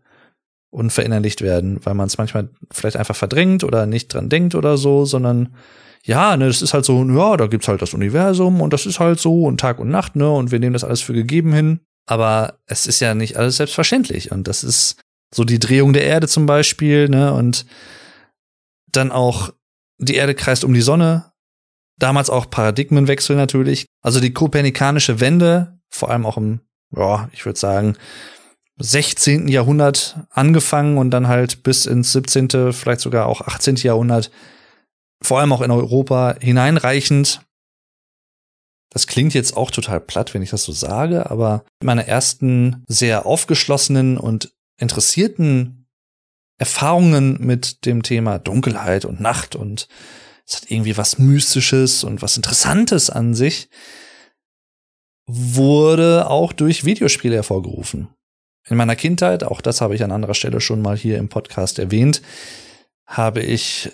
und 0.71 0.91
verinnerlicht 0.91 1.41
werden, 1.41 1.79
weil 1.85 1.93
man 1.93 2.07
es 2.07 2.17
manchmal 2.17 2.49
vielleicht 2.71 2.97
einfach 2.97 3.15
verdrängt 3.15 3.63
oder 3.63 3.85
nicht 3.85 4.13
dran 4.13 4.29
denkt 4.29 4.55
oder 4.55 4.77
so, 4.77 5.05
sondern 5.05 5.55
ja, 6.03 6.35
ne, 6.35 6.47
das 6.47 6.61
ist 6.61 6.73
halt 6.73 6.83
so, 6.83 7.03
ja, 7.03 7.37
da 7.37 7.47
gibt's 7.47 7.67
halt 7.67 7.81
das 7.81 7.93
Universum 7.93 8.59
und 8.59 8.73
das 8.73 8.85
ist 8.85 8.99
halt 8.99 9.19
so 9.19 9.43
und 9.43 9.59
Tag 9.59 9.79
und 9.79 9.89
Nacht, 9.89 10.15
ne, 10.15 10.29
und 10.29 10.51
wir 10.51 10.59
nehmen 10.59 10.73
das 10.73 10.83
alles 10.83 11.01
für 11.01 11.13
gegeben 11.13 11.53
hin. 11.53 11.79
Aber 12.05 12.59
es 12.65 12.85
ist 12.85 12.99
ja 12.99 13.15
nicht 13.15 13.37
alles 13.37 13.57
selbstverständlich 13.57 14.31
und 14.31 14.47
das 14.47 14.63
ist 14.63 14.97
so 15.33 15.43
die 15.43 15.59
Drehung 15.59 15.93
der 15.93 16.05
Erde 16.05 16.27
zum 16.27 16.45
Beispiel, 16.45 17.09
ne, 17.09 17.33
und 17.33 17.65
dann 18.91 19.11
auch 19.11 19.51
die 19.97 20.15
Erde 20.15 20.35
kreist 20.35 20.63
um 20.63 20.73
die 20.73 20.81
Sonne. 20.81 21.31
Damals 21.99 22.29
auch 22.29 22.49
Paradigmenwechsel 22.49 23.35
natürlich. 23.35 23.85
Also 24.01 24.19
die 24.19 24.33
kopernikanische 24.33 25.19
Wende, 25.19 25.79
vor 25.89 26.09
allem 26.09 26.25
auch 26.25 26.37
im, 26.37 26.61
ja, 26.95 27.29
ich 27.31 27.45
würde 27.45 27.59
sagen, 27.59 27.95
16. 28.77 29.47
Jahrhundert 29.47 30.17
angefangen 30.31 30.97
und 30.97 31.11
dann 31.11 31.27
halt 31.27 31.63
bis 31.63 31.85
ins 31.85 32.11
17., 32.11 32.73
vielleicht 32.73 33.01
sogar 33.01 33.27
auch 33.27 33.41
18. 33.41 33.75
Jahrhundert 33.77 34.31
vor 35.21 35.39
allem 35.39 35.53
auch 35.53 35.61
in 35.61 35.71
Europa 35.71 36.35
hineinreichend. 36.39 37.41
Das 38.89 39.07
klingt 39.07 39.33
jetzt 39.33 39.55
auch 39.55 39.71
total 39.71 39.99
platt, 39.99 40.33
wenn 40.33 40.41
ich 40.41 40.49
das 40.49 40.63
so 40.63 40.71
sage, 40.71 41.29
aber 41.31 41.63
meine 41.81 42.07
ersten 42.07 42.83
sehr 42.87 43.25
aufgeschlossenen 43.25 44.17
und 44.17 44.53
interessierten 44.83 45.87
Erfahrungen 46.57 47.37
mit 47.39 47.85
dem 47.85 48.03
Thema 48.03 48.37
Dunkelheit 48.37 49.05
und 49.05 49.19
Nacht 49.19 49.55
und 49.55 49.87
es 50.45 50.57
hat 50.57 50.71
irgendwie 50.71 50.97
was 50.97 51.17
Mystisches 51.17 52.03
und 52.03 52.21
was 52.21 52.37
Interessantes 52.37 53.09
an 53.09 53.33
sich, 53.33 53.69
wurde 55.25 56.29
auch 56.29 56.53
durch 56.53 56.85
Videospiele 56.85 57.35
hervorgerufen. 57.35 58.09
In 58.67 58.77
meiner 58.77 58.95
Kindheit, 58.95 59.43
auch 59.43 59.61
das 59.61 59.81
habe 59.81 59.95
ich 59.95 60.03
an 60.03 60.11
anderer 60.11 60.33
Stelle 60.33 60.61
schon 60.61 60.81
mal 60.81 60.97
hier 60.97 61.17
im 61.17 61.29
Podcast 61.29 61.79
erwähnt, 61.79 62.21
habe 63.05 63.41
ich 63.41 63.91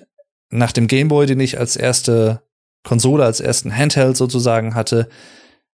nach 0.49 0.71
dem 0.71 0.87
Gameboy, 0.87 1.25
den 1.25 1.39
ich 1.39 1.59
als 1.59 1.75
erste 1.75 2.41
Konsole, 2.83 3.25
als 3.25 3.39
ersten 3.39 3.75
Handheld 3.75 4.17
sozusagen 4.17 4.75
hatte, 4.75 5.09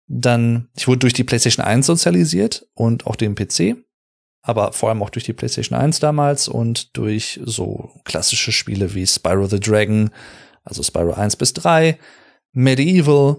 dann, 0.08 0.70
ich 0.76 0.88
wurde 0.88 1.00
durch 1.00 1.14
die 1.14 1.24
PlayStation 1.24 1.66
1 1.66 1.86
sozialisiert 1.86 2.68
und 2.74 3.08
auch 3.08 3.16
den 3.16 3.36
PC, 3.36 3.78
aber 4.46 4.74
vor 4.74 4.90
allem 4.90 5.02
auch 5.02 5.10
durch 5.10 5.26
die 5.26 5.34
PlayStation 5.34 5.78
1 5.78 6.00
damals 6.00 6.48
und 6.48 6.96
durch 6.96 7.40
so 7.46 7.92
klassische 8.04 8.52
Spiele 8.52 8.94
wie 8.94 9.08
Spyro 9.08 9.48
the 9.48 9.60
Dragon, 9.60 10.12
also 10.64 10.84
Spyro 10.84 11.14
1 11.14 11.36
bis 11.36 11.54
3, 11.54 11.98
Medieval, 12.54 13.38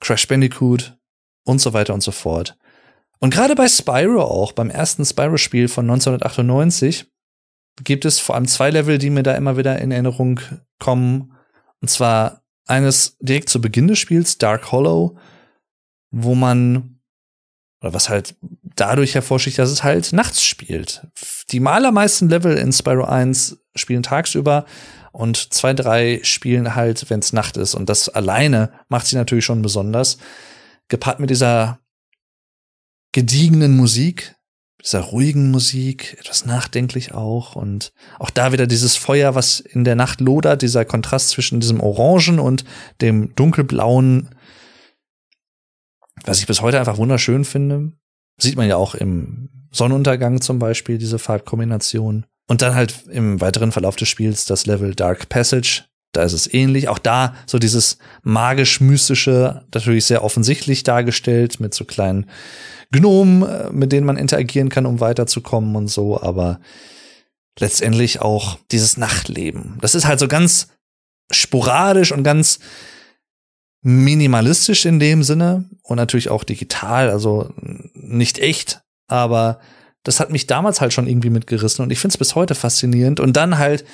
Crash 0.00 0.26
Bandicoot 0.26 0.96
und 1.44 1.60
so 1.60 1.74
weiter 1.74 1.92
und 1.92 2.02
so 2.02 2.12
fort. 2.12 2.56
Und 3.20 3.34
gerade 3.34 3.54
bei 3.54 3.68
Spyro 3.68 4.22
auch, 4.22 4.52
beim 4.52 4.70
ersten 4.70 5.04
Spyro-Spiel 5.04 5.68
von 5.68 5.84
1998, 5.84 7.06
gibt 7.84 8.06
es 8.06 8.18
vor 8.18 8.34
allem 8.34 8.48
zwei 8.48 8.70
Level, 8.70 8.96
die 8.96 9.10
mir 9.10 9.22
da 9.22 9.34
immer 9.34 9.58
wieder 9.58 9.78
in 9.78 9.90
Erinnerung 9.90 10.40
kommen. 10.78 11.34
Und 11.82 11.88
zwar 11.88 12.42
eines 12.66 13.18
direkt 13.20 13.50
zu 13.50 13.60
Beginn 13.60 13.88
des 13.88 13.98
Spiels, 13.98 14.38
Dark 14.38 14.72
Hollow, 14.72 15.18
wo 16.10 16.34
man, 16.34 17.00
oder 17.82 17.92
was 17.92 18.08
halt 18.08 18.34
dadurch 18.80 19.14
hervorsticht, 19.14 19.58
dass 19.58 19.70
es 19.70 19.84
halt 19.84 20.12
nachts 20.12 20.42
spielt. 20.42 21.06
Die 21.50 21.64
allermeisten 21.64 22.28
Level 22.28 22.56
in 22.56 22.72
Spyro 22.72 23.04
1 23.04 23.58
spielen 23.74 24.02
tagsüber 24.02 24.64
und 25.12 25.52
zwei, 25.52 25.74
drei 25.74 26.20
spielen 26.22 26.74
halt, 26.74 27.10
wenn 27.10 27.20
es 27.20 27.32
Nacht 27.32 27.56
ist. 27.56 27.74
Und 27.74 27.88
das 27.88 28.08
alleine 28.08 28.72
macht 28.88 29.06
sie 29.06 29.16
natürlich 29.16 29.44
schon 29.44 29.62
besonders. 29.62 30.18
Gepaart 30.88 31.20
mit 31.20 31.30
dieser 31.30 31.80
gediegenen 33.12 33.76
Musik, 33.76 34.36
dieser 34.82 35.00
ruhigen 35.00 35.50
Musik, 35.50 36.16
etwas 36.20 36.46
nachdenklich 36.46 37.12
auch 37.12 37.56
und 37.56 37.92
auch 38.18 38.30
da 38.30 38.52
wieder 38.52 38.66
dieses 38.66 38.96
Feuer, 38.96 39.34
was 39.34 39.60
in 39.60 39.84
der 39.84 39.96
Nacht 39.96 40.20
lodert, 40.20 40.62
dieser 40.62 40.84
Kontrast 40.84 41.30
zwischen 41.30 41.60
diesem 41.60 41.80
Orangen 41.80 42.38
und 42.38 42.64
dem 43.00 43.34
dunkelblauen, 43.34 44.34
was 46.24 46.38
ich 46.38 46.46
bis 46.46 46.60
heute 46.60 46.78
einfach 46.78 46.98
wunderschön 46.98 47.44
finde. 47.44 47.92
Sieht 48.38 48.56
man 48.56 48.68
ja 48.68 48.76
auch 48.76 48.94
im 48.94 49.48
Sonnenuntergang 49.70 50.40
zum 50.40 50.58
Beispiel, 50.58 50.98
diese 50.98 51.18
Farbkombination. 51.18 52.24
Und 52.46 52.62
dann 52.62 52.74
halt 52.74 53.06
im 53.10 53.40
weiteren 53.40 53.72
Verlauf 53.72 53.96
des 53.96 54.08
Spiels 54.08 54.46
das 54.46 54.64
Level 54.64 54.94
Dark 54.94 55.28
Passage, 55.28 55.84
Da 56.12 56.22
ist 56.22 56.32
es 56.32 56.52
ähnlich. 56.52 56.88
Auch 56.88 56.98
da 56.98 57.34
so 57.46 57.58
dieses 57.58 57.98
magisch-mystische, 58.22 59.62
natürlich 59.74 60.06
sehr 60.06 60.24
offensichtlich 60.24 60.82
dargestellt, 60.82 61.60
mit 61.60 61.74
so 61.74 61.84
kleinen 61.84 62.26
Gnomen, 62.90 63.42
äh, 63.42 63.70
mit 63.70 63.92
denen 63.92 64.06
man 64.06 64.16
interagieren 64.16 64.70
kann, 64.70 64.86
um 64.86 65.00
weiterzukommen 65.00 65.76
und 65.76 65.88
so, 65.88 66.20
aber 66.20 66.60
letztendlich 67.58 68.20
auch 68.20 68.58
dieses 68.70 68.96
Nachtleben. 68.96 69.76
Das 69.80 69.94
ist 69.94 70.06
halt 70.06 70.20
so 70.20 70.28
ganz 70.28 70.68
sporadisch 71.30 72.12
und 72.12 72.22
ganz 72.22 72.60
minimalistisch 73.82 74.86
in 74.86 74.98
dem 74.98 75.22
Sinne 75.22 75.68
und 75.82 75.96
natürlich 75.96 76.30
auch 76.30 76.44
digital, 76.44 77.10
also 77.10 77.50
nicht 78.08 78.38
echt, 78.38 78.82
aber 79.06 79.60
das 80.02 80.20
hat 80.20 80.30
mich 80.30 80.46
damals 80.46 80.80
halt 80.80 80.92
schon 80.92 81.06
irgendwie 81.06 81.30
mitgerissen 81.30 81.82
und 81.82 81.90
ich 81.90 81.98
finde 81.98 82.14
es 82.14 82.18
bis 82.18 82.34
heute 82.34 82.54
faszinierend 82.54 83.20
und 83.20 83.36
dann 83.36 83.58
halt 83.58 83.84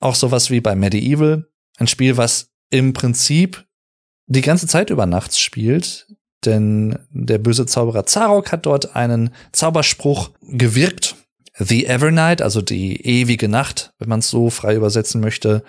auch 0.00 0.14
sowas 0.14 0.50
wie 0.50 0.60
bei 0.60 0.76
Medieval, 0.76 1.48
ein 1.78 1.86
Spiel, 1.86 2.16
was 2.16 2.50
im 2.70 2.92
Prinzip 2.92 3.64
die 4.26 4.42
ganze 4.42 4.66
Zeit 4.66 4.90
über 4.90 5.06
nachts 5.06 5.40
spielt, 5.40 6.06
denn 6.44 6.98
der 7.10 7.38
böse 7.38 7.66
Zauberer 7.66 8.06
Zarok 8.06 8.52
hat 8.52 8.66
dort 8.66 8.94
einen 8.94 9.30
Zauberspruch 9.52 10.30
gewirkt, 10.42 11.16
The 11.58 11.86
Evernight, 11.86 12.40
also 12.40 12.62
die 12.62 13.04
ewige 13.04 13.48
Nacht, 13.48 13.92
wenn 13.98 14.08
man 14.08 14.20
es 14.20 14.30
so 14.30 14.48
frei 14.48 14.76
übersetzen 14.76 15.20
möchte. 15.20 15.64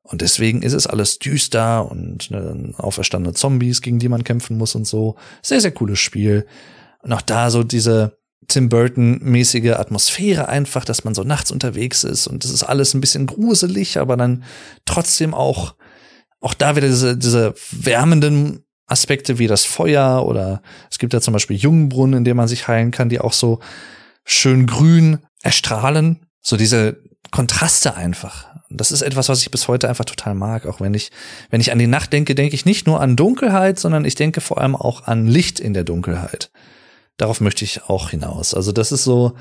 Und 0.00 0.22
deswegen 0.22 0.62
ist 0.62 0.72
es 0.72 0.86
alles 0.86 1.18
düster 1.18 1.90
und 1.90 2.30
ne, 2.30 2.72
auferstandene 2.78 3.34
Zombies, 3.34 3.82
gegen 3.82 3.98
die 3.98 4.08
man 4.08 4.24
kämpfen 4.24 4.56
muss 4.56 4.74
und 4.74 4.86
so. 4.86 5.16
Sehr, 5.42 5.60
sehr 5.60 5.72
cooles 5.72 5.98
Spiel. 5.98 6.46
Und 7.02 7.12
auch 7.12 7.22
da 7.22 7.50
so 7.50 7.62
diese 7.62 8.18
Tim 8.48 8.68
Burton-mäßige 8.68 9.72
Atmosphäre 9.72 10.48
einfach, 10.48 10.84
dass 10.84 11.04
man 11.04 11.14
so 11.14 11.22
nachts 11.22 11.50
unterwegs 11.50 12.02
ist 12.02 12.26
und 12.26 12.44
das 12.44 12.50
ist 12.50 12.62
alles 12.62 12.94
ein 12.94 13.00
bisschen 13.00 13.26
gruselig, 13.26 13.98
aber 13.98 14.16
dann 14.16 14.42
trotzdem 14.86 15.34
auch, 15.34 15.74
auch 16.40 16.54
da 16.54 16.74
wieder 16.74 16.88
diese, 16.88 17.16
diese 17.16 17.54
wärmenden 17.70 18.64
Aspekte 18.86 19.38
wie 19.38 19.46
das 19.46 19.66
Feuer 19.66 20.24
oder 20.26 20.62
es 20.90 20.98
gibt 20.98 21.12
ja 21.12 21.20
zum 21.20 21.34
Beispiel 21.34 21.58
Jungbrunnen, 21.58 22.18
in 22.18 22.24
dem 22.24 22.38
man 22.38 22.48
sich 22.48 22.68
heilen 22.68 22.90
kann, 22.90 23.10
die 23.10 23.20
auch 23.20 23.34
so 23.34 23.60
schön 24.24 24.66
grün 24.66 25.18
erstrahlen. 25.42 26.26
So 26.40 26.56
diese 26.56 27.02
Kontraste 27.30 27.96
einfach. 27.96 28.46
Das 28.70 28.90
ist 28.90 29.02
etwas, 29.02 29.28
was 29.28 29.42
ich 29.42 29.50
bis 29.50 29.68
heute 29.68 29.88
einfach 29.88 30.06
total 30.06 30.34
mag. 30.34 30.66
Auch 30.66 30.80
wenn 30.80 30.94
ich, 30.94 31.10
wenn 31.50 31.60
ich 31.60 31.72
an 31.72 31.78
die 31.78 31.86
Nacht 31.86 32.14
denke, 32.14 32.34
denke 32.34 32.54
ich 32.54 32.64
nicht 32.64 32.86
nur 32.86 33.00
an 33.00 33.16
Dunkelheit, 33.16 33.78
sondern 33.78 34.06
ich 34.06 34.14
denke 34.14 34.40
vor 34.40 34.58
allem 34.58 34.74
auch 34.74 35.04
an 35.04 35.26
Licht 35.26 35.60
in 35.60 35.74
der 35.74 35.84
Dunkelheit. 35.84 36.50
Darauf 37.18 37.40
möchte 37.40 37.64
ich 37.64 37.84
auch 37.84 38.10
hinaus. 38.10 38.54
Also 38.54 38.72
das 38.72 38.92
ist 38.92 39.04
so, 39.04 39.34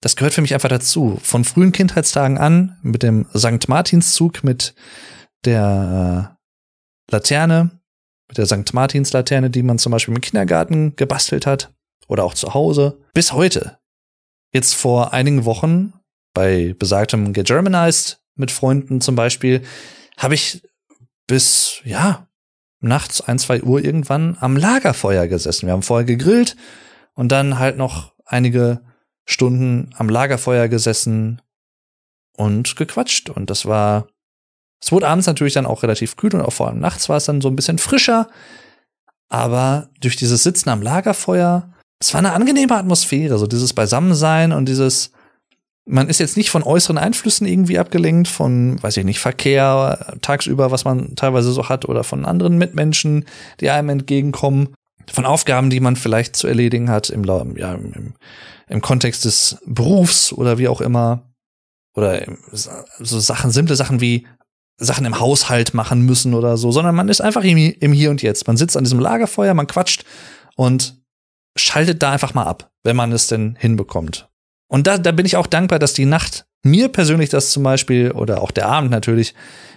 das 0.00 0.16
gehört 0.16 0.32
für 0.32 0.40
mich 0.40 0.54
einfach 0.54 0.68
dazu. 0.68 1.18
Von 1.22 1.44
frühen 1.44 1.72
Kindheitstagen 1.72 2.38
an 2.38 2.78
mit 2.82 3.02
dem 3.02 3.26
St. 3.36 3.68
Martinszug, 3.68 4.44
mit 4.44 4.74
der 5.44 6.36
äh, 7.10 7.12
Laterne, 7.12 7.70
mit 8.28 8.38
der 8.38 8.46
St. 8.46 8.72
Martins 8.72 9.12
Laterne, 9.12 9.50
die 9.50 9.62
man 9.62 9.78
zum 9.78 9.92
Beispiel 9.92 10.14
im 10.14 10.20
Kindergarten 10.20 10.94
gebastelt 10.96 11.44
hat 11.44 11.74
oder 12.06 12.24
auch 12.24 12.34
zu 12.34 12.54
Hause, 12.54 13.00
bis 13.12 13.32
heute 13.32 13.78
jetzt 14.52 14.74
vor 14.74 15.12
einigen 15.12 15.44
Wochen 15.44 15.92
bei 16.34 16.74
besagtem 16.78 17.32
Get 17.32 17.48
Germanized 17.48 18.22
mit 18.36 18.52
Freunden 18.52 19.00
zum 19.00 19.16
Beispiel, 19.16 19.62
habe 20.16 20.34
ich 20.34 20.62
bis, 21.26 21.80
ja, 21.84 22.28
nachts 22.80 23.20
ein, 23.20 23.40
zwei 23.40 23.62
Uhr 23.62 23.82
irgendwann 23.82 24.36
am 24.38 24.56
Lagerfeuer 24.56 25.26
gesessen. 25.26 25.66
Wir 25.66 25.72
haben 25.72 25.82
vorher 25.82 26.06
gegrillt 26.06 26.56
und 27.18 27.30
dann 27.32 27.58
halt 27.58 27.76
noch 27.76 28.12
einige 28.24 28.80
Stunden 29.24 29.90
am 29.96 30.08
Lagerfeuer 30.08 30.68
gesessen 30.68 31.42
und 32.36 32.76
gequatscht. 32.76 33.28
Und 33.28 33.50
das 33.50 33.66
war, 33.66 34.06
es 34.80 34.92
wurde 34.92 35.08
abends 35.08 35.26
natürlich 35.26 35.54
dann 35.54 35.66
auch 35.66 35.82
relativ 35.82 36.16
kühl 36.16 36.34
und 36.34 36.42
auch 36.42 36.52
vor 36.52 36.68
allem 36.68 36.78
nachts 36.78 37.08
war 37.08 37.16
es 37.16 37.24
dann 37.24 37.40
so 37.40 37.48
ein 37.48 37.56
bisschen 37.56 37.78
frischer. 37.78 38.28
Aber 39.28 39.90
durch 40.00 40.16
dieses 40.16 40.44
Sitzen 40.44 40.70
am 40.70 40.80
Lagerfeuer 40.80 41.74
es 42.00 42.14
war 42.14 42.20
eine 42.20 42.32
angenehme 42.32 42.76
Atmosphäre, 42.76 43.38
so 43.38 43.46
dieses 43.46 43.72
Beisammensein 43.72 44.52
und 44.52 44.68
dieses, 44.68 45.10
man 45.84 46.08
ist 46.08 46.20
jetzt 46.20 46.36
nicht 46.36 46.50
von 46.50 46.62
äußeren 46.62 46.98
Einflüssen 46.98 47.46
irgendwie 47.46 47.78
abgelenkt, 47.78 48.28
von, 48.28 48.80
weiß 48.80 48.98
ich 48.98 49.04
nicht, 49.04 49.18
Verkehr 49.18 50.16
tagsüber, 50.22 50.70
was 50.70 50.84
man 50.84 51.16
teilweise 51.16 51.50
so 51.50 51.68
hat, 51.68 51.88
oder 51.88 52.04
von 52.04 52.24
anderen 52.24 52.56
Mitmenschen, 52.56 53.24
die 53.60 53.70
einem 53.70 53.88
entgegenkommen, 53.88 54.74
von 55.12 55.24
Aufgaben, 55.24 55.70
die 55.70 55.80
man 55.80 55.96
vielleicht 55.96 56.36
zu 56.36 56.46
erledigen 56.46 56.90
hat 56.90 57.10
im, 57.10 57.24
ja, 57.56 57.74
im, 57.74 58.14
im 58.68 58.80
Kontext 58.80 59.24
des 59.24 59.58
Berufs 59.66 60.32
oder 60.32 60.58
wie 60.58 60.68
auch 60.68 60.80
immer. 60.80 61.22
Oder 61.94 62.26
so 62.52 63.18
Sachen, 63.18 63.50
simple 63.50 63.74
Sachen 63.74 64.00
wie 64.00 64.26
Sachen 64.78 65.04
im 65.04 65.18
Haushalt 65.18 65.74
machen 65.74 66.02
müssen 66.02 66.34
oder 66.34 66.56
so, 66.56 66.70
sondern 66.70 66.94
man 66.94 67.08
ist 67.08 67.20
einfach 67.20 67.42
im, 67.42 67.56
im 67.56 67.92
Hier 67.92 68.10
und 68.10 68.22
Jetzt. 68.22 68.46
Man 68.46 68.56
sitzt 68.56 68.76
an 68.76 68.84
diesem 68.84 69.00
Lagerfeuer, 69.00 69.54
man 69.54 69.66
quatscht 69.66 70.04
und 70.54 71.02
schaltet 71.56 72.02
da 72.02 72.12
einfach 72.12 72.34
mal 72.34 72.44
ab, 72.44 72.70
wenn 72.84 72.94
man 72.94 73.10
es 73.10 73.26
denn 73.26 73.56
hinbekommt. 73.58 74.28
Und 74.68 74.86
da, 74.86 74.98
da 74.98 75.12
bin 75.12 75.26
ich 75.26 75.36
auch 75.36 75.46
dankbar, 75.46 75.78
dass 75.78 75.94
die 75.94 76.04
Nacht 76.04 76.46
mir 76.62 76.88
persönlich 76.88 77.30
das 77.30 77.50
zum 77.50 77.62
Beispiel 77.62 78.12
oder 78.12 78.42
auch 78.42 78.50
der 78.50 78.68
Abend 78.68 78.90
natürlich 78.90 79.34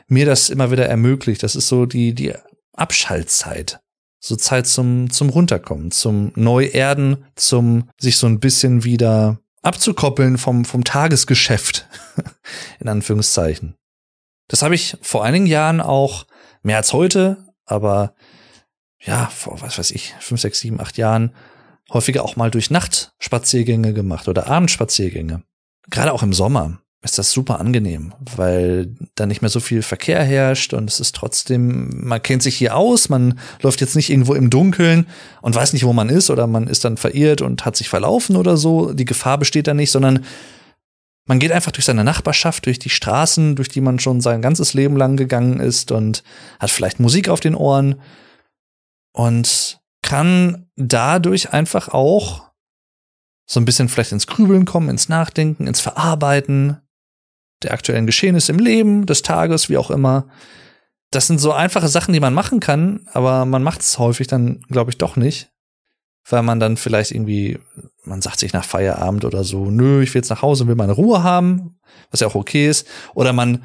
mir 0.08 0.26
das 0.26 0.50
immer 0.50 0.72
wieder 0.72 0.88
ermöglicht. 0.88 1.42
Das 1.42 1.56
ist 1.56 1.68
so 1.68 1.86
die, 1.86 2.14
die 2.14 2.34
Abschaltzeit. 2.74 3.81
So 4.24 4.36
Zeit 4.36 4.68
zum, 4.68 5.10
zum 5.10 5.30
Runterkommen, 5.30 5.90
zum 5.92 6.32
Neuerden, 6.36 7.26
zum 7.36 7.90
sich 8.00 8.18
so 8.18 8.28
ein 8.28 8.40
bisschen 8.40 8.84
wieder 8.84 9.40
abzukoppeln 9.64 10.38
vom, 10.38 10.64
vom 10.64 10.84
Tagesgeschäft. 10.84 11.88
In 12.80 12.88
Anführungszeichen. 12.88 13.76
Das 14.48 14.62
habe 14.62 14.76
ich 14.76 14.96
vor 15.02 15.24
einigen 15.24 15.48
Jahren 15.48 15.82
auch 15.82 16.28
mehr 16.62 16.78
als 16.78 16.94
heute, 16.94 17.48
aber 17.66 18.14
ja, 19.00 19.26
vor 19.28 19.60
was 19.62 19.80
weiß 19.80 19.92
ich, 19.92 20.14
fünf, 20.20 20.40
sechs, 20.40 20.60
sieben, 20.60 20.80
acht 20.80 20.98
Jahren 20.98 21.34
häufiger 21.92 22.24
auch 22.24 22.36
mal 22.36 22.52
durch 22.52 22.70
Nachtspaziergänge 22.70 23.94
gemacht 23.94 24.28
oder 24.28 24.48
Abendspaziergänge. 24.48 25.44
Gerade 25.90 26.14
auch 26.14 26.22
im 26.22 26.34
Sommer 26.34 26.80
ist 27.04 27.18
das 27.18 27.32
super 27.32 27.60
angenehm, 27.60 28.14
weil 28.36 28.93
da 29.16 29.26
nicht 29.26 29.41
mehr 29.41 29.49
so 29.49 29.60
viel 29.60 29.82
Verkehr 29.82 30.24
herrscht 30.24 30.74
und 30.74 30.88
es 30.88 30.99
ist 30.99 31.16
trotzdem, 31.16 32.06
man 32.06 32.22
kennt 32.22 32.43
sich 32.43 32.56
hier 32.56 32.76
aus, 32.76 33.10
man 33.10 33.39
läuft 33.62 33.82
jetzt 33.82 33.95
nicht 33.95 34.12
irgendwo 34.12 34.36
im 34.36 34.52
Dunkeln 34.52 35.08
und 35.41 35.56
weiß 35.56 35.74
nicht, 35.74 35.84
wo 35.84 35.93
man 35.93 36.10
ist 36.10 36.30
oder 36.30 36.45
man 36.45 36.68
ist 36.68 36.86
dann 36.86 36.97
verirrt 36.97 37.41
und 37.41 37.66
hat 37.66 37.76
sich 37.76 37.89
verlaufen 37.89 38.36
oder 38.36 38.56
so. 38.56 38.93
Die 38.93 39.06
Gefahr 39.06 39.39
besteht 39.39 39.66
da 39.66 39.74
nicht, 39.74 39.89
sondern 39.89 40.24
man 41.26 41.39
geht 41.39 41.52
einfach 41.52 41.72
durch 41.72 41.86
seine 41.86 42.04
Nachbarschaft, 42.04 42.68
durch 42.68 42.78
die 42.78 42.89
Straßen, 42.89 43.56
durch 43.56 43.70
die 43.70 43.82
man 43.82 43.97
schon 43.97 44.22
sein 44.22 44.43
ganzes 44.43 44.76
Leben 44.76 44.95
lang 44.95 45.18
gegangen 45.18 45.60
ist 45.60 45.91
und 45.91 46.24
hat 46.60 46.70
vielleicht 46.70 46.99
Musik 46.99 47.30
auf 47.30 47.39
den 47.39 47.56
Ohren 47.56 47.99
und 49.12 49.80
kann 50.04 50.68
dadurch 50.76 51.52
einfach 51.52 51.89
auch 51.89 52.52
so 53.47 53.60
ein 53.60 53.66
bisschen 53.66 53.89
vielleicht 53.89 54.12
ins 54.12 54.28
Grübeln 54.28 54.66
kommen, 54.66 54.89
ins 54.89 55.10
Nachdenken, 55.10 55.68
ins 55.68 55.82
Verarbeiten 55.82 56.78
der 57.64 57.74
aktuellen 57.74 58.05
Geschehnisse 58.05 58.51
im 58.51 58.59
Leben, 58.59 59.05
des 59.05 59.22
Tages, 59.22 59.70
wie 59.70 59.78
auch 59.78 59.91
immer. 59.91 60.28
Das 61.12 61.28
sind 61.28 61.39
so 61.39 61.51
einfache 61.51 61.88
Sachen, 61.88 62.14
die 62.14 62.20
man 62.20 62.34
machen 62.34 62.59
kann, 62.59 63.07
aber 63.14 63.45
man 63.45 63.64
macht 63.64 63.82
es 63.82 63.99
häufig 63.99 64.28
dann, 64.28 64.62
glaube 64.70 64.91
ich, 64.91 64.97
doch 64.97 65.16
nicht, 65.16 65.51
weil 66.30 66.43
man 66.43 66.59
dann 66.59 66.78
vielleicht 66.78 67.12
irgendwie, 67.12 67.59
man 68.03 68.22
sagt 68.22 68.39
sich 68.39 68.53
nach 68.53 68.64
Feierabend 68.64 69.26
oder 69.26 69.43
so, 69.43 69.70
nö, 69.70 70.01
ich 70.01 70.14
will 70.14 70.20
jetzt 70.20 70.30
nach 70.30 70.41
Hause, 70.41 70.68
will 70.68 70.76
meine 70.76 70.93
Ruhe 70.93 71.24
haben, 71.24 71.80
was 72.12 72.22
ja 72.22 72.28
auch 72.28 72.36
okay 72.36 72.70
ist, 72.70 72.88
oder 73.14 73.34
man 73.34 73.64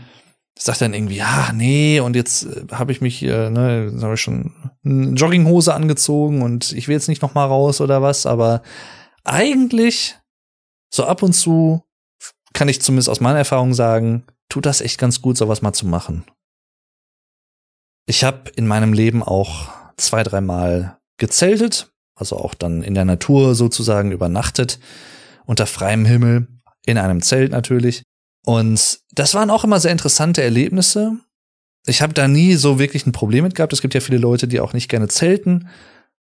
sagt 0.58 0.80
dann 0.80 0.94
irgendwie, 0.94 1.16
ja, 1.16 1.52
nee, 1.52 2.00
und 2.00 2.16
jetzt 2.16 2.46
äh, 2.46 2.66
habe 2.72 2.92
ich 2.92 3.00
mich, 3.00 3.22
äh, 3.22 3.50
ne, 3.50 3.92
habe 4.00 4.14
ich 4.14 4.20
schon 4.20 4.54
eine 4.84 5.10
Jogginghose 5.10 5.74
angezogen 5.74 6.42
und 6.42 6.72
ich 6.72 6.88
will 6.88 6.94
jetzt 6.94 7.08
nicht 7.08 7.22
noch 7.22 7.34
mal 7.34 7.44
raus 7.44 7.80
oder 7.80 8.02
was, 8.02 8.26
aber 8.26 8.62
eigentlich 9.24 10.16
so 10.88 11.04
ab 11.04 11.22
und 11.22 11.34
zu 11.34 11.82
kann 12.56 12.68
ich 12.68 12.80
zumindest 12.80 13.10
aus 13.10 13.20
meiner 13.20 13.38
Erfahrung 13.38 13.74
sagen, 13.74 14.24
tut 14.48 14.64
das 14.64 14.80
echt 14.80 14.98
ganz 14.98 15.20
gut, 15.20 15.36
sowas 15.36 15.60
mal 15.60 15.74
zu 15.74 15.86
machen. 15.86 16.24
Ich 18.06 18.24
habe 18.24 18.50
in 18.56 18.66
meinem 18.66 18.94
Leben 18.94 19.22
auch 19.22 19.68
zwei, 19.98 20.22
dreimal 20.22 20.96
gezeltet, 21.18 21.92
also 22.14 22.38
auch 22.38 22.54
dann 22.54 22.82
in 22.82 22.94
der 22.94 23.04
Natur 23.04 23.54
sozusagen 23.54 24.10
übernachtet, 24.10 24.78
unter 25.44 25.66
freiem 25.66 26.06
Himmel, 26.06 26.48
in 26.86 26.96
einem 26.96 27.20
Zelt 27.20 27.52
natürlich. 27.52 28.04
Und 28.46 29.00
das 29.12 29.34
waren 29.34 29.50
auch 29.50 29.64
immer 29.64 29.78
sehr 29.78 29.92
interessante 29.92 30.42
Erlebnisse. 30.42 31.18
Ich 31.84 32.00
habe 32.00 32.14
da 32.14 32.26
nie 32.26 32.54
so 32.54 32.78
wirklich 32.78 33.06
ein 33.06 33.12
Problem 33.12 33.44
mit 33.44 33.54
gehabt. 33.54 33.74
Es 33.74 33.82
gibt 33.82 33.92
ja 33.92 34.00
viele 34.00 34.18
Leute, 34.18 34.48
die 34.48 34.60
auch 34.60 34.72
nicht 34.72 34.88
gerne 34.88 35.08
zelten 35.08 35.68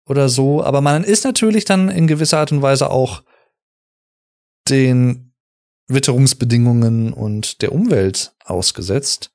oder 0.05 0.29
so. 0.29 0.65
Aber 0.65 0.81
man 0.81 1.05
ist 1.05 1.25
natürlich 1.25 1.65
dann 1.65 1.91
in 1.91 2.09
gewisser 2.09 2.39
Art 2.39 2.51
und 2.51 2.61
Weise 2.61 2.91
auch 2.91 3.23
den 4.69 5.24
Witterungsbedingungen 5.89 7.13
und 7.13 7.63
der 7.63 7.73
Umwelt 7.73 8.35
ausgesetzt. 8.45 9.31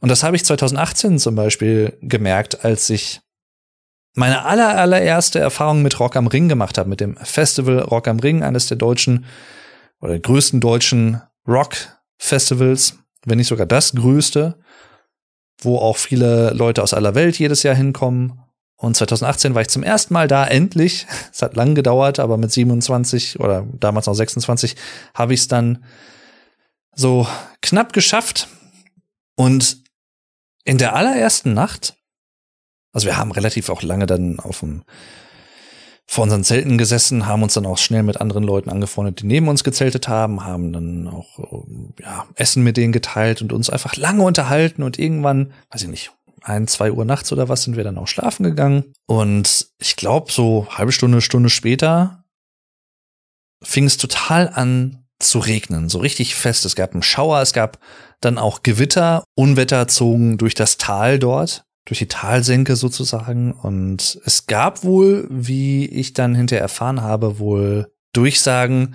Und 0.00 0.08
das 0.08 0.22
habe 0.22 0.36
ich 0.36 0.44
2018 0.44 1.18
zum 1.18 1.34
Beispiel 1.34 1.96
gemerkt, 2.00 2.64
als 2.64 2.90
ich 2.90 3.20
meine 4.14 4.44
aller, 4.44 4.76
allererste 4.78 5.38
Erfahrung 5.38 5.82
mit 5.82 5.98
Rock 6.00 6.16
am 6.16 6.26
Ring 6.26 6.48
gemacht 6.48 6.76
habe, 6.76 6.88
mit 6.88 7.00
dem 7.00 7.16
Festival 7.16 7.78
Rock 7.78 8.08
am 8.08 8.18
Ring, 8.18 8.42
eines 8.42 8.66
der 8.66 8.76
deutschen 8.76 9.24
oder 10.00 10.18
größten 10.18 10.60
deutschen 10.60 11.22
Rock-Festivals, 11.46 12.98
wenn 13.24 13.38
nicht 13.38 13.48
sogar 13.48 13.66
das 13.66 13.92
größte. 13.94 14.58
wo 15.64 15.78
auch 15.78 15.96
viele 15.96 16.50
Leute 16.50 16.82
aus 16.82 16.92
aller 16.92 17.14
Welt 17.14 17.38
jedes 17.38 17.62
Jahr 17.62 17.74
hinkommen. 17.76 18.40
Und 18.82 18.96
2018 18.96 19.54
war 19.54 19.62
ich 19.62 19.68
zum 19.68 19.84
ersten 19.84 20.12
Mal 20.12 20.26
da, 20.26 20.44
endlich. 20.44 21.06
Es 21.32 21.40
hat 21.40 21.54
lang 21.54 21.76
gedauert, 21.76 22.18
aber 22.18 22.36
mit 22.36 22.50
27 22.50 23.38
oder 23.38 23.64
damals 23.78 24.06
noch 24.06 24.14
26 24.14 24.74
habe 25.14 25.34
ich 25.34 25.40
es 25.40 25.48
dann 25.48 25.84
so 26.92 27.26
knapp 27.62 27.92
geschafft. 27.92 28.48
Und 29.36 29.78
in 30.64 30.78
der 30.78 30.96
allerersten 30.96 31.54
Nacht, 31.54 31.94
also 32.92 33.06
wir 33.06 33.16
haben 33.16 33.30
relativ 33.30 33.68
auch 33.68 33.82
lange 33.82 34.06
dann 34.06 34.40
auf 34.40 34.60
dem 34.60 34.82
vor 36.04 36.24
unseren 36.24 36.42
Zelten 36.42 36.76
gesessen, 36.76 37.26
haben 37.26 37.44
uns 37.44 37.54
dann 37.54 37.64
auch 37.64 37.78
schnell 37.78 38.02
mit 38.02 38.20
anderen 38.20 38.42
Leuten 38.42 38.68
angefreundet, 38.68 39.20
die 39.20 39.26
neben 39.26 39.46
uns 39.46 39.62
gezeltet 39.62 40.08
haben, 40.08 40.44
haben 40.44 40.72
dann 40.72 41.08
auch 41.08 41.64
ja, 42.00 42.26
Essen 42.34 42.64
mit 42.64 42.76
denen 42.76 42.92
geteilt 42.92 43.40
und 43.42 43.52
uns 43.52 43.70
einfach 43.70 43.96
lange 43.96 44.24
unterhalten 44.24 44.82
und 44.82 44.98
irgendwann, 44.98 45.52
weiß 45.70 45.82
ich 45.82 45.88
nicht, 45.88 46.12
ein, 46.44 46.66
zwei 46.66 46.92
Uhr 46.92 47.04
nachts 47.04 47.32
oder 47.32 47.48
was 47.48 47.62
sind 47.62 47.76
wir 47.76 47.84
dann 47.84 47.98
auch 47.98 48.08
schlafen 48.08 48.44
gegangen. 48.44 48.92
Und 49.06 49.68
ich 49.78 49.96
glaube, 49.96 50.32
so 50.32 50.66
halbe 50.70 50.92
Stunde, 50.92 51.20
Stunde 51.20 51.50
später 51.50 52.24
fing 53.62 53.84
es 53.84 53.96
total 53.96 54.48
an 54.48 55.04
zu 55.18 55.38
regnen, 55.38 55.88
so 55.88 55.98
richtig 55.98 56.34
fest. 56.34 56.64
Es 56.64 56.74
gab 56.74 56.92
einen 56.92 57.02
Schauer, 57.02 57.40
es 57.40 57.52
gab 57.52 57.78
dann 58.20 58.38
auch 58.38 58.62
Gewitter, 58.62 59.24
Unwetter 59.34 59.88
zogen 59.88 60.38
durch 60.38 60.54
das 60.54 60.78
Tal 60.78 61.18
dort, 61.18 61.64
durch 61.86 61.98
die 61.98 62.08
Talsenke 62.08 62.76
sozusagen. 62.76 63.52
Und 63.52 64.20
es 64.24 64.46
gab 64.46 64.84
wohl, 64.84 65.26
wie 65.30 65.86
ich 65.86 66.12
dann 66.12 66.34
hinterher 66.34 66.62
erfahren 66.62 67.02
habe, 67.02 67.38
wohl 67.38 67.92
Durchsagen 68.12 68.94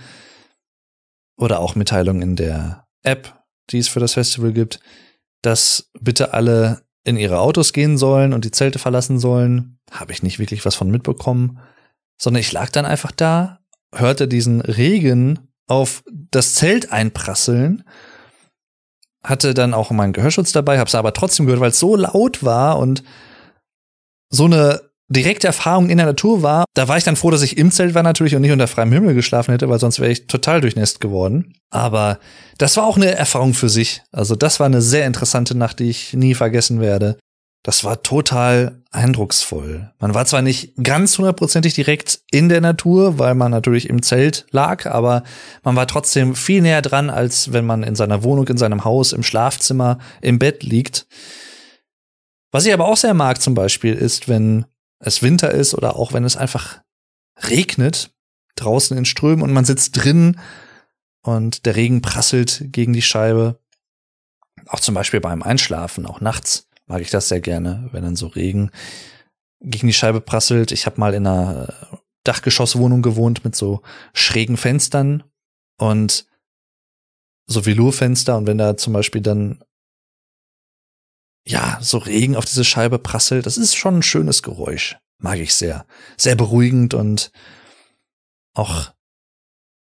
oder 1.37 1.59
auch 1.59 1.75
Mitteilungen 1.75 2.21
in 2.21 2.35
der 2.35 2.87
App, 3.03 3.41
die 3.69 3.79
es 3.79 3.87
für 3.87 3.99
das 3.99 4.13
Festival 4.13 4.53
gibt, 4.53 4.79
dass 5.41 5.89
bitte 5.99 6.33
alle 6.33 6.86
in 7.07 7.17
ihre 7.17 7.39
Autos 7.39 7.73
gehen 7.73 7.97
sollen 7.97 8.33
und 8.33 8.45
die 8.45 8.51
Zelte 8.51 8.79
verlassen 8.79 9.19
sollen. 9.19 9.79
Habe 9.91 10.11
ich 10.11 10.23
nicht 10.23 10.39
wirklich 10.39 10.65
was 10.65 10.75
von 10.75 10.91
mitbekommen, 10.91 11.59
sondern 12.17 12.41
ich 12.41 12.51
lag 12.51 12.69
dann 12.69 12.85
einfach 12.85 13.11
da, 13.11 13.59
hörte 13.93 14.27
diesen 14.27 14.61
Regen 14.61 15.39
auf 15.67 16.03
das 16.07 16.55
Zelt 16.55 16.91
einprasseln, 16.91 17.83
hatte 19.23 19.53
dann 19.53 19.73
auch 19.73 19.91
meinen 19.91 20.13
Gehörschutz 20.13 20.51
dabei, 20.51 20.79
habe 20.79 20.87
es 20.87 20.95
aber 20.95 21.13
trotzdem 21.13 21.45
gehört, 21.45 21.61
weil 21.61 21.71
es 21.71 21.79
so 21.79 21.95
laut 21.95 22.43
war 22.43 22.77
und 22.77 23.03
so 24.29 24.45
eine 24.45 24.86
direkte 25.09 25.47
Erfahrung 25.47 25.89
in 25.89 25.97
der 25.97 26.05
Natur 26.05 26.43
war. 26.43 26.65
Da 26.73 26.87
war 26.87 26.97
ich 26.97 27.03
dann 27.03 27.15
froh, 27.15 27.31
dass 27.31 27.41
ich 27.41 27.57
im 27.57 27.71
Zelt 27.71 27.95
war 27.95 28.03
natürlich 28.03 28.35
und 28.35 28.41
nicht 28.41 28.51
unter 28.51 28.67
freiem 28.67 28.91
Himmel 28.91 29.13
geschlafen 29.13 29.51
hätte, 29.51 29.69
weil 29.69 29.79
sonst 29.79 29.99
wäre 29.99 30.11
ich 30.11 30.27
total 30.27 30.61
durchnässt 30.61 30.99
geworden. 30.99 31.53
Aber 31.69 32.19
das 32.57 32.77
war 32.77 32.85
auch 32.85 32.97
eine 32.97 33.15
Erfahrung 33.15 33.53
für 33.53 33.69
sich. 33.69 34.01
Also 34.11 34.35
das 34.35 34.59
war 34.59 34.65
eine 34.65 34.81
sehr 34.81 35.05
interessante 35.05 35.55
Nacht, 35.55 35.79
die 35.79 35.89
ich 35.89 36.13
nie 36.13 36.33
vergessen 36.33 36.81
werde. 36.81 37.17
Das 37.63 37.83
war 37.83 38.01
total 38.01 38.81
eindrucksvoll. 38.91 39.91
Man 39.99 40.13
war 40.13 40.25
zwar 40.25 40.41
nicht 40.41 40.73
ganz 40.81 41.17
hundertprozentig 41.17 41.73
direkt 41.73 42.21
in 42.31 42.47
der 42.47 42.61
Natur, 42.61 43.19
weil 43.19 43.35
man 43.35 43.51
natürlich 43.51 43.89
im 43.89 44.01
Zelt 44.01 44.45
lag, 44.51 44.85
aber 44.85 45.23
man 45.63 45.75
war 45.75 45.85
trotzdem 45.85 46.33
viel 46.35 46.61
näher 46.61 46.81
dran, 46.81 47.09
als 47.09 47.51
wenn 47.51 47.65
man 47.65 47.83
in 47.83 47.95
seiner 47.95 48.23
Wohnung, 48.23 48.47
in 48.47 48.57
seinem 48.57 48.85
Haus, 48.85 49.11
im 49.11 49.23
Schlafzimmer, 49.23 49.97
im 50.21 50.39
Bett 50.39 50.63
liegt. 50.63 51.07
Was 52.51 52.65
ich 52.65 52.73
aber 52.73 52.85
auch 52.85 52.95
sehr 52.95 53.13
mag 53.13 53.41
zum 53.41 53.53
Beispiel 53.53 53.93
ist, 53.93 54.29
wenn 54.29 54.65
es 54.99 55.21
Winter 55.21 55.51
ist 55.51 55.73
oder 55.73 55.95
auch 55.95 56.13
wenn 56.13 56.23
es 56.23 56.37
einfach 56.37 56.81
regnet, 57.49 58.11
draußen 58.55 58.97
in 58.97 59.05
Strömen 59.05 59.43
und 59.43 59.53
man 59.53 59.65
sitzt 59.65 60.03
drin 60.03 60.39
und 61.21 61.65
der 61.65 61.75
Regen 61.75 62.01
prasselt 62.01 62.65
gegen 62.67 62.93
die 62.93 63.01
Scheibe. 63.01 63.59
Auch 64.65 64.79
zum 64.79 64.95
Beispiel 64.95 65.19
beim 65.19 65.43
Einschlafen, 65.43 66.05
auch 66.05 66.21
nachts 66.21 66.67
mag 66.87 67.01
ich 67.01 67.11
das 67.11 67.27
sehr 67.27 67.41
gerne, 67.41 67.89
wenn 67.91 68.03
dann 68.03 68.15
so 68.15 68.27
Regen 68.27 68.71
gegen 69.61 69.87
die 69.87 69.93
Scheibe 69.93 70.21
prasselt. 70.21 70.71
Ich 70.71 70.85
habe 70.85 70.99
mal 70.99 71.13
in 71.13 71.27
einer 71.27 71.73
Dachgeschosswohnung 72.23 73.01
gewohnt 73.01 73.43
mit 73.43 73.55
so 73.55 73.81
schrägen 74.13 74.57
Fenstern 74.57 75.23
und 75.77 76.25
so 77.45 77.65
Velourfenster 77.65 78.37
und 78.37 78.47
wenn 78.47 78.57
da 78.57 78.75
zum 78.75 78.93
Beispiel 78.93 79.21
dann 79.21 79.63
ja, 81.47 81.79
so 81.81 81.97
Regen 81.97 82.35
auf 82.35 82.45
diese 82.45 82.65
Scheibe 82.65 82.99
prasselt, 82.99 83.45
das 83.45 83.57
ist 83.57 83.75
schon 83.75 83.99
ein 83.99 84.03
schönes 84.03 84.43
Geräusch. 84.43 84.97
Mag 85.19 85.39
ich 85.39 85.53
sehr. 85.55 85.85
Sehr 86.17 86.35
beruhigend 86.35 86.93
und 86.93 87.31
auch 88.53 88.91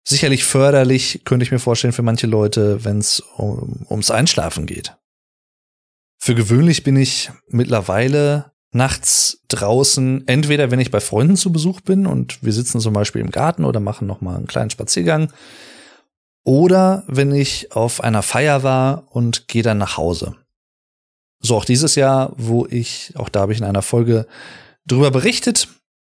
sicherlich 0.05 0.44
förderlich, 0.44 1.22
könnte 1.24 1.44
ich 1.44 1.53
mir 1.53 1.59
vorstellen, 1.59 1.92
für 1.92 2.03
manche 2.03 2.26
Leute, 2.26 2.84
wenn 2.84 2.98
es 2.98 3.20
um, 3.36 3.84
ums 3.90 4.11
Einschlafen 4.11 4.66
geht. 4.66 4.96
Für 6.18 6.34
gewöhnlich 6.34 6.84
bin 6.84 6.96
ich 6.96 7.30
mittlerweile 7.48 8.53
nachts 8.72 9.42
draußen, 9.48 10.28
entweder 10.28 10.70
wenn 10.70 10.80
ich 10.80 10.90
bei 10.90 11.01
Freunden 11.01 11.36
zu 11.36 11.53
Besuch 11.53 11.80
bin 11.80 12.07
und 12.07 12.42
wir 12.42 12.53
sitzen 12.53 12.80
zum 12.80 12.94
Beispiel 12.94 13.20
im 13.20 13.30
Garten 13.30 13.64
oder 13.64 13.80
machen 13.80 14.07
nochmal 14.07 14.36
einen 14.36 14.46
kleinen 14.46 14.70
Spaziergang, 14.70 15.32
oder 16.44 17.05
wenn 17.07 17.32
ich 17.34 17.72
auf 17.72 18.03
einer 18.03 18.22
Feier 18.22 18.62
war 18.62 19.09
und 19.11 19.48
gehe 19.48 19.62
dann 19.62 19.78
nach 19.78 19.96
Hause. 19.96 20.36
So 21.41 21.57
auch 21.57 21.64
dieses 21.64 21.95
Jahr, 21.95 22.32
wo 22.36 22.66
ich, 22.66 23.12
auch 23.16 23.28
da 23.28 23.41
habe 23.41 23.53
ich 23.53 23.59
in 23.59 23.64
einer 23.64 23.82
Folge 23.82 24.26
drüber 24.86 25.11
berichtet, 25.11 25.68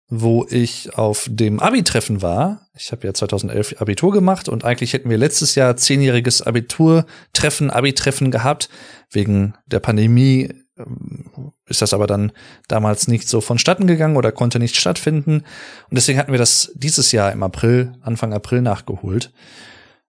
wo 0.08 0.46
ich 0.48 0.96
auf 0.96 1.28
dem 1.30 1.60
Abi-Treffen 1.60 2.22
war. 2.22 2.68
Ich 2.74 2.92
habe 2.92 3.06
ja 3.06 3.12
2011 3.12 3.80
Abitur 3.80 4.10
gemacht 4.10 4.48
und 4.48 4.64
eigentlich 4.64 4.94
hätten 4.94 5.10
wir 5.10 5.18
letztes 5.18 5.54
Jahr 5.54 5.76
zehnjähriges 5.76 6.40
Abiturtreffen, 6.40 7.70
Abi-Treffen 7.70 8.30
gehabt. 8.30 8.70
Wegen 9.10 9.54
der 9.66 9.80
Pandemie 9.80 10.50
ähm, 10.78 11.52
ist 11.66 11.82
das 11.82 11.92
aber 11.92 12.06
dann 12.06 12.32
damals 12.68 13.06
nicht 13.06 13.28
so 13.28 13.42
vonstatten 13.42 13.86
gegangen 13.86 14.16
oder 14.16 14.32
konnte 14.32 14.58
nicht 14.58 14.76
stattfinden. 14.76 15.42
Und 15.90 15.94
deswegen 15.94 16.18
hatten 16.18 16.32
wir 16.32 16.38
das 16.38 16.72
dieses 16.74 17.12
Jahr 17.12 17.30
im 17.32 17.42
April, 17.42 17.92
Anfang 18.00 18.32
April 18.32 18.62
nachgeholt. 18.62 19.30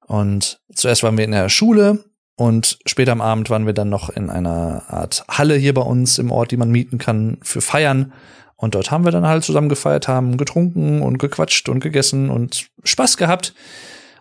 Und 0.08 0.62
zuerst 0.74 1.04
waren 1.04 1.18
wir 1.18 1.26
in 1.26 1.32
der 1.32 1.50
Schule 1.50 2.06
und 2.40 2.80
später 2.86 3.12
am 3.12 3.20
Abend 3.20 3.50
waren 3.50 3.66
wir 3.66 3.74
dann 3.74 3.90
noch 3.90 4.10
in 4.10 4.30
einer 4.30 4.84
Art 4.88 5.26
Halle 5.28 5.58
hier 5.58 5.74
bei 5.74 5.82
uns 5.82 6.18
im 6.20 6.32
Ort, 6.32 6.52
die 6.52 6.56
man 6.56 6.72
mieten 6.72 6.98
kann 6.98 7.38
für 7.42 7.60
Feiern. 7.60 8.14
Und 8.56 8.76
dort 8.76 8.92
haben 8.92 9.04
wir 9.04 9.12
dann 9.12 9.28
halt 9.28 9.44
zusammen 9.44 9.68
gefeiert, 9.68 10.08
haben 10.08 10.38
getrunken 10.38 11.02
und 11.02 11.18
gequatscht 11.18 11.68
und 11.68 11.82
gegessen 11.82 12.30
und 12.30 12.70
Spaß 12.86 13.18
gehabt. 13.18 13.54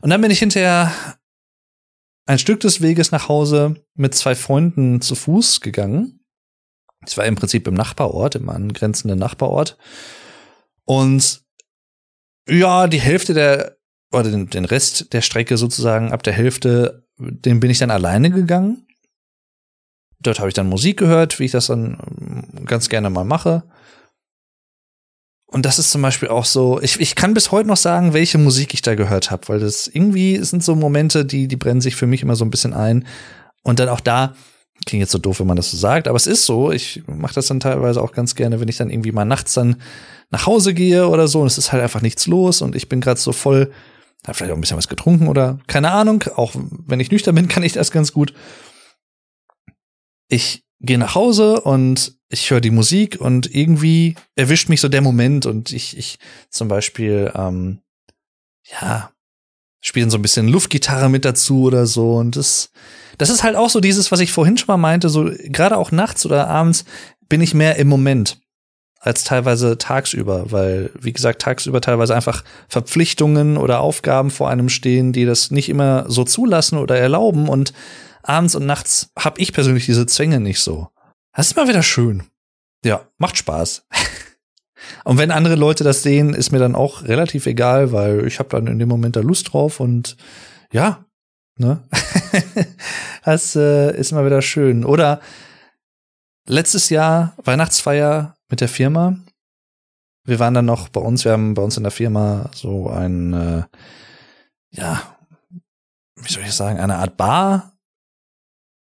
Und 0.01 0.11
dann 0.11 0.21
bin 0.21 0.33
ich 0.33 0.41
hinterher 0.41 0.93
ein 2.27 2.41
Stück 2.41 2.59
des 2.59 2.81
Weges 2.81 3.13
nach 3.13 3.29
Hause 3.29 3.77
mit 3.95 4.17
zwei 4.17 4.35
Freunden 4.35 5.01
zu 5.01 5.15
Fuß 5.15 5.61
gegangen. 5.61 6.19
Ich 7.07 7.17
war 7.17 7.25
im 7.25 7.37
Prinzip 7.37 7.69
im 7.69 7.75
Nachbarort, 7.75 8.35
im 8.35 8.49
angrenzenden 8.49 9.21
Nachbarort. 9.21 9.79
Und 10.85 11.45
ja, 12.49 12.89
die 12.89 13.01
Hälfte 13.01 13.33
der, 13.33 13.77
oder 14.13 14.29
den, 14.29 14.51
den 14.51 14.65
Rest 14.65 15.13
der 15.13 15.21
Strecke 15.21 15.57
sozusagen 15.57 16.11
ab 16.13 16.25
der 16.25 16.33
Hälfte 16.33 17.08
den 17.19 17.61
bin 17.61 17.71
ich 17.71 17.79
dann 17.79 17.91
alleine 17.91 18.31
gegangen. 18.31 18.87
Dort 20.21 20.39
habe 20.39 20.49
ich 20.49 20.55
dann 20.55 20.69
Musik 20.69 20.99
gehört, 20.99 21.39
wie 21.39 21.45
ich 21.45 21.53
das 21.53 21.67
dann 21.67 21.99
ähm, 22.21 22.65
ganz 22.67 22.89
gerne 22.89 23.11
mal 23.11 23.25
mache. 23.25 23.63
Und 25.51 25.65
das 25.65 25.79
ist 25.79 25.91
zum 25.91 26.03
Beispiel 26.03 26.29
auch 26.29 26.45
so, 26.45 26.81
ich, 26.83 27.01
ich 27.01 27.15
kann 27.15 27.33
bis 27.33 27.51
heute 27.53 27.69
noch 27.69 27.77
sagen, 27.79 28.13
welche 28.13 28.37
Musik 28.37 28.75
ich 28.75 28.83
da 28.83 28.95
gehört 28.95 29.31
habe, 29.31 29.49
weil 29.49 29.61
das 29.61 29.87
irgendwie 29.87 30.37
sind 30.45 30.63
so 30.63 30.75
Momente, 30.75 31.25
die, 31.25 31.49
die 31.49 31.57
brennen 31.57 31.81
sich 31.81 31.97
für 31.97 32.07
mich 32.07 32.23
immer 32.23 32.37
so 32.37 32.45
ein 32.45 32.51
bisschen 32.51 32.75
ein. 32.75 33.07
Und 33.63 33.79
dann 33.81 33.89
auch 33.89 34.01
da, 34.01 34.35
klingt 34.85 35.01
jetzt 35.01 35.13
so 35.13 35.19
doof, 35.19 35.41
wenn 35.41 35.47
man 35.47 35.57
das 35.57 35.71
so 35.71 35.77
sagt, 35.77 36.07
aber 36.07 36.17
es 36.17 36.27
ist 36.27 36.45
so, 36.45 36.71
ich 36.71 37.03
mache 37.07 37.35
das 37.35 37.47
dann 37.47 37.61
teilweise 37.61 38.03
auch 38.03 38.13
ganz 38.13 38.35
gerne, 38.35 38.61
wenn 38.61 38.69
ich 38.69 38.77
dann 38.77 38.91
irgendwie 38.91 39.13
mal 39.13 39.25
nachts 39.25 39.55
dann 39.55 39.77
nach 40.31 40.47
Hause 40.47 40.75
gehe 40.75 41.09
oder 41.09 41.29
so 41.29 41.41
und 41.41 41.47
es 41.47 41.59
ist 41.59 41.73
halt 41.73 41.83
einfach 41.83 42.03
nichts 42.03 42.27
los 42.27 42.61
und 42.61 42.77
ich 42.77 42.89
bin 42.89 43.01
gerade 43.01 43.19
so 43.19 43.33
voll 43.33 43.73
hat 44.27 44.37
vielleicht 44.37 44.53
auch 44.53 44.57
ein 44.57 44.61
bisschen 44.61 44.77
was 44.77 44.89
getrunken 44.89 45.29
oder 45.29 45.59
keine 45.67 45.93
Ahnung. 45.93 46.25
Auch 46.37 46.53
wenn 46.55 47.01
ich 47.01 47.11
nüchtern 47.11 47.35
bin, 47.35 47.49
kann 47.49 47.63
ich 47.63 47.73
das 47.73 47.91
ganz 47.91 48.13
gut. 48.13 48.35
Ich 50.29 50.65
gehe 50.81 50.99
nach 50.99 51.15
Hause 51.15 51.61
und 51.61 52.19
ich 52.29 52.51
höre 52.51 52.61
die 52.61 52.71
Musik 52.71 53.21
und 53.21 53.53
irgendwie 53.55 54.15
erwischt 54.35 54.69
mich 54.69 54.81
so 54.81 54.89
der 54.89 55.01
Moment 55.01 55.47
und 55.47 55.73
ich, 55.73 55.97
ich 55.97 56.19
zum 56.51 56.69
Beispiel, 56.69 57.33
ähm, 57.35 57.81
ja, 58.81 59.11
spielen 59.81 60.11
so 60.11 60.19
ein 60.19 60.23
bisschen 60.23 60.49
Luftgitarre 60.49 61.09
mit 61.09 61.25
dazu 61.25 61.63
oder 61.63 61.87
so 61.87 62.17
und 62.17 62.37
das, 62.37 62.71
das 63.17 63.31
ist 63.31 63.43
halt 63.43 63.57
auch 63.57 63.71
so 63.71 63.81
dieses, 63.81 64.13
was 64.13 64.21
ich 64.21 64.33
vorhin 64.33 64.59
schon 64.59 64.67
mal 64.67 64.77
meinte, 64.77 65.09
so 65.09 65.31
gerade 65.45 65.77
auch 65.77 65.91
nachts 65.91 66.27
oder 66.27 66.49
abends 66.49 66.85
bin 67.29 67.41
ich 67.41 67.55
mehr 67.55 67.77
im 67.77 67.89
Moment 67.89 68.41
als 69.09 69.25
teilweise 69.25 69.79
tagsüber, 69.79 70.53
weil, 70.53 70.91
wie 71.01 71.15
gesagt, 71.15 71.41
tagsüber 71.41 71.81
teilweise 71.81 72.15
einfach 72.15 72.45
Verpflichtungen 72.69 73.57
oder 73.57 73.81
Aufgaben 73.81 74.31
vor 74.31 74.51
einem 74.51 74.69
stehen, 74.69 75.15
die 75.15 75.25
das 75.25 75.51
nicht 75.51 75.71
immer 75.71 76.05
so 76.09 76.25
zulassen 76.25 76.77
oder 76.77 76.99
erlauben 76.99 77.49
und 77.49 77.73
abends 78.23 78.55
und 78.55 78.67
nachts 78.67 79.11
habe 79.19 79.41
ich 79.41 79.55
persönlich 79.55 79.87
diese 79.87 80.05
Zwänge 80.05 80.41
nicht 80.41 80.61
so. 80.61 80.89
Das 81.35 81.47
ist 81.47 81.57
mal 81.57 81.69
wieder 81.69 81.83
schön. 81.83 82.25
Ja, 82.85 83.01
macht 83.17 83.39
Spaß. 83.39 83.87
und 85.05 85.17
wenn 85.17 85.31
andere 85.31 85.55
Leute 85.55 85.85
das 85.85 86.03
sehen, 86.03 86.35
ist 86.35 86.53
mir 86.53 86.59
dann 86.59 86.75
auch 86.75 87.05
relativ 87.05 87.47
egal, 87.47 87.93
weil 87.93 88.27
ich 88.27 88.39
habe 88.39 88.51
dann 88.51 88.67
in 88.67 88.79
dem 88.79 88.91
Moment 88.91 89.17
da 89.17 89.21
Lust 89.21 89.55
drauf 89.55 89.81
und 89.81 90.19
ja, 90.71 91.07
ne? 91.57 91.83
das 93.25 93.57
äh, 93.57 93.97
ist 93.97 94.13
mal 94.13 94.27
wieder 94.27 94.43
schön. 94.43 94.85
Oder 94.85 95.23
letztes 96.47 96.91
Jahr 96.91 97.33
Weihnachtsfeier 97.43 98.35
mit 98.49 98.61
der 98.61 98.69
Firma. 98.69 99.17
Wir 100.25 100.39
waren 100.39 100.55
dann 100.55 100.67
noch 100.67 100.89
bei 100.89 101.01
uns, 101.01 101.25
wir 101.25 101.33
haben 101.33 101.55
bei 101.55 101.63
uns 101.63 101.77
in 101.77 101.85
der 101.85 101.93
Firma 101.93 102.51
so 102.55 102.89
ein, 102.89 103.33
äh, 103.33 103.63
ja, 104.71 105.03
wie 106.17 106.33
soll 106.33 106.43
ich 106.43 106.53
sagen, 106.53 106.81
eine 106.81 106.97
Art 106.97 107.17
Bar, 107.17 107.73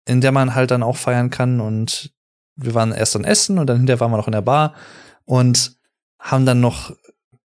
in 0.06 0.22
der 0.22 0.32
man 0.32 0.54
halt 0.54 0.72
dann 0.72 0.84
auch 0.84 0.98
feiern 0.98 1.30
kann. 1.30 1.60
Und 1.60 2.14
wir 2.56 2.74
waren 2.74 2.92
erst 2.92 3.16
dann 3.16 3.24
essen 3.24 3.58
und 3.58 3.68
dann 3.68 3.78
hinterher 3.78 4.00
waren 4.00 4.12
wir 4.12 4.18
noch 4.18 4.28
in 4.28 4.34
der 4.34 4.42
Bar 4.42 4.76
und 5.26 5.78
haben 6.20 6.46
dann 6.46 6.62
noch 6.62 6.96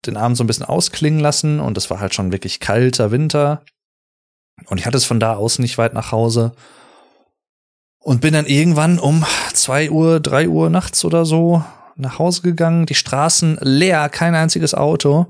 den 0.05 0.17
Abend 0.17 0.37
so 0.37 0.43
ein 0.43 0.47
bisschen 0.47 0.65
ausklingen 0.65 1.19
lassen 1.19 1.59
und 1.59 1.77
es 1.77 1.89
war 1.89 1.99
halt 1.99 2.13
schon 2.13 2.31
wirklich 2.31 2.59
kalter 2.59 3.11
Winter. 3.11 3.63
Und 4.67 4.77
ich 4.77 4.85
hatte 4.85 4.97
es 4.97 5.05
von 5.05 5.19
da 5.19 5.35
aus 5.35 5.59
nicht 5.59 5.77
weit 5.77 5.93
nach 5.93 6.11
Hause. 6.11 6.53
Und 8.01 8.21
bin 8.21 8.33
dann 8.33 8.45
irgendwann 8.45 8.97
um 8.99 9.25
zwei 9.53 9.89
Uhr, 9.89 10.19
drei 10.19 10.47
Uhr 10.47 10.69
nachts 10.69 11.03
oder 11.03 11.25
so 11.25 11.63
nach 11.99 12.19
Hause 12.19 12.41
gegangen. 12.41 12.85
Die 12.85 12.95
Straßen 12.95 13.57
leer, 13.61 14.09
kein 14.09 14.35
einziges 14.35 14.73
Auto. 14.73 15.27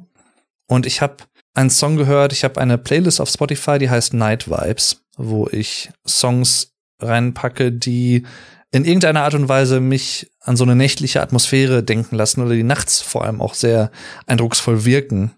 Und 0.67 0.85
ich 0.85 1.01
habe 1.01 1.17
einen 1.53 1.69
Song 1.69 1.95
gehört. 1.97 2.31
Ich 2.31 2.43
habe 2.43 2.61
eine 2.61 2.77
Playlist 2.77 3.19
auf 3.19 3.29
Spotify, 3.29 3.79
die 3.79 3.89
heißt 3.89 4.13
Night 4.13 4.49
Vibes, 4.49 5.01
wo 5.17 5.47
ich 5.51 5.89
Songs 6.07 6.73
reinpacke, 7.01 7.71
die 7.71 8.25
in 8.71 8.85
irgendeiner 8.85 9.23
Art 9.23 9.33
und 9.33 9.49
Weise 9.49 9.79
mich 9.79 10.31
an 10.41 10.55
so 10.55 10.63
eine 10.63 10.75
nächtliche 10.75 11.21
Atmosphäre 11.21 11.83
denken 11.83 12.15
lassen 12.15 12.41
oder 12.41 12.53
die 12.53 12.63
nachts 12.63 13.01
vor 13.01 13.25
allem 13.25 13.41
auch 13.41 13.55
sehr 13.55 13.91
eindrucksvoll 14.27 14.85
wirken. 14.85 15.31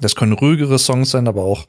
Das 0.00 0.16
können 0.16 0.32
ruhigere 0.32 0.78
Songs 0.78 1.10
sein, 1.10 1.28
aber 1.28 1.44
auch 1.44 1.66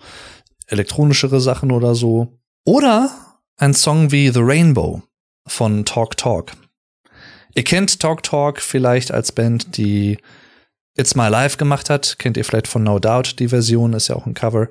elektronischere 0.68 1.42
Sachen 1.42 1.72
oder 1.72 1.96
so. 1.96 2.39
Oder 2.66 3.12
ein 3.58 3.74
Song 3.74 4.12
wie 4.12 4.30
The 4.30 4.39
Rainbow 4.42 5.04
von 5.48 5.86
Talk 5.86 6.18
Talk. 6.18 6.54
Ihr 7.54 7.64
kennt 7.64 7.99
Talk 7.99 8.24
Talk 8.24 8.62
vielleicht 8.62 9.12
als 9.12 9.32
Band, 9.32 9.78
die 9.78 10.18
It's 10.95 11.16
My 11.16 11.28
Life 11.28 11.58
gemacht 11.58 11.89
hat. 11.89 12.18
Kennt 12.20 12.38
ihr 12.38 12.45
vielleicht 12.45 12.68
von 12.68 12.84
No 12.84 12.99
Doubt. 12.99 13.39
Die 13.39 13.49
Version 13.49 13.93
ist 13.93 14.08
ja 14.08 14.16
auch 14.16 14.26
ein 14.26 14.34
Cover. 14.34 14.70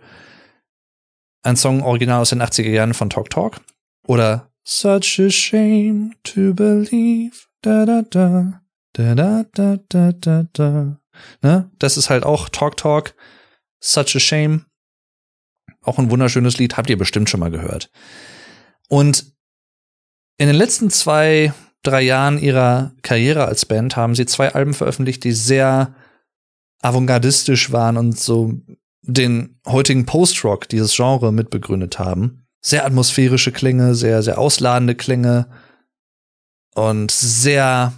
Ein 1.43 1.57
Song 1.57 1.83
original 1.83 2.21
aus 2.21 2.31
den 2.31 2.43
80er 2.43 2.71
Jahren 2.71 2.95
von 2.95 3.11
Talk 3.11 3.31
Talk. 3.31 3.61
Oder 4.07 4.51
Such 4.65 5.19
a 5.19 5.31
shame 5.31 6.15
to 6.23 6.55
believe. 6.55 7.47
Da 7.63 7.87
da 7.87 8.03
da. 8.03 8.63
Da 8.93 9.15
da 9.15 9.45
da 9.53 9.79
da 9.89 10.13
da 10.13 10.47
da. 10.53 11.01
Ne? 11.43 11.71
Das 11.79 11.97
ist 11.97 12.11
halt 12.11 12.25
auch 12.25 12.49
Talk 12.49 12.77
Talk. 12.77 13.15
Such 13.81 14.17
a 14.17 14.21
shame. 14.21 14.67
Auch 15.83 15.99
ein 15.99 16.11
wunderschönes 16.11 16.59
Lied, 16.59 16.77
habt 16.77 16.91
ihr 16.91 16.99
bestimmt 16.99 17.31
schon 17.31 17.41
mal 17.41 17.51
gehört. 17.51 17.91
Und 18.89 19.33
in 20.37 20.47
den 20.47 20.57
letzten 20.57 20.91
zwei, 20.91 21.55
drei 21.83 22.03
Jahren 22.03 22.39
ihrer 22.39 22.93
Karriere 23.03 23.47
als 23.47 23.67
Band 23.67 23.97
haben 23.97 24.15
sie 24.15 24.27
zwei 24.27 24.53
Alben 24.55 24.75
veröffentlicht, 24.75 25.25
die 25.25 25.33
sehr 25.33 25.95
avantgardistisch 26.83 27.73
waren 27.73 27.97
und 27.97 28.19
so 28.19 28.55
den 29.03 29.61
heutigen 29.67 30.07
Post-Rock, 30.07 30.69
dieses 30.69 30.95
Genre 30.95 31.33
mitbegründet 31.33 31.99
haben 31.99 32.41
sehr 32.61 32.85
atmosphärische 32.85 33.53
Klänge, 33.53 33.95
sehr, 33.95 34.23
sehr 34.23 34.39
ausladende 34.39 34.95
Klänge 34.95 35.47
und 36.75 37.11
sehr 37.11 37.93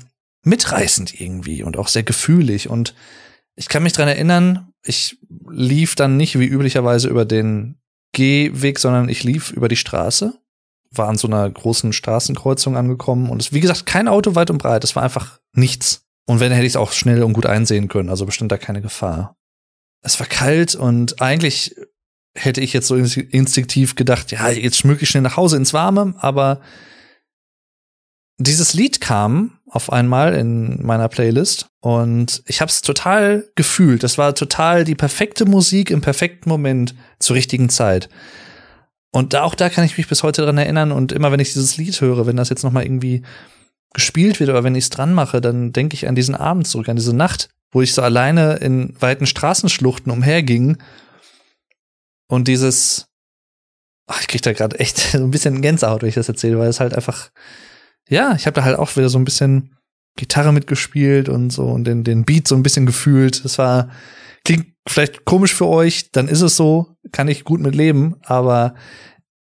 mitreißend 0.45 1.21
irgendwie 1.21 1.63
und 1.63 1.77
auch 1.77 1.89
sehr 1.89 2.03
gefühlig. 2.03 2.71
Und 2.71 2.95
ich 3.57 3.69
kann 3.69 3.83
mich 3.83 3.93
dran 3.93 4.09
erinnern, 4.09 4.73
ich 4.85 5.19
lief 5.51 5.95
dann 5.95 6.17
nicht 6.17 6.39
wie 6.39 6.47
üblicherweise 6.47 7.09
über 7.09 7.25
den 7.25 7.77
Gehweg, 8.13 8.79
sondern 8.79 9.09
ich 9.09 9.25
lief 9.25 9.51
über 9.51 9.69
die 9.69 9.77
Straße, 9.77 10.39
war 10.93 11.09
an 11.09 11.17
so 11.17 11.27
einer 11.27 11.49
großen 11.49 11.93
Straßenkreuzung 11.93 12.77
angekommen 12.77 13.31
und 13.31 13.41
es, 13.41 13.53
wie 13.53 13.61
gesagt, 13.61 13.87
kein 13.87 14.09
Auto 14.09 14.35
weit 14.35 14.51
und 14.51 14.59
breit, 14.59 14.85
es 14.85 14.95
war 14.97 15.03
einfach 15.03 15.41
nichts. 15.55 16.05
Und 16.27 16.41
wenn, 16.41 16.53
hätte 16.53 16.67
ich 16.67 16.73
es 16.73 16.77
auch 16.77 16.93
schnell 16.93 17.23
und 17.23 17.33
gut 17.33 17.47
einsehen 17.47 17.89
können, 17.89 18.09
also 18.09 18.27
bestand 18.27 18.53
da 18.53 18.59
keine 18.59 18.81
Gefahr. 18.81 19.37
Es 20.03 20.21
war 20.21 20.27
kalt 20.27 20.75
und 20.75 21.21
eigentlich 21.21 21.75
hätte 22.35 22.61
ich 22.61 22.73
jetzt 22.73 22.87
so 22.87 22.97
instinktiv 22.97 23.95
gedacht, 23.95 24.33
ja, 24.33 24.49
jetzt 24.51 24.79
schmücke 24.79 25.03
ich 25.03 25.11
schnell 25.11 25.23
nach 25.23 25.37
Hause 25.37 25.57
ins 25.57 25.75
Warme, 25.75 26.15
aber 26.19 26.61
dieses 28.39 28.75
Lied 28.75 29.01
kam 29.01 29.59
auf 29.69 29.93
einmal 29.93 30.35
in 30.35 30.85
meiner 30.85 31.09
Playlist 31.09 31.69
und 31.81 32.43
ich 32.47 32.61
habe 32.61 32.71
es 32.71 32.83
total 32.83 33.49
gefühlt. 33.55 34.03
Das 34.03 34.19
war 34.19 34.35
total 34.35 34.85
die 34.85 34.95
perfekte 34.95 35.45
Musik 35.45 35.91
im 35.91 36.01
perfekten 36.01 36.49
Moment 36.49 36.95
zur 37.19 37.37
richtigen 37.37 37.69
Zeit. 37.69 38.09
Und 39.15 39.37
auch 39.37 39.55
da 39.55 39.69
kann 39.69 39.85
ich 39.85 39.99
mich 39.99 40.09
bis 40.09 40.23
heute 40.23 40.43
dran 40.43 40.57
erinnern 40.57 40.91
und 40.91 41.13
immer 41.13 41.31
wenn 41.31 41.41
ich 41.41 41.53
dieses 41.53 41.77
Lied 41.77 42.01
höre, 42.01 42.27
wenn 42.27 42.37
das 42.37 42.49
jetzt 42.49 42.65
noch 42.65 42.73
mal 42.73 42.83
irgendwie 42.83 43.23
gespielt 43.93 44.41
wird 44.41 44.49
oder 44.49 44.65
wenn 44.65 44.75
ich 44.75 44.85
es 44.85 44.91
dran 44.91 45.13
mache, 45.13 45.43
dann 45.43 45.73
denke 45.73 45.95
ich 45.95 46.09
an 46.09 46.15
diesen 46.15 46.35
Abend 46.35 46.67
zurück, 46.67 46.89
an 46.89 46.97
diese 46.97 47.15
Nacht, 47.15 47.51
wo 47.73 47.83
ich 47.83 47.93
so 47.93 48.01
alleine 48.01 48.55
in 48.57 48.95
weiten 49.01 49.27
Straßenschluchten 49.27 50.11
umherging 50.11 50.79
und 52.27 52.49
dieses, 52.49 53.09
ach, 54.07 54.23
ich 54.23 54.29
krieg 54.29 54.41
da 54.41 54.55
gerade 54.55 54.81
echt 54.81 54.99
so 55.13 55.19
ein 55.19 55.31
bisschen 55.31 55.61
Gänsehaut, 55.61 56.01
wenn 56.01 56.09
ich 56.09 56.15
das 56.15 56.29
erzähle, 56.29 56.59
weil 56.59 56.69
es 56.69 56.81
halt 56.81 56.95
einfach, 56.95 57.31
ja, 58.09 58.35
ich 58.35 58.47
habe 58.47 58.55
da 58.55 58.65
halt 58.65 58.79
auch 58.79 58.97
wieder 58.97 59.11
so 59.11 59.19
ein 59.19 59.27
bisschen 59.27 59.77
Gitarre 60.17 60.55
mitgespielt 60.55 61.29
und 61.29 61.51
so 61.51 61.65
und 61.67 61.85
den, 61.85 62.05
den 62.05 62.25
Beat 62.25 62.49
so 62.49 62.55
ein 62.55 62.63
bisschen 62.63 62.87
gefühlt. 62.87 63.45
Das 63.45 63.59
war, 63.59 63.91
klingt 64.45 64.75
vielleicht 64.87 65.25
komisch 65.25 65.55
für 65.55 65.67
euch, 65.67 66.11
dann 66.13 66.29
ist 66.29 66.41
es 66.41 66.57
so, 66.57 66.97
kann 67.13 67.29
ich 67.29 67.45
gut 67.45 67.61
mit 67.61 67.75
leben, 67.75 68.17
aber 68.23 68.75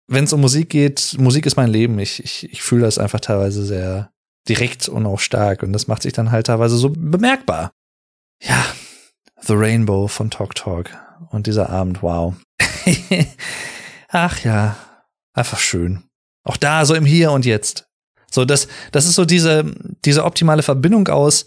wenn 0.07 0.25
es 0.25 0.33
um 0.33 0.41
Musik 0.41 0.71
geht, 0.71 1.17
Musik 1.19 1.45
ist 1.47 1.57
mein 1.57 1.69
Leben. 1.69 1.99
Ich, 1.99 2.25
ich, 2.25 2.51
ich 2.51 2.63
fühle 2.63 2.83
das 2.83 2.99
einfach 2.99 3.21
teilweise 3.21 3.65
sehr 3.65 4.11
direkt 4.49 4.89
und 4.89 5.05
auch 5.05 5.21
stark 5.21 5.63
und 5.63 5.73
das 5.73 5.87
macht 5.87 6.03
sich 6.03 6.15
dann 6.15 6.31
halt 6.31 6.47
teilweise 6.47 6.77
so 6.77 6.91
bemerkbar. 6.91 7.73
Ja, 8.43 8.65
The 9.43 9.53
Rainbow 9.55 10.09
von 10.09 10.31
Talk 10.31 10.55
Talk 10.55 10.91
und 11.31 11.47
dieser 11.47 11.69
Abend, 11.69 12.03
wow. 12.03 12.35
Ach 14.09 14.43
ja, 14.45 14.77
einfach 15.35 15.59
schön. 15.59 16.05
Auch 16.45 16.57
da 16.57 16.87
so 16.87 16.95
im 16.95 17.05
Hier 17.05 17.31
und 17.33 17.45
Jetzt. 17.45 17.87
So, 18.31 18.45
das, 18.45 18.69
das 18.93 19.07
ist 19.07 19.15
so 19.15 19.25
diese, 19.25 19.71
diese 20.05 20.25
optimale 20.25 20.63
Verbindung 20.63 21.09
aus, 21.09 21.47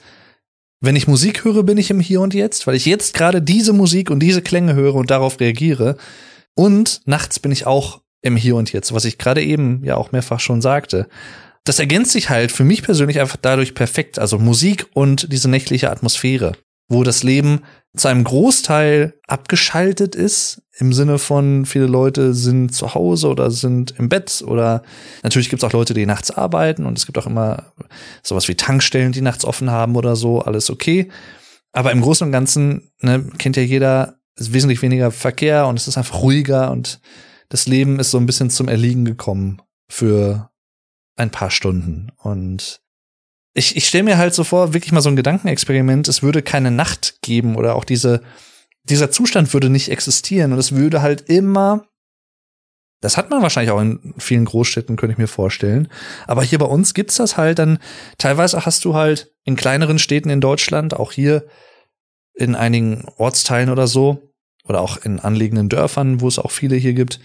wenn 0.82 0.96
ich 0.96 1.08
Musik 1.08 1.46
höre, 1.46 1.64
bin 1.64 1.78
ich 1.78 1.92
im 1.92 2.00
Hier 2.00 2.22
und 2.22 2.34
Jetzt, 2.34 2.66
weil 2.66 2.76
ich 2.76 2.86
jetzt 2.86 3.14
gerade 3.14 3.42
diese 3.42 3.72
Musik 3.72 4.10
und 4.10 4.20
diese 4.20 4.42
Klänge 4.42 4.74
höre 4.74 4.96
und 4.96 5.12
darauf 5.12 5.40
reagiere. 5.40 5.96
Und 6.56 7.02
nachts 7.06 7.40
bin 7.40 7.52
ich 7.52 7.68
auch 7.68 8.02
im 8.24 8.36
Hier 8.36 8.56
und 8.56 8.74
Jetzt, 8.74 8.92
was 8.92 9.06
ich 9.06 9.20
gerade 9.20 9.44
eben 9.44 9.84
ja 9.84 9.96
auch 9.96 10.12
mehrfach 10.12 10.40
schon 10.40 10.62
sagte. 10.62 11.08
Das 11.64 11.78
ergänzt 11.78 12.12
sich 12.12 12.32
halt 12.32 12.52
für 12.52 12.64
mich 12.64 12.82
persönlich 12.82 13.20
einfach 13.20 13.38
dadurch 13.40 13.76
perfekt. 13.76 14.18
Also 14.18 14.40
Musik 14.40 14.88
und 14.94 15.32
diese 15.32 15.50
nächtliche 15.50 15.92
Atmosphäre, 15.92 16.54
wo 16.92 17.04
das 17.04 17.24
Leben 17.24 17.62
zu 17.96 18.08
einem 18.08 18.24
Großteil 18.24 19.14
abgeschaltet 19.28 20.16
ist, 20.16 20.62
im 20.78 20.94
Sinne 20.94 21.20
von 21.20 21.66
viele 21.66 21.88
Leute 21.88 22.34
sind 22.34 22.74
zu 22.74 22.94
Hause 22.94 23.30
oder 23.30 23.52
sind 23.52 23.96
im 23.98 24.10
Bett 24.10 24.44
oder 24.46 24.84
natürlich 25.24 25.50
gibt 25.50 25.62
es 25.62 25.68
auch 25.68 25.74
Leute, 25.74 25.94
die 25.94 26.06
nachts 26.06 26.32
arbeiten 26.32 26.86
und 26.86 26.98
es 26.98 27.06
gibt 27.06 27.18
auch 27.18 27.28
immer 27.28 27.72
sowas 28.24 28.48
wie 28.48 28.56
Tankstellen, 28.56 29.12
die 29.12 29.22
nachts 29.22 29.46
offen 29.46 29.70
haben 29.72 29.96
oder 29.96 30.16
so, 30.16 30.42
alles 30.42 30.70
okay. 30.70 31.10
Aber 31.72 31.92
im 31.92 32.02
Großen 32.02 32.26
und 32.26 32.32
Ganzen 32.32 32.92
ne, 33.00 33.26
kennt 33.38 33.58
ja 33.58 33.64
jeder, 33.64 34.16
ist 34.36 34.54
wesentlich 34.54 34.82
weniger 34.82 35.12
Verkehr 35.12 35.68
und 35.68 35.78
es 35.78 35.88
ist 35.88 35.98
einfach 35.98 36.22
ruhiger 36.22 36.72
und 36.72 37.00
das 37.50 37.68
Leben 37.68 38.00
ist 38.00 38.12
so 38.12 38.18
ein 38.18 38.26
bisschen 38.26 38.50
zum 38.50 38.68
Erliegen 38.68 39.06
gekommen 39.06 39.62
für 39.90 40.50
ein 41.16 41.32
paar 41.32 41.52
Stunden. 41.52 42.12
Und 42.18 42.81
ich, 43.54 43.76
ich 43.76 43.88
stelle 43.88 44.04
mir 44.04 44.18
halt 44.18 44.34
so 44.34 44.44
vor, 44.44 44.74
wirklich 44.74 44.92
mal 44.92 45.02
so 45.02 45.10
ein 45.10 45.16
Gedankenexperiment, 45.16 46.08
es 46.08 46.24
würde 46.24 46.42
keine 46.42 46.72
Nacht 46.72 47.22
geben 47.22 47.56
oder 47.56 47.76
auch 47.76 47.84
diese, 47.84 48.22
dieser 48.84 49.12
Zustand 49.12 49.54
würde 49.54 49.70
nicht 49.70 49.90
existieren 49.90 50.54
und 50.54 50.60
es 50.60 50.74
würde 50.74 51.02
halt 51.02 51.30
immer, 51.30 51.86
das 53.02 53.18
hat 53.18 53.30
man 53.30 53.42
wahrscheinlich 53.42 53.72
auch 53.72 53.82
in 53.82 54.14
vielen 54.18 54.46
Großstädten, 54.46 54.96
könnte 54.96 55.14
ich 55.14 55.18
mir 55.18 55.28
vorstellen. 55.28 55.90
Aber 56.28 56.44
hier 56.44 56.60
bei 56.60 56.66
uns 56.66 56.94
gibt's 56.94 57.16
das 57.16 57.36
halt 57.36 57.60
dann, 57.60 57.80
teilweise 58.18 58.66
hast 58.66 58.86
du 58.86 58.94
halt 58.94 59.34
in 59.44 59.56
kleineren 59.56 60.00
Städten 60.00 60.30
in 60.30 60.42
Deutschland, 60.42 60.94
auch 60.96 61.12
hier 61.12 61.46
in 62.34 62.56
einigen 62.56 63.06
Ortsteilen 63.18 63.70
oder 63.70 63.88
so, 63.88 64.32
oder 64.64 64.82
auch 64.82 64.98
in 64.98 65.20
anliegenden 65.20 65.70
Dörfern, 65.70 66.22
wo 66.22 66.28
es 66.28 66.40
auch 66.40 66.52
viele 66.52 66.76
hier 66.76 66.94
gibt, 66.94 67.20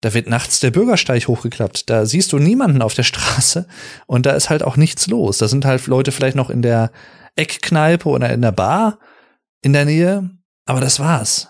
da 0.00 0.14
wird 0.14 0.28
nachts 0.28 0.60
der 0.60 0.70
Bürgersteig 0.70 1.26
hochgeklappt. 1.26 1.90
Da 1.90 2.06
siehst 2.06 2.32
du 2.32 2.38
niemanden 2.38 2.82
auf 2.82 2.94
der 2.94 3.02
Straße 3.02 3.66
und 4.06 4.26
da 4.26 4.32
ist 4.32 4.50
halt 4.50 4.62
auch 4.62 4.76
nichts 4.76 5.06
los. 5.06 5.38
Da 5.38 5.48
sind 5.48 5.64
halt 5.64 5.86
Leute 5.86 6.12
vielleicht 6.12 6.36
noch 6.36 6.50
in 6.50 6.62
der 6.62 6.92
Eckkneipe 7.36 8.08
oder 8.08 8.30
in 8.30 8.42
der 8.42 8.52
Bar 8.52 8.98
in 9.62 9.72
der 9.72 9.84
Nähe, 9.84 10.30
aber 10.66 10.80
das 10.80 11.00
war's. 11.00 11.48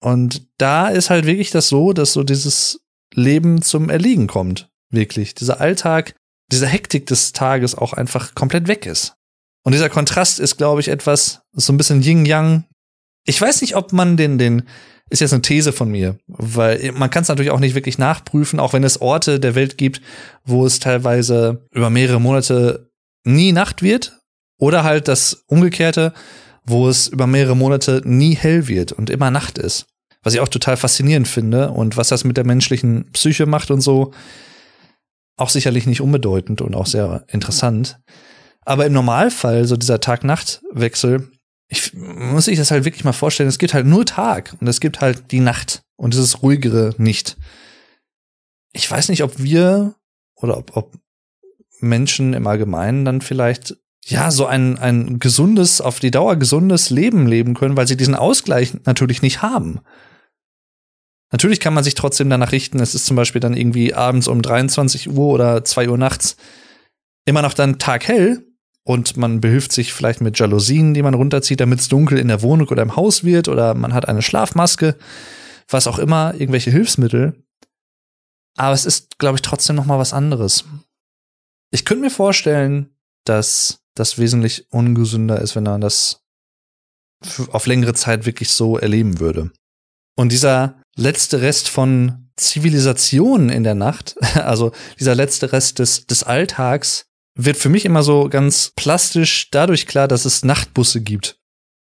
Und 0.00 0.48
da 0.58 0.88
ist 0.88 1.10
halt 1.10 1.26
wirklich 1.26 1.50
das 1.50 1.68
so, 1.68 1.92
dass 1.92 2.12
so 2.12 2.22
dieses 2.22 2.80
Leben 3.14 3.62
zum 3.62 3.90
Erliegen 3.90 4.26
kommt. 4.26 4.70
Wirklich. 4.90 5.34
Dieser 5.34 5.60
Alltag, 5.60 6.14
diese 6.50 6.66
Hektik 6.66 7.06
des 7.06 7.32
Tages 7.32 7.74
auch 7.74 7.92
einfach 7.92 8.34
komplett 8.34 8.68
weg 8.68 8.86
ist. 8.86 9.14
Und 9.64 9.72
dieser 9.72 9.90
Kontrast 9.90 10.40
ist, 10.40 10.56
glaube 10.56 10.80
ich, 10.80 10.88
etwas, 10.88 11.42
so 11.52 11.72
ein 11.72 11.76
bisschen 11.76 12.02
Yin-Yang. 12.02 12.64
Ich 13.24 13.40
weiß 13.40 13.60
nicht, 13.60 13.76
ob 13.76 13.92
man 13.92 14.16
den, 14.16 14.38
den 14.38 14.62
ist 15.10 15.20
jetzt 15.20 15.32
eine 15.32 15.42
These 15.42 15.72
von 15.72 15.90
mir, 15.90 16.18
weil 16.26 16.92
man 16.92 17.10
kann 17.10 17.22
es 17.22 17.28
natürlich 17.28 17.50
auch 17.50 17.60
nicht 17.60 17.74
wirklich 17.74 17.98
nachprüfen, 17.98 18.60
auch 18.60 18.72
wenn 18.72 18.84
es 18.84 19.00
Orte 19.00 19.40
der 19.40 19.54
Welt 19.54 19.78
gibt, 19.78 20.02
wo 20.44 20.66
es 20.66 20.80
teilweise 20.80 21.66
über 21.72 21.90
mehrere 21.90 22.20
Monate 22.20 22.90
nie 23.24 23.52
Nacht 23.52 23.82
wird 23.82 24.18
oder 24.58 24.84
halt 24.84 25.08
das 25.08 25.44
Umgekehrte, 25.46 26.12
wo 26.64 26.88
es 26.88 27.08
über 27.08 27.26
mehrere 27.26 27.56
Monate 27.56 28.02
nie 28.04 28.34
hell 28.34 28.68
wird 28.68 28.92
und 28.92 29.10
immer 29.10 29.30
Nacht 29.30 29.58
ist. 29.58 29.86
Was 30.22 30.34
ich 30.34 30.40
auch 30.40 30.48
total 30.48 30.76
faszinierend 30.76 31.28
finde 31.28 31.70
und 31.70 31.96
was 31.96 32.08
das 32.08 32.24
mit 32.24 32.36
der 32.36 32.44
menschlichen 32.44 33.10
Psyche 33.12 33.46
macht 33.46 33.70
und 33.70 33.80
so, 33.80 34.12
auch 35.36 35.48
sicherlich 35.48 35.86
nicht 35.86 36.00
unbedeutend 36.00 36.60
und 36.60 36.74
auch 36.74 36.86
sehr 36.86 37.24
interessant. 37.28 37.98
Aber 38.64 38.84
im 38.84 38.92
Normalfall, 38.92 39.64
so 39.64 39.76
dieser 39.76 40.00
Tag-Nacht-Wechsel, 40.00 41.30
ich 41.68 41.92
muss 41.94 42.46
sich 42.46 42.58
das 42.58 42.70
halt 42.70 42.84
wirklich 42.84 43.04
mal 43.04 43.12
vorstellen, 43.12 43.48
es 43.48 43.58
gibt 43.58 43.74
halt 43.74 43.86
nur 43.86 44.06
Tag 44.06 44.56
und 44.60 44.66
es 44.66 44.80
gibt 44.80 45.00
halt 45.00 45.30
die 45.30 45.40
Nacht 45.40 45.82
und 45.96 46.14
dieses 46.14 46.42
ruhigere 46.42 46.94
nicht. 46.96 47.36
Ich 48.72 48.90
weiß 48.90 49.10
nicht, 49.10 49.22
ob 49.22 49.38
wir 49.38 49.94
oder 50.34 50.56
ob, 50.56 50.76
ob 50.76 50.98
Menschen 51.80 52.32
im 52.32 52.46
Allgemeinen 52.46 53.04
dann 53.04 53.20
vielleicht 53.20 53.76
ja 54.04 54.30
so 54.30 54.46
ein, 54.46 54.78
ein 54.78 55.18
gesundes, 55.18 55.80
auf 55.82 56.00
die 56.00 56.10
Dauer 56.10 56.36
gesundes 56.36 56.88
Leben 56.88 57.26
leben 57.26 57.54
können, 57.54 57.76
weil 57.76 57.86
sie 57.86 57.96
diesen 57.96 58.14
Ausgleich 58.14 58.72
natürlich 58.84 59.20
nicht 59.20 59.42
haben. 59.42 59.80
Natürlich 61.30 61.60
kann 61.60 61.74
man 61.74 61.84
sich 61.84 61.94
trotzdem 61.94 62.30
danach 62.30 62.52
richten. 62.52 62.80
Es 62.80 62.94
ist 62.94 63.04
zum 63.04 63.16
Beispiel 63.16 63.40
dann 63.40 63.54
irgendwie 63.54 63.92
abends 63.92 64.28
um 64.28 64.40
23 64.40 65.10
Uhr 65.10 65.28
oder 65.28 65.62
2 65.62 65.90
Uhr 65.90 65.98
nachts 65.98 66.36
immer 67.26 67.42
noch 67.42 67.52
dann 67.52 67.78
taghell 67.78 68.47
und 68.88 69.18
man 69.18 69.42
behilft 69.42 69.72
sich 69.72 69.92
vielleicht 69.92 70.22
mit 70.22 70.38
Jalousien, 70.38 70.94
die 70.94 71.02
man 71.02 71.12
runterzieht, 71.12 71.60
damit 71.60 71.80
es 71.80 71.88
dunkel 71.88 72.18
in 72.18 72.28
der 72.28 72.40
Wohnung 72.40 72.68
oder 72.68 72.80
im 72.80 72.96
Haus 72.96 73.22
wird 73.22 73.48
oder 73.48 73.74
man 73.74 73.92
hat 73.92 74.08
eine 74.08 74.22
Schlafmaske, 74.22 74.96
was 75.68 75.86
auch 75.86 75.98
immer, 75.98 76.32
irgendwelche 76.32 76.70
Hilfsmittel. 76.70 77.44
Aber 78.56 78.72
es 78.72 78.86
ist, 78.86 79.18
glaube 79.18 79.36
ich, 79.36 79.42
trotzdem 79.42 79.76
noch 79.76 79.84
mal 79.84 79.98
was 79.98 80.14
anderes. 80.14 80.64
Ich 81.70 81.84
könnte 81.84 82.04
mir 82.04 82.10
vorstellen, 82.10 82.96
dass 83.24 83.80
das 83.94 84.16
wesentlich 84.16 84.72
ungesünder 84.72 85.38
ist, 85.42 85.54
wenn 85.54 85.64
man 85.64 85.82
das 85.82 86.22
auf 87.52 87.66
längere 87.66 87.92
Zeit 87.92 88.24
wirklich 88.24 88.48
so 88.48 88.78
erleben 88.78 89.20
würde. 89.20 89.50
Und 90.16 90.32
dieser 90.32 90.80
letzte 90.96 91.42
Rest 91.42 91.68
von 91.68 92.30
Zivilisation 92.36 93.50
in 93.50 93.64
der 93.64 93.74
Nacht, 93.74 94.16
also 94.36 94.72
dieser 94.98 95.14
letzte 95.14 95.52
Rest 95.52 95.78
des, 95.78 96.06
des 96.06 96.22
Alltags, 96.22 97.07
wird 97.38 97.56
für 97.56 97.70
mich 97.70 97.86
immer 97.86 98.02
so 98.02 98.28
ganz 98.28 98.72
plastisch 98.76 99.50
dadurch 99.50 99.86
klar, 99.86 100.08
dass 100.08 100.24
es 100.24 100.44
Nachtbusse 100.44 101.00
gibt. 101.00 101.38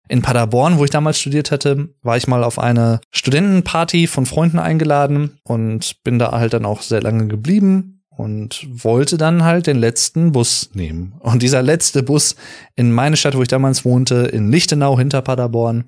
In 0.07 0.21
Paderborn, 0.21 0.79
wo 0.79 0.85
ich 0.85 0.89
damals 0.89 1.19
studiert 1.19 1.51
hatte, 1.51 1.89
war 2.01 2.17
ich 2.17 2.27
mal 2.27 2.43
auf 2.43 2.57
eine 2.57 3.01
Studentenparty 3.11 4.07
von 4.07 4.25
Freunden 4.25 4.57
eingeladen 4.57 5.39
und 5.43 6.03
bin 6.03 6.17
da 6.17 6.31
halt 6.31 6.53
dann 6.53 6.65
auch 6.65 6.81
sehr 6.81 7.01
lange 7.01 7.27
geblieben 7.27 8.01
und 8.09 8.67
wollte 8.71 9.17
dann 9.17 9.43
halt 9.43 9.67
den 9.67 9.77
letzten 9.77 10.31
Bus 10.31 10.71
nehmen. 10.73 11.13
Und 11.19 11.41
dieser 11.41 11.61
letzte 11.61 12.03
Bus 12.03 12.35
in 12.75 12.91
meine 12.91 13.17
Stadt, 13.17 13.35
wo 13.35 13.41
ich 13.41 13.47
damals 13.47 13.85
wohnte, 13.85 14.15
in 14.15 14.51
Lichtenau 14.51 14.97
hinter 14.97 15.21
Paderborn, 15.21 15.85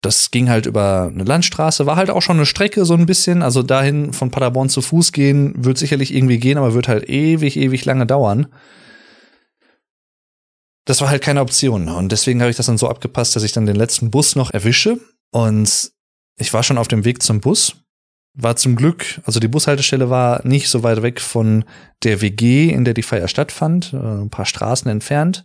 das 0.00 0.30
ging 0.30 0.48
halt 0.48 0.66
über 0.66 1.10
eine 1.12 1.24
Landstraße, 1.24 1.86
war 1.86 1.96
halt 1.96 2.10
auch 2.10 2.22
schon 2.22 2.36
eine 2.36 2.46
Strecke 2.46 2.84
so 2.84 2.94
ein 2.94 3.06
bisschen. 3.06 3.42
Also 3.42 3.62
dahin 3.62 4.12
von 4.12 4.30
Paderborn 4.30 4.68
zu 4.68 4.80
Fuß 4.80 5.12
gehen, 5.12 5.52
wird 5.56 5.78
sicherlich 5.78 6.14
irgendwie 6.14 6.38
gehen, 6.38 6.58
aber 6.58 6.74
wird 6.74 6.88
halt 6.88 7.08
ewig, 7.08 7.56
ewig 7.56 7.84
lange 7.84 8.06
dauern. 8.06 8.46
Das 10.84 11.00
war 11.00 11.10
halt 11.10 11.22
keine 11.22 11.40
Option. 11.40 11.88
Und 11.88 12.12
deswegen 12.12 12.40
habe 12.40 12.50
ich 12.50 12.56
das 12.56 12.66
dann 12.66 12.78
so 12.78 12.88
abgepasst, 12.88 13.34
dass 13.34 13.42
ich 13.42 13.52
dann 13.52 13.66
den 13.66 13.76
letzten 13.76 14.10
Bus 14.10 14.36
noch 14.36 14.52
erwische. 14.52 14.98
Und 15.32 15.90
ich 16.36 16.54
war 16.54 16.62
schon 16.62 16.78
auf 16.78 16.88
dem 16.88 17.04
Weg 17.04 17.22
zum 17.22 17.40
Bus. 17.40 17.76
War 18.34 18.54
zum 18.54 18.76
Glück, 18.76 19.20
also 19.24 19.40
die 19.40 19.48
Bushaltestelle 19.48 20.10
war 20.10 20.46
nicht 20.46 20.68
so 20.68 20.84
weit 20.84 21.02
weg 21.02 21.20
von 21.20 21.64
der 22.04 22.20
WG, 22.20 22.70
in 22.70 22.84
der 22.84 22.94
die 22.94 23.02
Feier 23.02 23.26
stattfand, 23.26 23.92
äh, 23.92 23.96
ein 23.96 24.30
paar 24.30 24.46
Straßen 24.46 24.88
entfernt. 24.88 25.44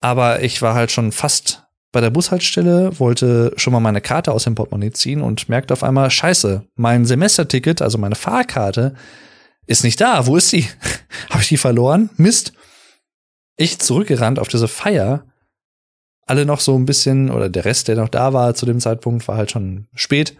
Aber 0.00 0.42
ich 0.42 0.62
war 0.62 0.74
halt 0.74 0.90
schon 0.90 1.12
fast 1.12 1.63
bei 1.94 2.00
der 2.00 2.10
Bushaltestelle, 2.10 2.98
wollte 2.98 3.52
schon 3.56 3.72
mal 3.72 3.78
meine 3.78 4.00
Karte 4.00 4.32
aus 4.32 4.44
dem 4.44 4.56
Portemonnaie 4.56 4.90
ziehen 4.90 5.22
und 5.22 5.48
merkte 5.48 5.72
auf 5.72 5.84
einmal, 5.84 6.10
scheiße, 6.10 6.66
mein 6.74 7.06
Semesterticket, 7.06 7.80
also 7.80 7.98
meine 7.98 8.16
Fahrkarte, 8.16 8.94
ist 9.68 9.84
nicht 9.84 10.00
da. 10.00 10.26
Wo 10.26 10.36
ist 10.36 10.50
sie? 10.50 10.68
Habe 11.30 11.42
ich 11.42 11.48
die 11.48 11.56
verloren? 11.56 12.10
Mist. 12.16 12.52
Ich 13.56 13.78
zurückgerannt 13.78 14.40
auf 14.40 14.48
diese 14.48 14.66
Feier. 14.66 15.24
Alle 16.26 16.44
noch 16.44 16.58
so 16.58 16.76
ein 16.76 16.84
bisschen, 16.84 17.30
oder 17.30 17.48
der 17.48 17.64
Rest, 17.64 17.86
der 17.86 17.94
noch 17.94 18.08
da 18.08 18.32
war 18.32 18.56
zu 18.56 18.66
dem 18.66 18.80
Zeitpunkt, 18.80 19.28
war 19.28 19.36
halt 19.36 19.52
schon 19.52 19.86
spät 19.94 20.36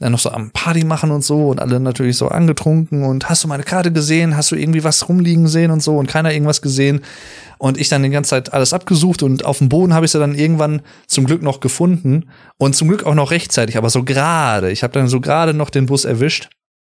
dann 0.00 0.12
noch 0.12 0.18
so 0.18 0.30
am 0.30 0.50
Party 0.50 0.84
machen 0.84 1.10
und 1.10 1.22
so 1.22 1.48
und 1.48 1.60
alle 1.60 1.78
natürlich 1.78 2.16
so 2.16 2.28
angetrunken 2.28 3.04
und 3.04 3.28
hast 3.28 3.44
du 3.44 3.48
meine 3.48 3.62
Karte 3.62 3.92
gesehen, 3.92 4.36
hast 4.36 4.50
du 4.50 4.56
irgendwie 4.56 4.82
was 4.82 5.08
rumliegen 5.08 5.46
sehen 5.46 5.70
und 5.70 5.82
so? 5.82 5.96
Und 5.96 6.08
keiner 6.08 6.32
irgendwas 6.32 6.62
gesehen. 6.62 7.02
Und 7.58 7.78
ich 7.78 7.88
dann 7.88 8.02
die 8.02 8.10
ganze 8.10 8.30
Zeit 8.30 8.52
alles 8.52 8.72
abgesucht 8.72 9.22
und 9.22 9.44
auf 9.44 9.58
dem 9.58 9.68
Boden 9.68 9.94
habe 9.94 10.04
ich 10.04 10.12
sie 10.12 10.18
dann 10.18 10.34
irgendwann 10.34 10.82
zum 11.06 11.24
Glück 11.24 11.42
noch 11.42 11.60
gefunden 11.60 12.28
und 12.58 12.74
zum 12.74 12.88
Glück 12.88 13.04
auch 13.04 13.14
noch 13.14 13.30
rechtzeitig, 13.30 13.76
aber 13.76 13.90
so 13.90 14.02
gerade, 14.02 14.70
ich 14.70 14.82
habe 14.82 14.92
dann 14.92 15.08
so 15.08 15.20
gerade 15.20 15.54
noch 15.54 15.70
den 15.70 15.86
Bus 15.86 16.04
erwischt. 16.04 16.50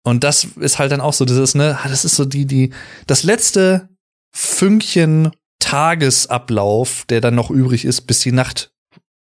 Und 0.05 0.23
das 0.23 0.45
ist 0.61 0.79
halt 0.79 0.93
dann 0.93 1.01
auch 1.01 1.15
so 1.15 1.25
dieses 1.25 1.55
ne, 1.55 1.79
ah, 1.83 1.89
das 1.89 2.05
ist 2.05 2.17
so 2.17 2.25
die 2.25 2.47
die 2.47 2.73
das 3.07 3.25
letzte 3.25 3.89
Fünkchen 4.35 5.31
Tagesablauf, 5.59 7.05
der 7.09 7.21
dann 7.21 7.35
noch 7.35 7.51
übrig 7.51 7.85
ist, 7.85 8.03
bis 8.03 8.21
die 8.21 8.33
Nacht 8.33 8.73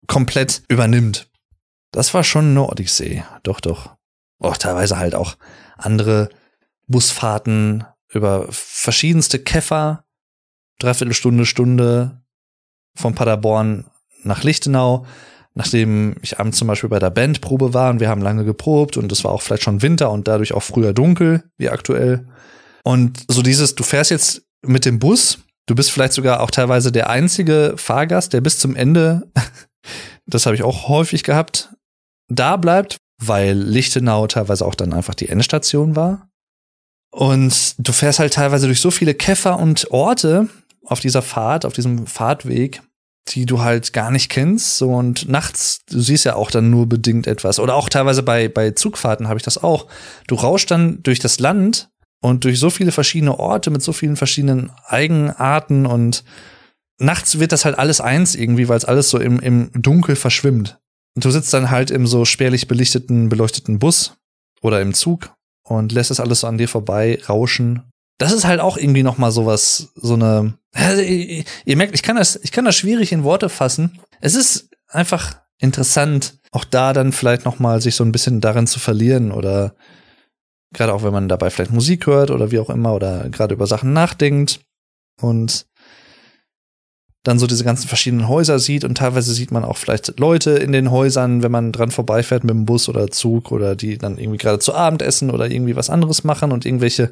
komplett 0.07 0.63
übernimmt. 0.69 1.29
Das 1.95 2.13
war 2.13 2.25
schon 2.25 2.51
eine 2.51 2.69
Odyssee. 2.69 3.23
Doch, 3.45 3.61
doch. 3.61 3.95
Auch 4.41 4.57
teilweise 4.57 4.99
halt 4.99 5.15
auch 5.15 5.37
andere 5.77 6.29
Busfahrten 6.89 7.85
über 8.13 8.49
verschiedenste 8.51 9.39
Käfer. 9.39 10.05
Dreiviertel 10.81 11.15
Stunde, 11.15 11.47
Stunde 11.47 12.21
von 12.97 13.15
Paderborn 13.15 13.85
nach 14.25 14.43
Lichtenau. 14.43 15.07
Nachdem 15.55 16.17
ich 16.21 16.41
abends 16.41 16.59
zum 16.59 16.67
Beispiel 16.67 16.91
bei 16.91 16.99
der 16.99 17.11
Bandprobe 17.11 17.75
war 17.75 17.91
und 17.91 18.01
wir 18.01 18.09
haben 18.09 18.23
lange 18.23 18.45
geprobt 18.45 18.97
und 18.97 19.13
es 19.13 19.23
war 19.23 19.31
auch 19.31 19.43
vielleicht 19.43 19.63
schon 19.63 19.81
Winter 19.81 20.11
und 20.11 20.27
dadurch 20.27 20.53
auch 20.53 20.65
früher 20.65 20.93
dunkel, 20.93 21.45
wie 21.59 21.71
aktuell. 21.71 22.27
Und 22.83 23.25
so 23.29 23.41
dieses, 23.41 23.77
du 23.77 23.85
fährst 23.85 24.11
jetzt 24.11 24.43
mit 24.63 24.85
dem 24.85 24.99
Bus, 24.99 25.39
du 25.67 25.77
bist 25.77 25.93
vielleicht 25.93 26.13
sogar 26.13 26.41
auch 26.41 26.51
teilweise 26.51 26.91
der 26.91 27.09
einzige 27.09 27.75
Fahrgast, 27.77 28.33
der 28.33 28.41
bis 28.41 28.59
zum 28.59 28.75
Ende, 28.75 29.31
das 30.27 30.45
habe 30.47 30.57
ich 30.57 30.65
auch 30.65 30.89
häufig 30.89 31.23
gehabt, 31.23 31.71
da 32.29 32.57
bleibt, 32.57 32.97
weil 33.19 33.57
Lichtenau 33.57 34.27
teilweise 34.27 34.65
auch 34.65 34.75
dann 34.75 34.93
einfach 34.93 35.15
die 35.15 35.29
Endstation 35.29 35.97
war. 35.97 36.29
Und 37.11 37.77
du 37.79 37.93
fährst 37.93 38.19
halt 38.19 38.35
teilweise 38.35 38.67
durch 38.67 38.81
so 38.81 38.91
viele 38.91 39.15
Käfer 39.15 39.59
und 39.59 39.91
Orte 39.93 40.49
auf 40.85 41.01
dieser 41.01 41.23
Fahrt, 41.23 41.65
auf 41.65 41.73
diesem 41.73 42.07
Fahrtweg, 42.07 42.83
die 43.29 43.47
du 43.47 43.61
halt 43.61 43.93
gar 43.93 44.11
nicht 44.11 44.31
kennst. 44.31 44.79
So, 44.79 44.93
und 44.93 45.29
nachts, 45.29 45.81
du 45.89 46.01
siehst 46.01 46.25
ja 46.25 46.35
auch 46.35 46.51
dann 46.51 46.71
nur 46.71 46.89
bedingt 46.89 47.27
etwas. 47.27 47.61
Oder 47.61 47.75
auch 47.75 47.89
teilweise 47.89 48.23
bei, 48.23 48.49
bei 48.49 48.73
Zugfahrten 48.73 49.29
habe 49.29 49.39
ich 49.39 49.45
das 49.45 49.63
auch. 49.63 49.87
Du 50.27 50.35
rauschst 50.35 50.71
dann 50.71 51.03
durch 51.03 51.21
das 51.21 51.39
Land 51.39 51.89
und 52.21 52.45
durch 52.45 52.59
so 52.59 52.71
viele 52.71 52.93
verschiedene 52.93 53.39
Orte 53.39 53.71
mit 53.71 53.83
so 53.83 53.93
vielen 53.93 54.17
verschiedenen 54.17 54.73
Eigenarten 54.87 55.87
und 55.87 56.25
nachts 56.99 57.39
wird 57.39 57.53
das 57.53 57.65
halt 57.65 57.79
alles 57.79 58.01
eins 58.01 58.35
irgendwie, 58.35 58.69
weil 58.69 58.77
es 58.77 58.85
alles 58.85 59.11
so 59.11 59.19
im, 59.19 59.41
im 59.41 59.71
Dunkel 59.75 60.17
verschwimmt. 60.17 60.79
Und 61.15 61.25
du 61.25 61.31
sitzt 61.31 61.53
dann 61.55 61.71
halt 61.71 61.91
im 61.91 62.07
so 62.07 62.25
spärlich 62.25 62.69
belichteten, 62.69 63.29
beleuchteten 63.29 63.79
Bus 63.79 64.17
oder 64.63 64.81
im 64.81 64.95
Zug 64.95 65.33
und 65.63 65.93
lässt 65.93 66.11
es 66.11 66.21
alles 66.21 66.41
so 66.41 66.47
an 66.47 66.59
dir 66.59 66.69
vorbei 66.69 67.21
rauschen. 67.29 67.83
Das 68.19 68.33
ist 68.33 68.45
halt 68.45 68.61
auch 68.61 68.77
irgendwie 68.77 69.03
noch 69.03 69.19
mal 69.19 69.33
sowas, 69.33 69.93
so 69.95 70.15
eine. 70.15 70.55
Ihr 71.65 71.77
merkt, 71.77 71.95
ich 71.95 72.03
kann 72.03 72.17
das, 72.17 72.37
ich 72.43 72.53
kann 72.53 72.65
das 72.65 72.77
schwierig 72.77 73.13
in 73.13 73.25
Worte 73.25 73.49
fassen. 73.49 73.99
Es 74.21 74.35
ist 74.35 74.71
einfach 74.89 75.37
interessant, 75.59 76.39
auch 76.51 76.65
da 76.65 76.93
dann 76.93 77.13
vielleicht 77.13 77.45
noch 77.45 77.59
mal 77.59 77.81
sich 77.81 77.95
so 77.95 78.05
ein 78.05 78.13
bisschen 78.13 78.41
darin 78.41 78.67
zu 78.67 78.79
verlieren 78.79 79.33
oder 79.33 79.75
gerade 80.73 80.93
auch 80.93 81.03
wenn 81.03 81.13
man 81.13 81.29
dabei 81.29 81.51
vielleicht 81.51 81.73
Musik 81.73 82.07
hört 82.07 82.31
oder 82.31 82.51
wie 82.51 82.59
auch 82.59 82.71
immer 82.71 82.95
oder 82.95 83.29
gerade 83.31 83.55
über 83.55 83.67
Sachen 83.67 83.93
nachdenkt 83.93 84.61
und 85.21 85.67
dann 87.25 87.39
so 87.39 87.47
diese 87.47 87.65
ganzen 87.65 87.89
verschiedenen 87.89 88.29
Häuser 88.29 88.59
sieht 88.59 88.85
und 88.85 88.97
teilweise 88.97 89.33
sieht 89.33 89.51
man 89.51 89.65
auch 89.65 89.79
vielleicht 89.79 90.21
Leute 90.21 90.51
in 90.53 90.73
den 90.73 90.91
Häusern, 90.91 91.43
wenn 91.43 91.51
man 91.51 91.73
dran 91.73 91.91
vorbeifährt 91.91 92.45
mit 92.45 92.51
dem 92.51 92.67
Bus 92.67 92.89
oder 92.89 93.11
Zug 93.11 93.51
oder 93.51 93.75
die 93.75 93.99
dann 93.99 94.19
irgendwie 94.19 94.39
gerade 94.39 94.59
zu 94.59 94.75
Abend 94.75 95.01
essen 95.01 95.31
oder 95.31 95.51
irgendwie 95.51 95.75
was 95.75 95.91
anderes 95.91 96.23
machen 96.23 96.53
und 96.53 96.67
irgendwelche 96.67 97.11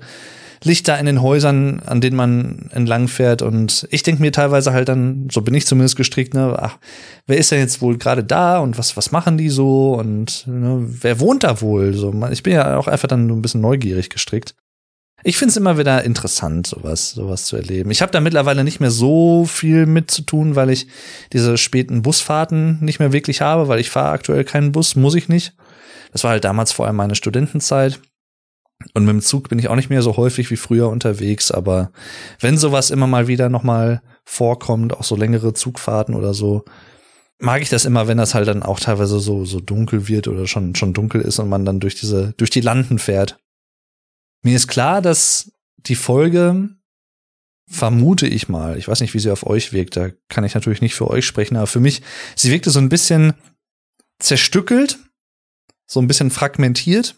Lichter 0.65 0.99
in 0.99 1.07
den 1.07 1.23
Häusern, 1.23 1.81
an 1.87 2.01
denen 2.01 2.17
man 2.17 2.71
entlang 2.73 3.09
fährt. 3.09 3.43
Und 3.43 3.89
ich 3.91 4.03
denke 4.03 4.23
mir 4.23 4.33
teilweise 4.33 4.73
halt 4.73 4.89
dann, 4.89 5.29
so 5.33 5.41
bin 5.41 5.55
ich 5.55 5.67
zumindest 5.67 5.97
gestrickt, 5.97 6.35
ne, 6.35 6.57
ach, 6.59 6.79
wer 7.27 7.39
ist 7.39 7.51
denn 7.51 7.59
jetzt 7.59 7.81
wohl 7.81 7.97
gerade 7.99 8.23
da 8.23 8.59
und 8.59 8.79
was 8.79 8.97
was 8.97 9.13
machen 9.13 9.39
die 9.39 9.49
so? 9.49 9.95
Und 9.95 10.47
ne, 10.47 10.79
wer 10.87 11.21
wohnt 11.21 11.43
da 11.43 11.61
wohl? 11.63 11.95
So, 11.95 12.15
ich 12.31 12.43
bin 12.43 12.53
ja 12.53 12.77
auch 12.77 12.87
einfach 12.87 13.09
dann 13.09 13.29
so 13.29 13.35
ein 13.35 13.43
bisschen 13.43 13.61
neugierig 13.61 14.11
gestrickt. 14.11 14.55
Ich 15.25 15.37
finde 15.37 15.51
es 15.51 15.57
immer 15.57 15.79
wieder 15.79 16.05
interessant, 16.05 16.66
sowas, 16.66 17.11
sowas 17.11 17.47
zu 17.47 17.57
erleben. 17.57 17.91
Ich 17.91 18.03
habe 18.03 18.12
da 18.12 18.20
mittlerweile 18.20 18.64
nicht 18.64 18.81
mehr 18.81 18.91
so 18.91 19.45
viel 19.45 19.87
mit 19.87 20.11
zu 20.11 20.23
tun, 20.23 20.57
weil 20.57 20.70
ich 20.70 20.87
diese 21.33 21.57
späten 21.59 22.03
Busfahrten 22.03 22.79
nicht 22.81 22.99
mehr 22.99 23.12
wirklich 23.12 23.41
habe, 23.41 23.68
weil 23.68 23.81
ich 23.81 23.91
fahre 23.91 24.11
aktuell 24.11 24.45
keinen 24.45 24.73
Bus, 24.73 24.97
muss 24.97 25.14
ich 25.14 25.29
nicht. 25.29 25.55
Das 26.12 26.25
war 26.25 26.33
halt 26.33 26.45
damals 26.45 26.73
vor 26.73 26.87
allem 26.87 26.97
meine 26.97 27.14
Studentenzeit. 27.14 28.01
Und 28.95 29.05
mit 29.05 29.12
dem 29.12 29.20
Zug 29.20 29.49
bin 29.49 29.59
ich 29.59 29.68
auch 29.68 29.77
nicht 29.77 29.91
mehr 29.91 30.03
so 30.03 30.16
häufig 30.16 30.51
wie 30.51 30.57
früher 30.57 30.89
unterwegs, 30.89 31.53
aber 31.53 31.93
wenn 32.41 32.59
sowas 32.59 32.91
immer 32.91 33.07
mal 33.07 33.29
wieder 33.29 33.49
nochmal 33.49 34.03
vorkommt, 34.25 34.93
auch 34.95 35.05
so 35.05 35.14
längere 35.14 35.55
Zugfahrten 35.55 36.16
oder 36.16 36.35
so, 36.35 36.64
mag 37.39 37.62
ich 37.62 37.68
das 37.68 37.85
immer, 37.85 38.09
wenn 38.09 38.18
das 38.18 38.35
halt 38.35 38.49
dann 38.49 38.62
auch 38.62 38.81
teilweise 38.81 39.18
so, 39.20 39.45
so 39.45 39.61
dunkel 39.61 40.09
wird 40.09 40.29
oder 40.29 40.47
schon, 40.47 40.75
schon 40.75 40.93
dunkel 40.93 41.20
ist 41.20 41.39
und 41.39 41.49
man 41.49 41.64
dann 41.64 41.81
durch 41.81 41.95
diese, 41.95 42.35
durch 42.37 42.51
die 42.51 42.61
Landen 42.61 42.99
fährt. 42.99 43.39
Mir 44.43 44.57
ist 44.57 44.66
klar, 44.66 45.01
dass 45.01 45.53
die 45.78 45.95
Folge, 45.95 46.68
vermute 47.70 48.26
ich 48.26 48.49
mal, 48.49 48.76
ich 48.76 48.88
weiß 48.88 49.01
nicht, 49.01 49.14
wie 49.14 49.18
sie 49.18 49.30
auf 49.30 49.47
euch 49.47 49.72
wirkt, 49.72 49.97
da 49.97 50.11
kann 50.28 50.45
ich 50.45 50.55
natürlich 50.55 50.82
nicht 50.82 50.95
für 50.95 51.09
euch 51.09 51.24
sprechen, 51.24 51.57
aber 51.57 51.66
für 51.66 51.80
mich, 51.80 52.03
sie 52.36 52.51
wirkte 52.51 52.70
so 52.70 52.80
ein 52.80 52.88
bisschen 52.88 53.34
zerstückelt, 54.18 54.99
so 55.86 56.01
ein 56.01 56.07
bisschen 56.07 56.30
fragmentiert. 56.30 57.16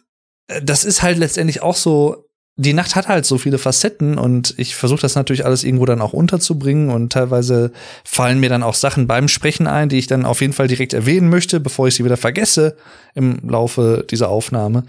Das 0.63 0.85
ist 0.85 1.03
halt 1.03 1.19
letztendlich 1.19 1.63
auch 1.63 1.77
so, 1.77 2.29
die 2.57 2.73
Nacht 2.73 2.95
hat 2.95 3.09
halt 3.09 3.27
so 3.27 3.39
viele 3.39 3.59
Facetten 3.59 4.17
und 4.17 4.55
ich 4.59 4.77
versuche 4.77 5.01
das 5.01 5.17
natürlich 5.17 5.45
alles 5.45 5.65
irgendwo 5.65 5.87
dann 5.87 6.01
auch 6.01 6.13
unterzubringen 6.13 6.91
und 6.91 7.13
teilweise 7.13 7.73
fallen 8.05 8.39
mir 8.39 8.49
dann 8.49 8.63
auch 8.63 8.75
Sachen 8.75 9.07
beim 9.09 9.27
Sprechen 9.27 9.67
ein, 9.67 9.89
die 9.89 9.99
ich 9.99 10.07
dann 10.07 10.25
auf 10.25 10.41
jeden 10.41 10.53
Fall 10.53 10.69
direkt 10.69 10.93
erwähnen 10.93 11.31
möchte, 11.31 11.59
bevor 11.59 11.89
ich 11.89 11.97
sie 11.97 12.05
wieder 12.05 12.17
vergesse 12.17 12.77
im 13.15 13.39
Laufe 13.49 14.07
dieser 14.09 14.29
Aufnahme 14.29 14.85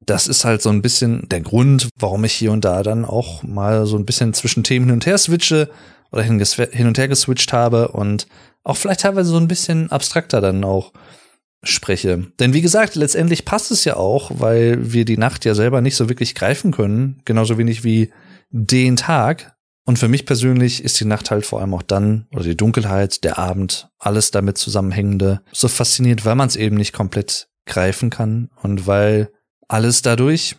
das 0.00 0.26
ist 0.26 0.44
halt 0.44 0.62
so 0.62 0.70
ein 0.70 0.82
bisschen 0.82 1.28
der 1.28 1.40
Grund, 1.40 1.88
warum 1.98 2.24
ich 2.24 2.32
hier 2.32 2.52
und 2.52 2.64
da 2.64 2.82
dann 2.82 3.04
auch 3.04 3.42
mal 3.42 3.86
so 3.86 3.96
ein 3.96 4.04
bisschen 4.04 4.34
zwischen 4.34 4.64
Themen 4.64 4.86
hin 4.86 4.94
und 4.94 5.06
her 5.06 5.18
switche 5.18 5.70
oder 6.12 6.22
hin, 6.22 6.40
und 6.86 6.98
her 6.98 7.08
geswitcht 7.08 7.52
habe 7.52 7.88
und 7.88 8.26
auch 8.62 8.76
vielleicht 8.76 9.00
teilweise 9.00 9.30
so 9.30 9.36
ein 9.36 9.48
bisschen 9.48 9.90
abstrakter 9.90 10.40
dann 10.40 10.64
auch 10.64 10.92
spreche. 11.62 12.26
Denn 12.38 12.52
wie 12.52 12.60
gesagt, 12.60 12.94
letztendlich 12.94 13.44
passt 13.44 13.70
es 13.70 13.84
ja 13.84 13.96
auch, 13.96 14.30
weil 14.34 14.92
wir 14.92 15.04
die 15.04 15.16
Nacht 15.16 15.44
ja 15.44 15.54
selber 15.54 15.80
nicht 15.80 15.96
so 15.96 16.08
wirklich 16.08 16.34
greifen 16.34 16.72
können, 16.72 17.20
genauso 17.24 17.58
wenig 17.58 17.84
wie 17.84 18.12
den 18.50 18.96
Tag. 18.96 19.56
Und 19.86 19.98
für 19.98 20.08
mich 20.08 20.24
persönlich 20.24 20.82
ist 20.82 20.98
die 21.00 21.04
Nacht 21.04 21.30
halt 21.30 21.44
vor 21.44 21.60
allem 21.60 21.74
auch 21.74 21.82
dann, 21.82 22.26
oder 22.32 22.44
die 22.44 22.56
Dunkelheit, 22.56 23.24
der 23.24 23.38
Abend, 23.38 23.88
alles 23.98 24.30
damit 24.30 24.56
zusammenhängende, 24.56 25.42
so 25.52 25.68
fasziniert, 25.68 26.24
weil 26.24 26.36
man 26.36 26.48
es 26.48 26.56
eben 26.56 26.76
nicht 26.76 26.92
komplett 26.92 27.48
greifen 27.66 28.10
kann 28.10 28.50
und 28.62 28.86
weil 28.86 29.30
alles 29.68 30.02
dadurch 30.02 30.56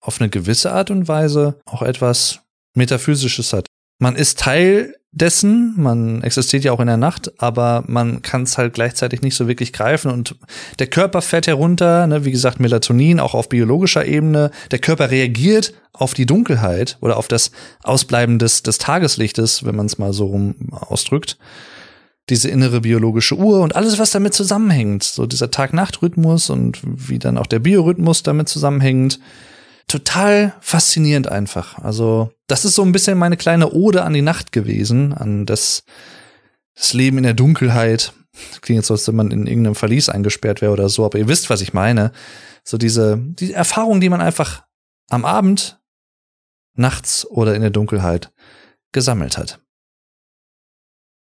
auf 0.00 0.20
eine 0.20 0.30
gewisse 0.30 0.72
Art 0.72 0.90
und 0.90 1.08
Weise 1.08 1.60
auch 1.64 1.82
etwas 1.82 2.40
Metaphysisches 2.74 3.52
hat. 3.52 3.66
Man 4.00 4.14
ist 4.14 4.38
Teil 4.38 4.94
dessen, 5.10 5.74
man 5.76 6.22
existiert 6.22 6.64
ja 6.64 6.72
auch 6.72 6.80
in 6.80 6.86
der 6.86 6.96
Nacht, 6.96 7.32
aber 7.38 7.82
man 7.86 8.22
kann 8.22 8.42
es 8.42 8.58
halt 8.58 8.74
gleichzeitig 8.74 9.22
nicht 9.22 9.34
so 9.34 9.48
wirklich 9.48 9.72
greifen 9.72 10.12
und 10.12 10.36
der 10.78 10.86
Körper 10.86 11.22
fährt 11.22 11.46
herunter, 11.46 12.06
ne, 12.06 12.24
wie 12.24 12.30
gesagt, 12.30 12.60
Melatonin 12.60 13.18
auch 13.18 13.34
auf 13.34 13.48
biologischer 13.48 14.04
Ebene. 14.04 14.50
Der 14.70 14.78
Körper 14.78 15.10
reagiert 15.10 15.72
auf 15.92 16.14
die 16.14 16.26
Dunkelheit 16.26 16.98
oder 17.00 17.16
auf 17.16 17.26
das 17.26 17.50
Ausbleiben 17.82 18.38
des, 18.38 18.62
des 18.62 18.78
Tageslichtes, 18.78 19.64
wenn 19.64 19.74
man 19.74 19.86
es 19.86 19.98
mal 19.98 20.12
so 20.12 20.26
rum 20.26 20.54
ausdrückt 20.70 21.38
diese 22.30 22.48
innere 22.48 22.80
biologische 22.80 23.36
Uhr 23.36 23.60
und 23.60 23.76
alles, 23.76 23.98
was 23.98 24.10
damit 24.10 24.34
zusammenhängt. 24.34 25.02
So 25.02 25.26
dieser 25.26 25.50
Tag-Nacht-Rhythmus 25.50 26.50
und 26.50 26.80
wie 26.82 27.18
dann 27.18 27.38
auch 27.38 27.46
der 27.46 27.58
Biorhythmus 27.58 28.22
damit 28.22 28.48
zusammenhängt. 28.48 29.18
Total 29.86 30.52
faszinierend 30.60 31.28
einfach. 31.28 31.78
Also, 31.78 32.30
das 32.46 32.64
ist 32.64 32.74
so 32.74 32.82
ein 32.82 32.92
bisschen 32.92 33.16
meine 33.16 33.38
kleine 33.38 33.72
Ode 33.72 34.02
an 34.02 34.12
die 34.12 34.22
Nacht 34.22 34.52
gewesen, 34.52 35.14
an 35.14 35.46
das, 35.46 35.84
das 36.74 36.92
Leben 36.92 37.16
in 37.16 37.24
der 37.24 37.34
Dunkelheit. 37.34 38.12
Klingt 38.60 38.78
jetzt 38.78 38.88
so, 38.88 38.94
als 38.94 39.08
wenn 39.08 39.16
man 39.16 39.30
in 39.30 39.46
irgendeinem 39.46 39.74
Verlies 39.74 40.10
eingesperrt 40.10 40.60
wäre 40.60 40.72
oder 40.72 40.90
so, 40.90 41.06
aber 41.06 41.18
ihr 41.18 41.28
wisst, 41.28 41.48
was 41.48 41.62
ich 41.62 41.72
meine. 41.72 42.12
So 42.64 42.76
diese, 42.76 43.16
die 43.18 43.54
Erfahrung, 43.54 44.00
die 44.00 44.10
man 44.10 44.20
einfach 44.20 44.64
am 45.08 45.24
Abend, 45.24 45.80
nachts 46.74 47.26
oder 47.26 47.54
in 47.54 47.62
der 47.62 47.70
Dunkelheit 47.70 48.30
gesammelt 48.92 49.36
hat. 49.36 49.60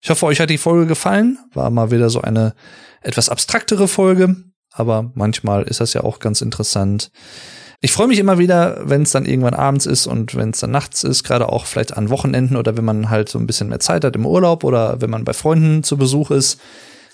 Ich 0.00 0.10
hoffe, 0.10 0.26
euch 0.26 0.40
hat 0.40 0.50
die 0.50 0.58
Folge 0.58 0.86
gefallen. 0.86 1.38
War 1.52 1.70
mal 1.70 1.90
wieder 1.90 2.10
so 2.10 2.20
eine 2.20 2.54
etwas 3.02 3.28
abstraktere 3.28 3.88
Folge, 3.88 4.36
aber 4.72 5.10
manchmal 5.14 5.64
ist 5.64 5.80
das 5.80 5.92
ja 5.92 6.02
auch 6.02 6.18
ganz 6.18 6.40
interessant. 6.40 7.10
Ich 7.80 7.92
freue 7.92 8.08
mich 8.08 8.18
immer 8.18 8.38
wieder, 8.38 8.80
wenn 8.88 9.02
es 9.02 9.12
dann 9.12 9.24
irgendwann 9.24 9.54
abends 9.54 9.86
ist 9.86 10.08
und 10.08 10.34
wenn 10.34 10.50
es 10.50 10.58
dann 10.58 10.72
nachts 10.72 11.04
ist, 11.04 11.22
gerade 11.22 11.48
auch 11.48 11.64
vielleicht 11.64 11.96
an 11.96 12.10
Wochenenden 12.10 12.56
oder 12.56 12.76
wenn 12.76 12.84
man 12.84 13.08
halt 13.08 13.28
so 13.28 13.38
ein 13.38 13.46
bisschen 13.46 13.68
mehr 13.68 13.78
Zeit 13.78 14.04
hat 14.04 14.16
im 14.16 14.26
Urlaub 14.26 14.64
oder 14.64 15.00
wenn 15.00 15.10
man 15.10 15.24
bei 15.24 15.32
Freunden 15.32 15.84
zu 15.84 15.96
Besuch 15.96 16.32
ist. 16.32 16.60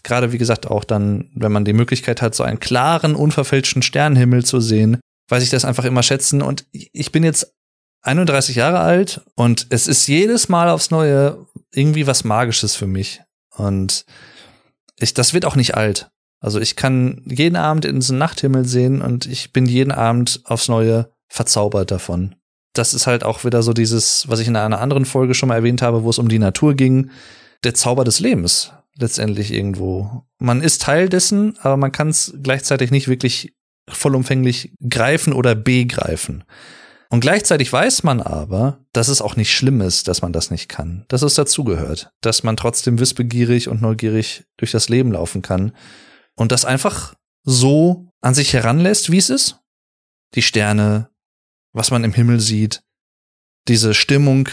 Gerade 0.02 0.32
wie 0.32 0.38
gesagt 0.38 0.70
auch 0.70 0.84
dann, 0.84 1.30
wenn 1.34 1.52
man 1.52 1.66
die 1.66 1.74
Möglichkeit 1.74 2.22
hat, 2.22 2.34
so 2.34 2.44
einen 2.44 2.60
klaren, 2.60 3.14
unverfälschten 3.14 3.82
Sternenhimmel 3.82 4.44
zu 4.44 4.60
sehen, 4.60 5.00
weiß 5.28 5.42
ich 5.42 5.50
das 5.50 5.66
einfach 5.66 5.84
immer 5.84 6.02
schätzen. 6.02 6.40
Und 6.40 6.64
ich 6.70 7.12
bin 7.12 7.24
jetzt 7.24 7.54
31 8.02 8.56
Jahre 8.56 8.80
alt 8.80 9.22
und 9.34 9.66
es 9.70 9.86
ist 9.86 10.06
jedes 10.06 10.48
Mal 10.48 10.68
aufs 10.68 10.90
Neue 10.90 11.46
irgendwie 11.76 12.06
was 12.06 12.24
Magisches 12.24 12.74
für 12.74 12.86
mich. 12.86 13.20
Und 13.50 14.04
ich, 14.98 15.14
das 15.14 15.34
wird 15.34 15.44
auch 15.44 15.56
nicht 15.56 15.76
alt. 15.76 16.10
Also 16.40 16.60
ich 16.60 16.76
kann 16.76 17.22
jeden 17.24 17.56
Abend 17.56 17.84
in 17.84 18.00
diesen 18.00 18.18
Nachthimmel 18.18 18.66
sehen 18.66 19.00
und 19.00 19.26
ich 19.26 19.52
bin 19.52 19.66
jeden 19.66 19.92
Abend 19.92 20.42
aufs 20.44 20.68
Neue 20.68 21.10
verzaubert 21.28 21.90
davon. 21.90 22.34
Das 22.74 22.92
ist 22.92 23.06
halt 23.06 23.24
auch 23.24 23.44
wieder 23.44 23.62
so 23.62 23.72
dieses, 23.72 24.28
was 24.28 24.40
ich 24.40 24.48
in 24.48 24.56
einer 24.56 24.80
anderen 24.80 25.04
Folge 25.04 25.34
schon 25.34 25.48
mal 25.48 25.56
erwähnt 25.56 25.80
habe, 25.80 26.02
wo 26.02 26.10
es 26.10 26.18
um 26.18 26.28
die 26.28 26.38
Natur 26.38 26.74
ging, 26.74 27.10
der 27.62 27.74
Zauber 27.74 28.04
des 28.04 28.20
Lebens 28.20 28.72
letztendlich 28.98 29.52
irgendwo. 29.52 30.24
Man 30.38 30.60
ist 30.60 30.82
Teil 30.82 31.08
dessen, 31.08 31.58
aber 31.60 31.76
man 31.76 31.92
kann 31.92 32.08
es 32.08 32.34
gleichzeitig 32.42 32.90
nicht 32.90 33.08
wirklich 33.08 33.54
vollumfänglich 33.88 34.72
greifen 34.88 35.32
oder 35.32 35.54
begreifen. 35.54 36.44
Und 37.14 37.20
gleichzeitig 37.20 37.72
weiß 37.72 38.02
man 38.02 38.20
aber, 38.20 38.84
dass 38.92 39.06
es 39.06 39.22
auch 39.22 39.36
nicht 39.36 39.54
schlimm 39.54 39.80
ist, 39.80 40.08
dass 40.08 40.20
man 40.20 40.32
das 40.32 40.50
nicht 40.50 40.68
kann, 40.68 41.04
dass 41.06 41.22
es 41.22 41.34
dazugehört, 41.34 42.10
dass 42.22 42.42
man 42.42 42.56
trotzdem 42.56 42.98
wissbegierig 42.98 43.68
und 43.68 43.80
neugierig 43.80 44.46
durch 44.56 44.72
das 44.72 44.88
Leben 44.88 45.12
laufen 45.12 45.40
kann 45.40 45.76
und 46.34 46.50
das 46.50 46.64
einfach 46.64 47.14
so 47.44 48.08
an 48.20 48.34
sich 48.34 48.52
heranlässt, 48.52 49.12
wie 49.12 49.18
es 49.18 49.30
ist. 49.30 49.60
Die 50.34 50.42
Sterne, 50.42 51.08
was 51.72 51.92
man 51.92 52.02
im 52.02 52.12
Himmel 52.12 52.40
sieht, 52.40 52.82
diese 53.68 53.94
Stimmung 53.94 54.48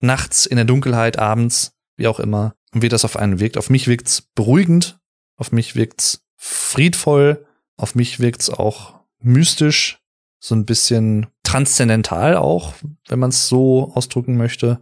nachts 0.00 0.46
in 0.46 0.56
der 0.56 0.64
Dunkelheit, 0.64 1.20
abends, 1.20 1.76
wie 1.96 2.08
auch 2.08 2.18
immer, 2.18 2.56
und 2.72 2.82
wie 2.82 2.88
das 2.88 3.04
auf 3.04 3.16
einen 3.16 3.38
wirkt. 3.38 3.56
Auf 3.56 3.70
mich 3.70 3.86
wirkt's 3.86 4.22
beruhigend, 4.34 4.98
auf 5.36 5.52
mich 5.52 5.76
wirkt's 5.76 6.24
friedvoll, 6.34 7.46
auf 7.76 7.94
mich 7.94 8.18
wirkt's 8.18 8.50
auch 8.50 8.98
mystisch, 9.20 10.00
so 10.44 10.54
ein 10.54 10.66
bisschen 10.66 11.26
transzendental 11.42 12.36
auch, 12.36 12.74
wenn 13.08 13.18
man 13.18 13.30
es 13.30 13.48
so 13.48 13.90
ausdrücken 13.94 14.36
möchte. 14.36 14.78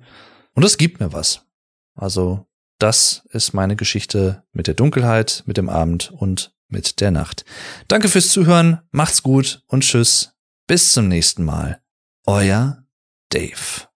Und 0.54 0.64
es 0.64 0.76
gibt 0.76 0.98
mir 0.98 1.12
was. 1.12 1.46
Also 1.94 2.46
das 2.78 3.22
ist 3.30 3.52
meine 3.52 3.76
Geschichte 3.76 4.42
mit 4.52 4.66
der 4.66 4.74
Dunkelheit, 4.74 5.44
mit 5.46 5.56
dem 5.56 5.68
Abend 5.68 6.10
und 6.10 6.52
mit 6.66 7.00
der 7.00 7.12
Nacht. 7.12 7.44
Danke 7.86 8.08
fürs 8.08 8.30
Zuhören, 8.30 8.80
macht's 8.90 9.22
gut 9.22 9.62
und 9.68 9.84
tschüss. 9.84 10.34
Bis 10.66 10.92
zum 10.92 11.06
nächsten 11.06 11.44
Mal. 11.44 11.80
Euer 12.26 12.84
Dave. 13.28 13.91